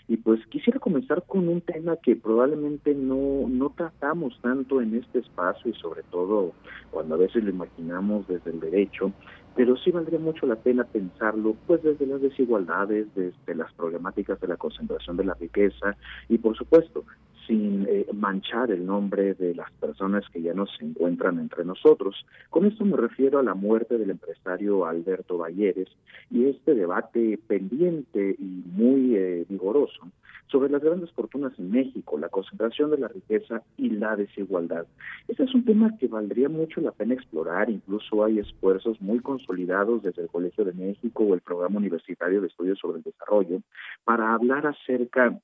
[0.10, 5.20] y pues quisiera comenzar con un tema que probablemente no, no tratamos tanto en este
[5.20, 6.52] espacio y sobre todo
[6.92, 9.14] cuando a veces lo imaginamos desde el derecho,
[9.56, 14.50] pero sí valdría mucho la pena pensarlo pues desde las desigualdades, desde las problemáticas de
[14.50, 15.96] la concentración de la riqueza
[16.28, 17.06] y por supuesto
[17.48, 22.26] sin eh, manchar el nombre de las personas que ya no se encuentran entre nosotros.
[22.50, 25.90] Con esto me refiero a la muerte del empresario Alberto Valleres
[26.30, 30.12] y este debate pendiente y muy eh, vigoroso
[30.48, 34.86] sobre las grandes fortunas en México, la concentración de la riqueza y la desigualdad.
[35.28, 40.04] Este es un tema que valdría mucho la pena explorar, incluso hay esfuerzos muy consolidados
[40.04, 43.62] desde el Colegio de México o el Programa Universitario de Estudios sobre el Desarrollo
[44.04, 45.40] para hablar acerca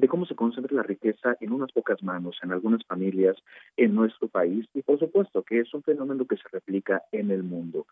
[0.00, 3.36] de cómo se concentra la riqueza en unas pocas manos, en algunas familias,
[3.76, 7.42] en nuestro país, y por supuesto que es un fenómeno que se replica en el
[7.42, 7.86] mundo.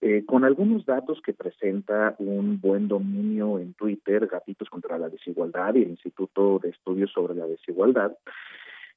[0.00, 5.74] Eh, con algunos datos que presenta un buen dominio en Twitter, Gatitos contra la Desigualdad
[5.74, 8.16] y el Instituto de Estudios sobre la Desigualdad,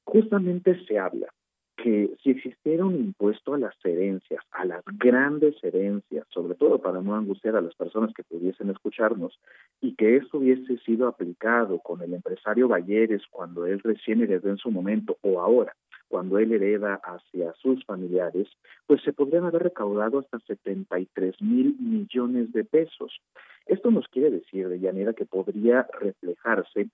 [0.04, 1.28] justamente se habla
[1.78, 7.00] que si existiera un impuesto a las herencias, a las grandes herencias, sobre todo para
[7.00, 9.38] no angustiar a las personas que pudiesen escucharnos,
[9.80, 14.56] y que esto hubiese sido aplicado con el empresario Balleres cuando él recién heredó en
[14.56, 15.74] su momento o ahora,
[16.08, 18.48] cuando él hereda hacia sus familiares,
[18.86, 23.20] pues se podrían haber recaudado hasta 73 mil millones de pesos.
[23.66, 26.88] Esto nos quiere decir, de manera que podría reflejarse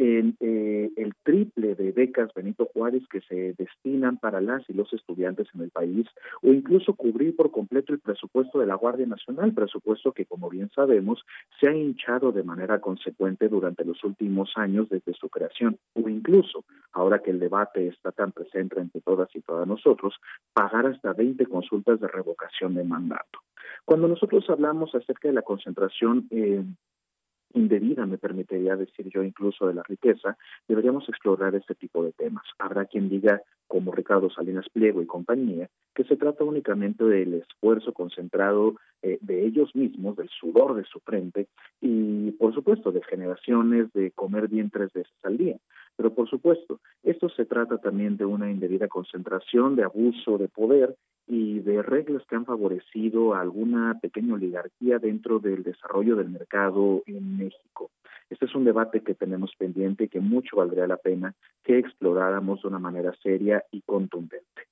[0.00, 4.90] en eh, el triple de becas Benito Juárez que se destinan para las y los
[4.94, 6.06] estudiantes en el país,
[6.40, 10.70] o incluso cubrir por completo el presupuesto de la Guardia Nacional, presupuesto que, como bien
[10.74, 11.22] sabemos,
[11.60, 16.64] se ha hinchado de manera consecuente durante los últimos años desde su creación, o incluso,
[16.92, 20.14] ahora que el debate está tan presente entre todas y todas nosotros,
[20.54, 23.40] pagar hasta 20 consultas de revocación de mandato.
[23.84, 26.26] Cuando nosotros hablamos acerca de la concentración
[27.54, 30.36] indebida, me permitiría decir yo incluso de la riqueza,
[30.68, 32.44] deberíamos explorar este tipo de temas.
[32.58, 37.92] Habrá quien diga, como Ricardo Salinas Pliego y compañía, que se trata únicamente del esfuerzo
[37.92, 41.46] concentrado eh, de ellos mismos, del sudor de su frente
[41.80, 45.56] y, por supuesto, de generaciones de comer bien tres veces al día.
[45.96, 50.96] Pero, por supuesto, esto se trata también de una indebida concentración, de abuso de poder
[51.30, 57.04] y de reglas que han favorecido a alguna pequeña oligarquía dentro del desarrollo del mercado
[57.06, 57.92] en México.
[58.28, 61.32] Este es un debate que tenemos pendiente y que mucho valdría la pena
[61.62, 64.66] que exploráramos de una manera seria y contundente.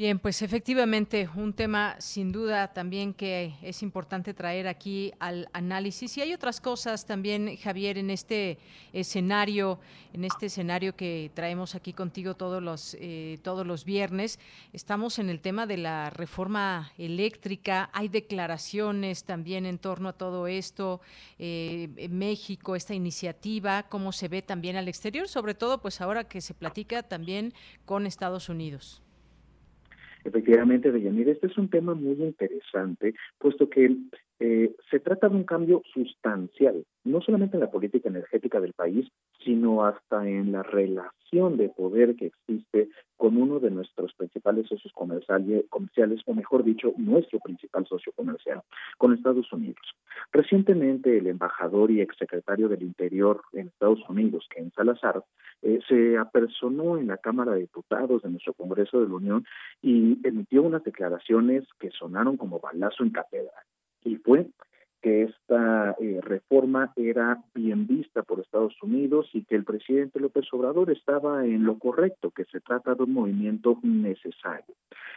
[0.00, 6.16] Bien, pues efectivamente un tema sin duda también que es importante traer aquí al análisis.
[6.16, 8.56] Y hay otras cosas también, Javier, en este
[8.94, 9.78] escenario,
[10.14, 14.38] en este escenario que traemos aquí contigo todos los eh, todos los viernes.
[14.72, 17.90] Estamos en el tema de la reforma eléctrica.
[17.92, 21.02] Hay declaraciones también en torno a todo esto.
[21.38, 26.40] Eh, México, esta iniciativa, cómo se ve también al exterior, sobre todo, pues ahora que
[26.40, 27.52] se platica también
[27.84, 29.02] con Estados Unidos.
[30.24, 33.96] Efectivamente, Deyanir, este es un tema muy interesante, puesto que
[34.38, 39.08] eh, se trata de un cambio sustancial, no solamente en la política energética del país,
[39.44, 44.92] sino hasta en la relación de poder que existe con uno de nuestros principales socios
[44.92, 48.62] comerciales, comerciales o mejor dicho, nuestro principal socio comercial,
[48.98, 49.94] con Estados Unidos.
[50.32, 55.22] Recientemente, el embajador y exsecretario del Interior en Estados Unidos, Ken Salazar,
[55.62, 59.44] eh, se apersonó en la Cámara de Diputados de nuestro Congreso de la Unión
[59.82, 63.64] y emitió unas declaraciones que sonaron como balazo en catedral
[64.04, 64.46] y fue
[65.00, 70.46] que esta eh, reforma era bien vista por Estados Unidos y que el presidente López
[70.52, 74.74] Obrador estaba en lo correcto, que se trata de un movimiento necesario.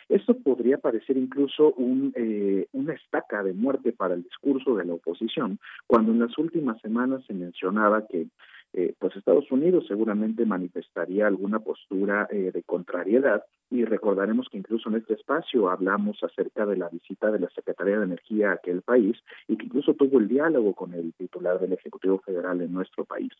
[0.10, 4.93] Esto podría parecer incluso un, eh, una estaca de muerte para el discurso de la
[4.93, 8.27] oposición, cuando en las últimas semanas se mencionaba que
[8.76, 13.43] eh, pues Estados Unidos seguramente manifestaría alguna postura eh, de contrariedad
[13.74, 17.98] y recordaremos que incluso en este espacio hablamos acerca de la visita de la Secretaría
[17.98, 19.18] de Energía a aquel país
[19.48, 23.32] y que incluso tuvo el diálogo con el titular del Ejecutivo Federal en nuestro país.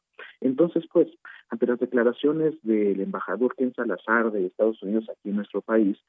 [0.42, 1.08] Entonces, pues,
[1.50, 6.00] ante las declaraciones del embajador Ken Salazar de Estados Unidos aquí en nuestro país,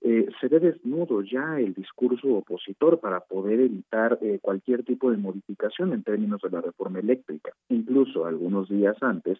[0.00, 5.92] eh, se ve desnudo ya el discurso opositor para poder evitar cualquier tipo de modificación
[5.92, 7.52] en términos de la reforma eléctrica.
[7.68, 9.38] Incluso algunos días antes,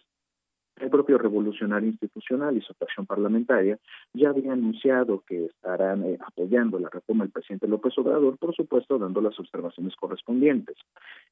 [0.79, 3.79] el propio revolucionario institucional y su acción parlamentaria
[4.13, 8.97] ya había anunciado que estarán eh, apoyando la reforma del presidente López Obrador, por supuesto,
[8.97, 10.75] dando las observaciones correspondientes.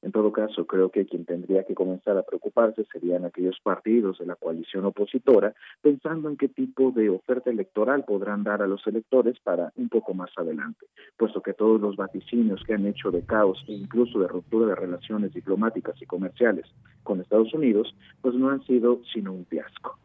[0.01, 4.25] En todo caso, creo que quien tendría que comenzar a preocuparse serían aquellos partidos de
[4.25, 9.39] la coalición opositora, pensando en qué tipo de oferta electoral podrán dar a los electores
[9.41, 10.85] para un poco más adelante,
[11.17, 14.75] puesto que todos los vaticinios que han hecho de caos e incluso de ruptura de
[14.75, 16.65] relaciones diplomáticas y comerciales
[17.03, 19.99] con Estados Unidos, pues no han sido sino un fiasco.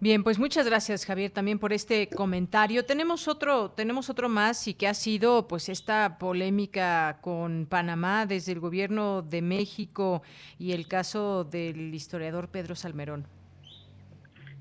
[0.00, 2.84] Bien, pues muchas gracias Javier también por este comentario.
[2.84, 8.52] Tenemos otro, tenemos otro más y que ha sido pues esta polémica con Panamá desde
[8.52, 10.22] el gobierno de México
[10.58, 13.26] y el caso del historiador Pedro Salmerón.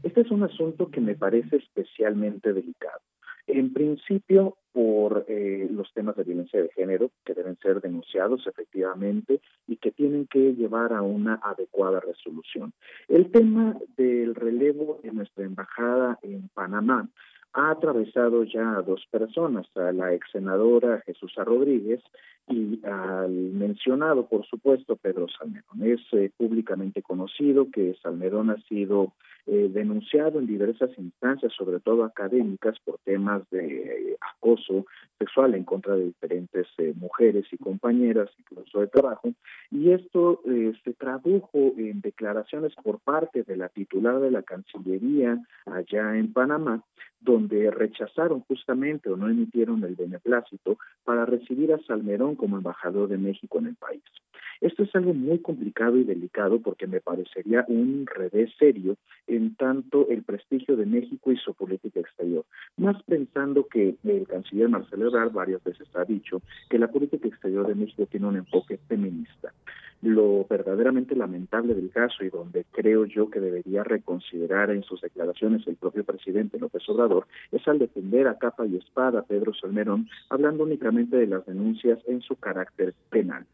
[0.04, 3.02] Este es un asunto que me parece especialmente delicado.
[3.48, 9.40] En principio, por eh, los temas de violencia de género que deben ser denunciados efectivamente
[9.68, 12.74] y que tienen que llevar a una adecuada resolución.
[13.08, 17.08] El tema del relevo de nuestra embajada en Panamá
[17.54, 22.02] ha atravesado ya a dos personas, a la ex senadora Jesús Rodríguez
[22.48, 25.82] y al mencionado, por supuesto, Pedro Salmerón.
[25.82, 29.14] Es eh, públicamente conocido que Salmerón ha sido
[29.46, 34.86] eh, denunciado en diversas instancias, sobre todo académicas, por temas de eh, acoso
[35.18, 39.32] sexual en contra de diferentes mujeres y compañeras, incluso de trabajo,
[39.72, 46.18] y esto se tradujo en declaraciones por parte de la titular de la Cancillería allá
[46.18, 46.84] en Panamá,
[47.24, 53.18] donde rechazaron justamente o no emitieron el beneplácito para recibir a Salmerón como embajador de
[53.18, 54.04] México en el país.
[54.62, 58.96] Esto es algo muy complicado y delicado porque me parecería un revés serio
[59.28, 62.46] en tanto el prestigio de México y su política exterior.
[62.78, 67.68] Más pensando que el canciller Marcelo Ebrard varias veces ha dicho que la política exterior
[67.68, 69.52] de México tiene un enfoque feminista.
[70.04, 75.66] Lo verdaderamente lamentable del caso y donde creo yo que debería reconsiderar en sus declaraciones
[75.66, 80.10] el propio presidente López Obrador es al defender a capa y espada a Pedro Salmerón,
[80.30, 83.46] hablando únicamente de las denuncias en su carácter penal.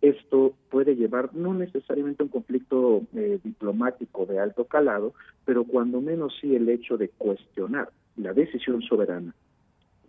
[0.00, 5.12] Esto puede llevar no necesariamente a un conflicto eh, diplomático de alto calado,
[5.44, 9.34] pero cuando menos sí el hecho de cuestionar la decisión soberana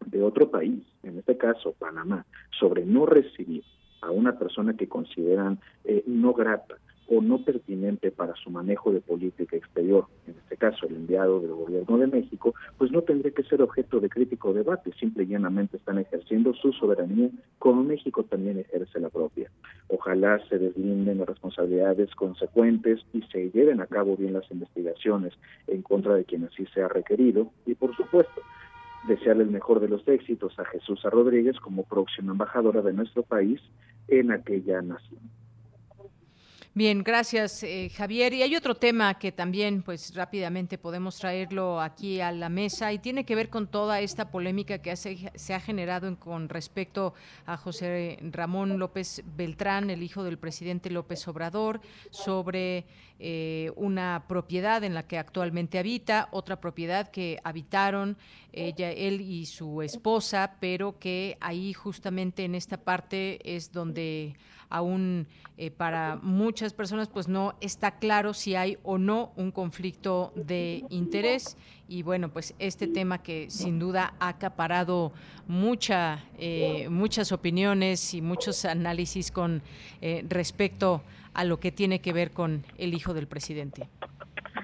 [0.06, 2.26] de otro país, en este caso Panamá,
[2.58, 3.66] sobre no recibir
[4.02, 6.78] a una persona que consideran eh, no grata
[7.14, 11.52] o no pertinente para su manejo de política exterior, en este caso el enviado del
[11.52, 15.76] gobierno de México, pues no tendría que ser objeto de crítico debate, simple y llanamente
[15.76, 17.30] están ejerciendo su soberanía
[17.60, 19.52] como México también ejerce la propia.
[19.90, 25.34] Ojalá se deslinden las responsabilidades consecuentes y se lleven a cabo bien las investigaciones
[25.68, 28.42] en contra de quien así sea requerido y por supuesto
[29.08, 33.60] desearle el mejor de los éxitos a Jesús Rodríguez como próxima embajadora de nuestro país
[34.08, 35.22] en aquella nación.
[36.74, 38.32] Bien, gracias eh, Javier.
[38.32, 43.00] Y hay otro tema que también, pues rápidamente podemos traerlo aquí a la mesa y
[43.00, 47.14] tiene que ver con toda esta polémica que se ha generado con respecto
[47.46, 52.86] a José Ramón López Beltrán, el hijo del presidente López Obrador, sobre
[53.20, 58.18] eh, una propiedad en la que actualmente habita, otra propiedad que habitaron
[58.54, 64.38] ella, él y su esposa, pero que ahí justamente en esta parte es donde
[64.72, 65.28] aún
[65.58, 70.84] eh, para muchas personas pues no está claro si hay o no un conflicto de
[70.90, 71.58] interés
[71.88, 75.12] y bueno pues este tema que sin duda ha acaparado
[75.48, 79.62] mucha eh, muchas opiniones y muchos análisis con
[80.02, 81.04] eh, respecto
[81.34, 83.88] a lo que tiene que ver con el hijo del presidente.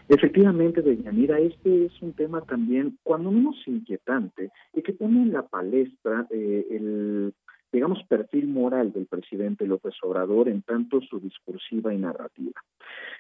[0.10, 5.34] Efectivamente, doña Mira, este es un tema también, cuando menos inquietante, y que pone en
[5.34, 7.34] la palestra el
[7.72, 12.62] digamos, perfil moral del presidente López Obrador en tanto su discursiva y narrativa.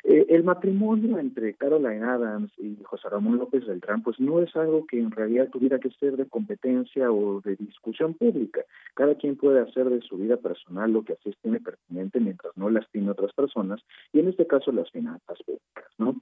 [0.04, 4.86] Eh, el matrimonio entre Caroline Adams y José Ramón López Beltrán, pues no es algo
[4.86, 8.62] que en realidad tuviera que ser de competencia o de discusión pública.
[8.94, 12.70] Cada quien puede hacer de su vida personal lo que así estime pertinente mientras no
[12.70, 13.82] lastime a otras personas,
[14.14, 16.22] y en este caso las finanzas públicas, ¿no?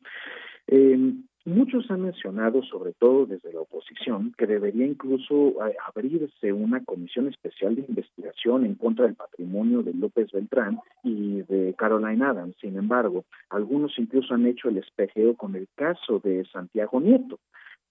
[0.68, 1.14] Eh,
[1.48, 7.28] Muchos han mencionado, sobre todo desde la oposición, que debería incluso eh, abrirse una comisión
[7.28, 12.56] especial de investigación en contra del patrimonio de López Beltrán y de Caroline Adams.
[12.60, 17.38] Sin embargo, algunos incluso han hecho el espejeo con el caso de Santiago Nieto,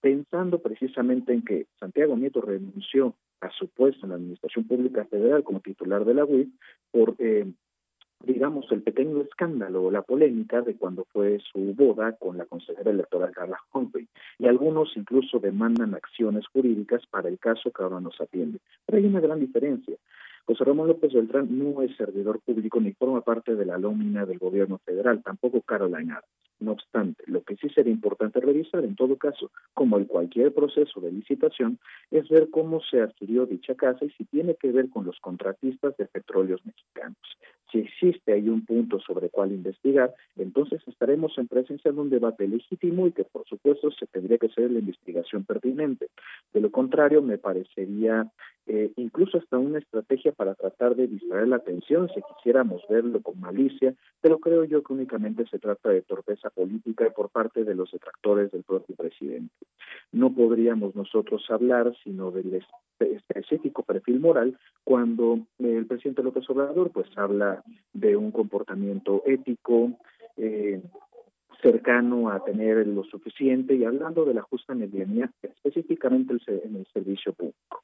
[0.01, 5.45] pensando precisamente en que Santiago Nieto renunció a su puesto en la Administración Pública Federal
[5.45, 6.49] como titular de la UIF
[6.91, 7.47] por eh,
[8.25, 12.91] digamos, el pequeño escándalo o la polémica de cuando fue su boda con la consejera
[12.91, 14.09] electoral Carla Humphrey.
[14.39, 18.59] Y algunos incluso demandan acciones jurídicas para el caso que ahora nos atiende.
[18.87, 19.97] Pero hay una gran diferencia.
[20.47, 24.39] José Ramón López Beltrán no es servidor público ni forma parte de la nómina del
[24.39, 26.21] gobierno federal, tampoco Carolina
[26.65, 31.01] no obstante, lo que sí sería importante revisar en todo caso, como en cualquier proceso
[31.01, 31.79] de licitación,
[32.11, 35.97] es ver cómo se adquirió dicha casa y si tiene que ver con los contratistas
[35.97, 37.19] de petróleos mexicanos.
[37.71, 42.47] Si existe ahí un punto sobre cuál investigar, entonces estaremos en presencia de un debate
[42.47, 46.09] legítimo y que por supuesto se tendría que hacer la investigación pertinente.
[46.53, 48.31] De lo contrario, me parecería
[48.67, 53.39] eh, incluso hasta una estrategia para tratar de distraer la atención si quisiéramos verlo con
[53.41, 57.91] malicia, pero creo yo que únicamente se trata de torpeza política por parte de los
[57.91, 59.55] detractores del propio presidente.
[60.13, 62.63] No podríamos nosotros hablar sino del
[62.99, 67.63] específico perfil moral cuando el presidente López Obrador pues habla
[67.93, 69.93] de un comportamiento ético,
[70.37, 70.83] eh,
[71.61, 77.33] cercano a tener lo suficiente y hablando de la justa medianía, específicamente en el servicio
[77.33, 77.83] público.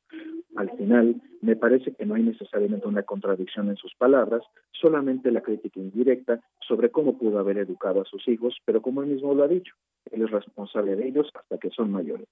[0.56, 4.42] Al final, me parece que no hay necesariamente una contradicción en sus palabras,
[4.72, 9.10] solamente la crítica indirecta sobre cómo pudo haber educado a sus hijos, pero como él
[9.10, 9.74] mismo lo ha dicho,
[10.10, 12.26] él es responsable de ellos hasta que son mayores.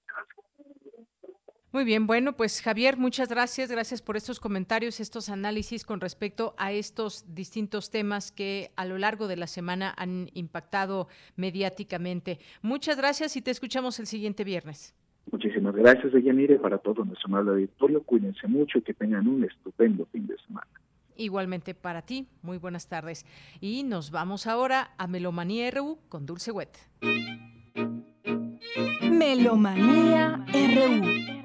[1.71, 6.55] Muy bien, bueno, pues Javier, muchas gracias, gracias por estos comentarios, estos análisis con respecto
[6.57, 12.39] a estos distintos temas que a lo largo de la semana han impactado mediáticamente.
[12.63, 14.95] Muchas gracias y te escuchamos el siguiente viernes.
[15.31, 18.01] Muchísimas gracias, Deyanire, para todo nuestro amable auditorio.
[18.01, 20.71] Cuídense mucho y que tengan un estupendo fin de semana.
[21.17, 23.27] Igualmente para ti, muy buenas tardes.
[23.61, 26.79] Y nos vamos ahora a Melomanía RU con Dulce Wet.
[29.03, 31.38] Melomanía RU.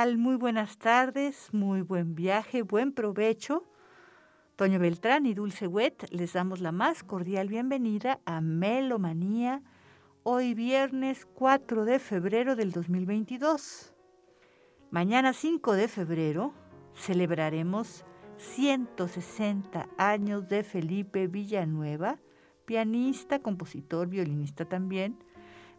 [0.00, 3.64] Muy buenas tardes, muy buen viaje, buen provecho.
[4.56, 9.62] Toño Beltrán y Dulce Wet les damos la más cordial bienvenida a Melomanía,
[10.22, 13.92] hoy viernes 4 de febrero del 2022.
[14.90, 16.54] Mañana 5 de febrero
[16.94, 18.06] celebraremos
[18.38, 22.18] 160 años de Felipe Villanueva,
[22.64, 25.22] pianista, compositor, violinista también,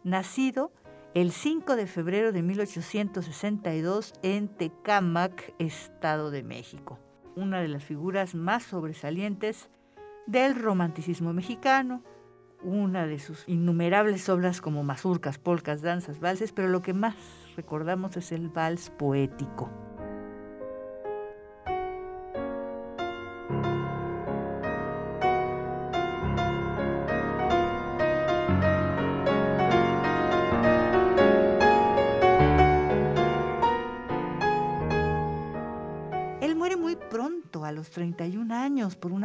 [0.04, 0.70] nacido
[1.14, 6.98] el 5 de febrero de 1862 en Tecámac, Estado de México
[7.36, 9.68] una de las figuras más sobresalientes
[10.26, 12.02] del romanticismo mexicano,
[12.62, 17.16] una de sus innumerables obras como mazurcas, polcas, danzas, valses, pero lo que más
[17.56, 19.70] recordamos es el vals poético.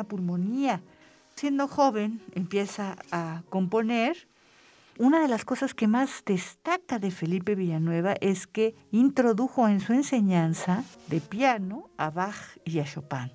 [0.07, 0.81] Pulmonía.
[1.35, 4.27] Siendo joven empieza a componer.
[4.97, 9.93] Una de las cosas que más destaca de Felipe Villanueva es que introdujo en su
[9.93, 13.31] enseñanza de piano a Bach y a Chopin.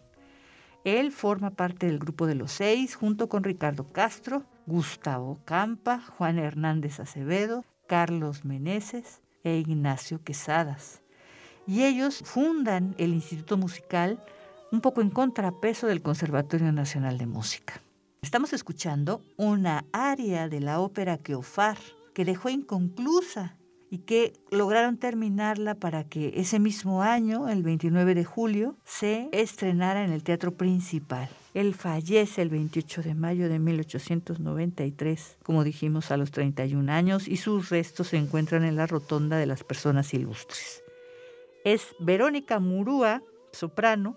[0.85, 6.39] Él forma parte del grupo de los seis junto con Ricardo Castro, Gustavo Campa, Juan
[6.41, 11.03] Hernández Acevedo, Carlos Meneses e Ignacio Quesadas.
[11.67, 14.19] Y ellos fundan el Instituto Musical
[14.73, 17.81] un poco en contrapeso del Conservatorio Nacional de Música.
[18.23, 21.77] Estamos escuchando una aria de la ópera Queofar
[22.15, 23.59] que dejó inconclusa
[23.91, 30.05] y que lograron terminarla para que ese mismo año, el 29 de julio, se estrenara
[30.05, 31.29] en el Teatro Principal.
[31.53, 37.37] Él fallece el 28 de mayo de 1893, como dijimos, a los 31 años, y
[37.37, 40.83] sus restos se encuentran en la Rotonda de las Personas Ilustres.
[41.63, 43.23] Es Verónica Murúa,
[43.53, 44.17] soprano,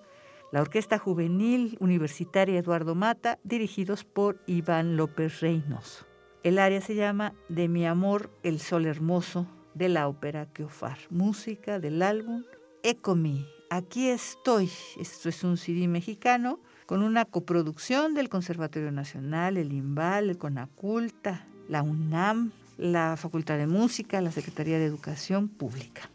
[0.56, 6.06] la Orquesta Juvenil Universitaria Eduardo Mata, dirigidos por Iván López Reynos.
[6.44, 11.82] El área se llama De mi amor, el sol hermoso, de la ópera Queofar, música
[11.82, 12.46] del álbum
[12.84, 13.46] Ecomi.
[13.70, 14.72] Aquí estoy.
[14.98, 21.48] Esto es un CD mexicano con una coproducción del Conservatorio Nacional, el IMBAL, el CONACULTA,
[21.68, 26.10] la UNAM, la Facultad de Música, la Secretaría de Educación Pública.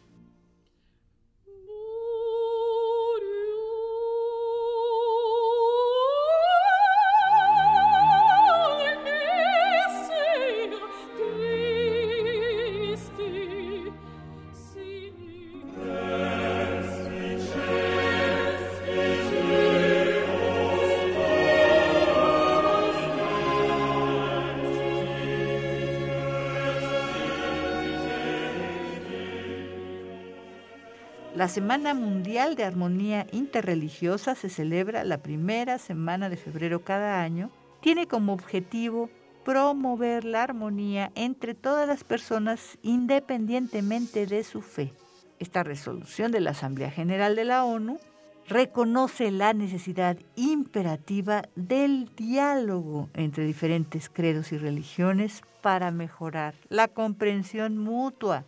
[31.51, 37.51] Semana Mundial de Armonía Interreligiosa se celebra la primera semana de febrero cada año.
[37.81, 39.09] Tiene como objetivo
[39.43, 44.93] promover la armonía entre todas las personas independientemente de su fe.
[45.39, 47.99] Esta resolución de la Asamblea General de la ONU
[48.47, 57.77] reconoce la necesidad imperativa del diálogo entre diferentes credos y religiones para mejorar la comprensión
[57.77, 58.45] mutua,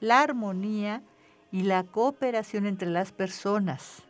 [0.00, 1.02] la armonía
[1.50, 4.02] y la cooperación entre las personas.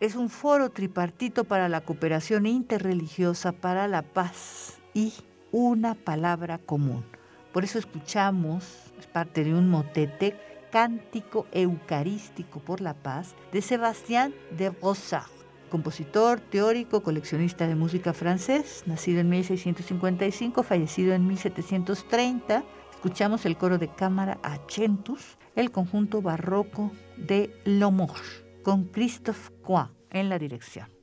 [0.00, 5.12] Es un foro tripartito para la cooperación interreligiosa, para la paz y
[5.52, 7.04] una palabra común.
[7.52, 10.36] Por eso escuchamos, es parte de un motete,
[10.72, 15.30] Cántico Eucarístico por la Paz de Sebastián de Rosard,
[15.70, 22.64] compositor, teórico, coleccionista de música francés, nacido en 1655, fallecido en 1730.
[22.90, 30.28] Escuchamos el coro de cámara Achentus el conjunto barroco de Lomos, con Christophe Coin en
[30.28, 30.93] la dirección.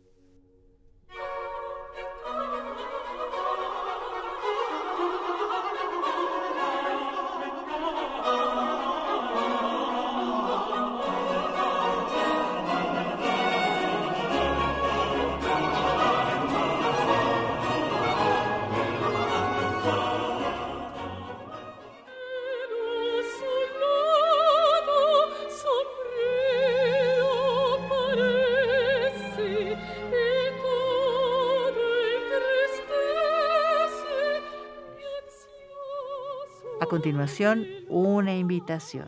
[37.02, 39.07] Continuación una invitación.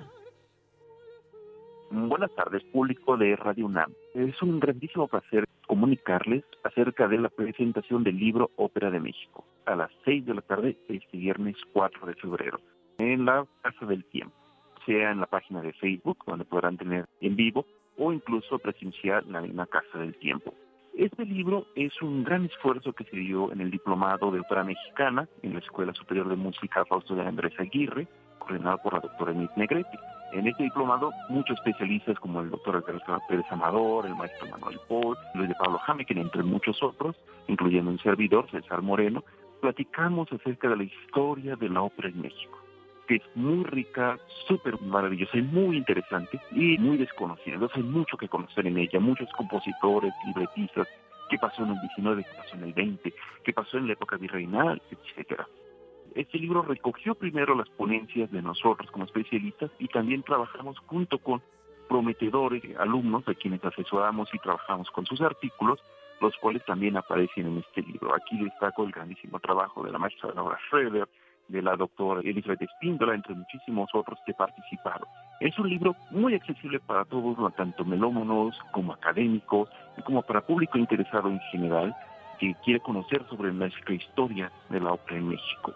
[1.92, 3.94] Buenas tardes, público de Radio UNAM.
[4.16, 9.76] Es un grandísimo placer comunicarles acerca de la presentación del libro Ópera de México a
[9.76, 12.60] las 6 de la tarde este viernes 4 de febrero
[12.98, 14.34] en la Casa del Tiempo.
[14.88, 17.64] sea en la página de Facebook, donde podrán tener en vivo,
[18.00, 20.56] o incluso presenciar en la misma Casa del Tiempo.
[20.96, 25.28] Este libro es un gran esfuerzo que se dio en el diplomado de ópera mexicana
[25.42, 28.08] en la Escuela Superior de Música Fausto de Andrés Aguirre,
[28.38, 29.98] coordinado por la doctora Enid Negrete.
[30.34, 35.18] En este diplomado, muchos especialistas como el doctor Alberto Pérez Amador, el maestro Manuel Paul,
[35.34, 37.16] Luis de Pablo Jamequín, entre muchos otros,
[37.48, 39.24] incluyendo un servidor, César Moreno,
[39.62, 42.64] platicamos acerca de la historia de la ópera en México
[43.14, 44.18] que es muy rica,
[44.48, 47.54] súper maravillosa y muy interesante y muy desconocida.
[47.54, 50.88] Entonces hay mucho que conocer en ella, muchos compositores, libretistas,
[51.30, 53.14] qué pasó en el 19, qué pasó en el 20,
[53.44, 55.48] qué pasó en la época virreinal, etcétera.
[56.16, 61.40] Este libro recogió primero las ponencias de nosotros como especialistas y también trabajamos junto con
[61.88, 65.80] prometedores, alumnos a quienes asesoramos y trabajamos con sus artículos,
[66.20, 68.16] los cuales también aparecen en este libro.
[68.16, 71.08] Aquí destaco el grandísimo trabajo de la maestra Laura Schroeder,
[71.48, 75.08] de la doctora Elizabeth Espíndola, entre muchísimos otros que participaron.
[75.40, 79.70] Es un libro muy accesible para todos, tanto melómanos como académicos,
[80.06, 81.96] como para público interesado en general,
[82.40, 85.74] que quiere conocer sobre la historia de la ópera en México.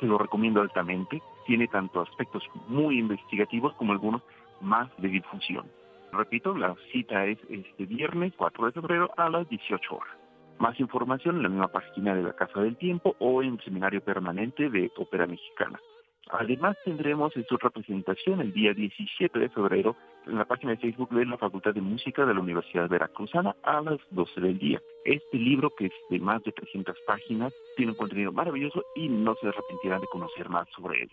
[0.00, 1.20] Lo recomiendo altamente.
[1.46, 4.22] Tiene tanto aspectos muy investigativos como algunos
[4.60, 5.66] más de difusión.
[6.12, 10.19] Repito, la cita es este viernes 4 de febrero a las 18 horas.
[10.60, 14.02] Más información en la misma página de la Casa del Tiempo o en el Seminario
[14.02, 15.80] Permanente de Ópera Mexicana.
[16.32, 19.96] Además tendremos su representación el día 17 de febrero
[20.26, 23.80] en la página de Facebook de la Facultad de Música de la Universidad Veracruzana a
[23.80, 24.82] las 12 del día.
[25.06, 29.34] Este libro, que es de más de 300 páginas, tiene un contenido maravilloso y no
[29.40, 31.10] se arrepentirán de conocer más sobre él.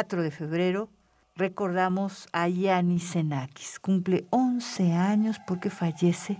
[0.00, 0.88] 4 de febrero,
[1.36, 3.78] recordamos a Yanis Xenakis.
[3.78, 6.38] Cumple 11 años porque fallece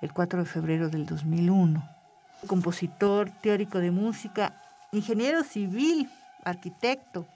[0.00, 1.86] el 4 de febrero del 2001.
[2.46, 4.62] Compositor, teórico de música,
[4.92, 6.08] ingeniero civil,
[6.42, 7.26] arquitecto.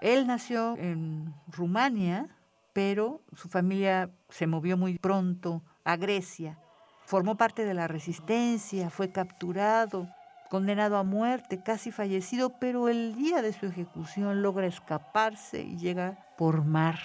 [0.00, 2.26] Él nació en Rumania,
[2.72, 6.56] pero su familia se movió muy pronto a Grecia.
[7.04, 10.08] Formó parte de la resistencia, fue capturado,
[10.50, 16.18] condenado a muerte, casi fallecido, pero el día de su ejecución logra escaparse y llega
[16.36, 16.98] por mar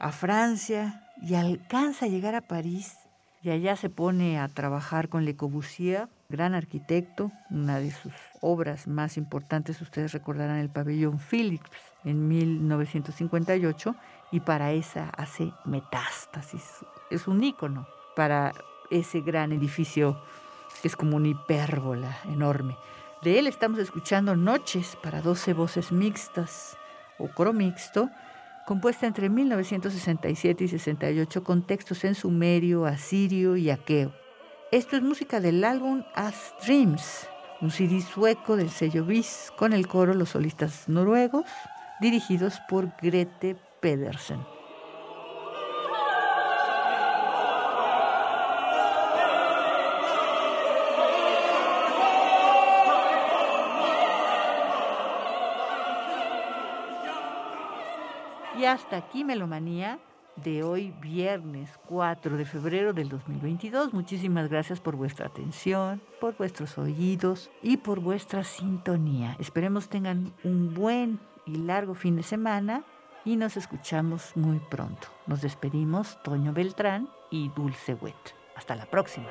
[0.00, 2.98] a Francia y alcanza a llegar a París.
[3.40, 8.88] Y allá se pone a trabajar con Le Corbusier, gran arquitecto, una de sus obras
[8.88, 11.70] más importantes, ustedes recordarán el pabellón Philips
[12.04, 13.94] en 1958,
[14.32, 16.64] y para esa hace metástasis.
[17.10, 18.52] Es un ícono para
[18.90, 20.20] ese gran edificio
[20.86, 22.76] es como una hipérbola enorme.
[23.22, 26.76] De él estamos escuchando Noches para 12 voces mixtas
[27.18, 28.10] o coro mixto,
[28.66, 34.12] compuesta entre 1967 y 68 con textos en sumerio, asirio y aqueo.
[34.70, 37.26] Esto es música del álbum As Dreams,
[37.60, 41.46] un CD sueco del sello BIS, con el coro Los Solistas Noruegos,
[42.00, 44.57] dirigidos por Grete Pedersen.
[58.72, 59.98] Hasta aquí Melomanía
[60.36, 63.94] de hoy viernes 4 de febrero del 2022.
[63.94, 69.36] Muchísimas gracias por vuestra atención, por vuestros oídos y por vuestra sintonía.
[69.38, 72.84] Esperemos tengan un buen y largo fin de semana
[73.24, 75.08] y nos escuchamos muy pronto.
[75.26, 78.34] Nos despedimos Toño Beltrán y Dulce Wet.
[78.54, 79.28] Hasta la próxima.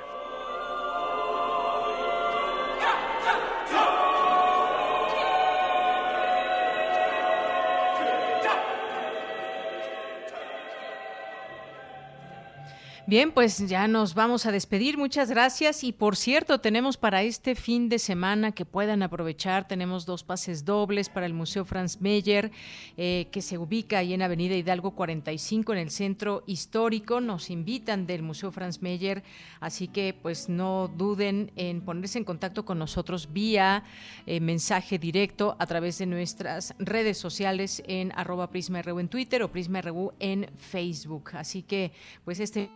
[13.08, 14.98] Bien, pues ya nos vamos a despedir.
[14.98, 15.86] Muchas gracias.
[15.86, 20.66] Y por cierto, tenemos para este fin de semana que puedan aprovechar, tenemos dos pases
[20.66, 22.52] dobles para el Museo Franz Meyer,
[22.98, 27.22] eh, que se ubica ahí en Avenida Hidalgo 45 en el centro histórico.
[27.22, 29.24] Nos invitan del Museo Franz Meyer,
[29.62, 33.86] así que pues no duden en ponerse en contacto con nosotros vía
[34.26, 39.50] eh, mensaje directo a través de nuestras redes sociales en arroba PrismaRU en Twitter o
[39.50, 41.30] PrismaRU en Facebook.
[41.36, 41.94] Así que
[42.26, 42.70] pues este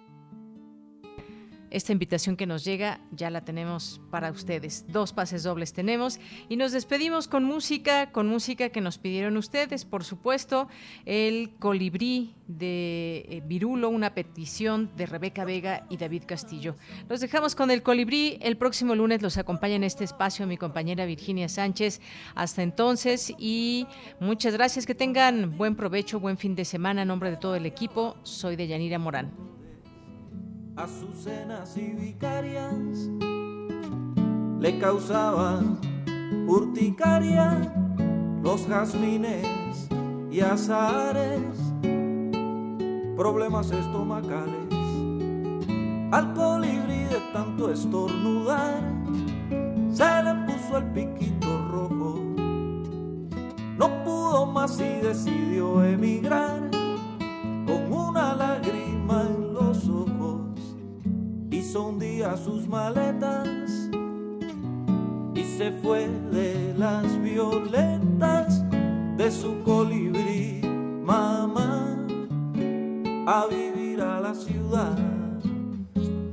[1.72, 4.86] esta invitación que nos llega ya la tenemos para ustedes.
[4.90, 6.20] Dos pases dobles tenemos
[6.50, 10.68] y nos despedimos con música, con música que nos pidieron ustedes, por supuesto,
[11.06, 16.76] el colibrí de eh, Virulo, una petición de Rebeca Vega y David Castillo.
[17.08, 18.38] Los dejamos con el colibrí.
[18.42, 22.02] El próximo lunes los acompaña en este espacio mi compañera Virginia Sánchez.
[22.36, 23.88] Hasta entonces y
[24.20, 24.86] muchas gracias.
[24.86, 27.04] Que tengan buen provecho, buen fin de semana.
[27.04, 29.61] En nombre de todo el equipo, soy de Yanira Morán
[30.76, 33.10] azucenas y vicarias
[34.60, 35.80] le causaban
[36.48, 37.74] urticaria
[38.44, 39.90] los jazmines
[40.32, 41.42] y azares,
[43.18, 44.74] problemas estomacales,
[46.12, 48.82] al colibrí de tanto estornudar,
[49.92, 52.20] se le puso el piquito rojo,
[53.78, 56.70] no pudo más y decidió emigrar
[57.66, 60.21] con una lágrima en los ojos
[61.62, 63.70] hizo un día sus maletas
[65.36, 68.64] y se fue de las violetas
[69.16, 70.62] de su colibrí,
[71.04, 71.96] mamá,
[73.28, 74.98] a vivir a la ciudad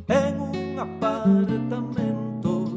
[0.08, 2.70] en un apartamento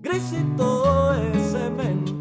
[0.00, 2.15] gris y todo es cemento.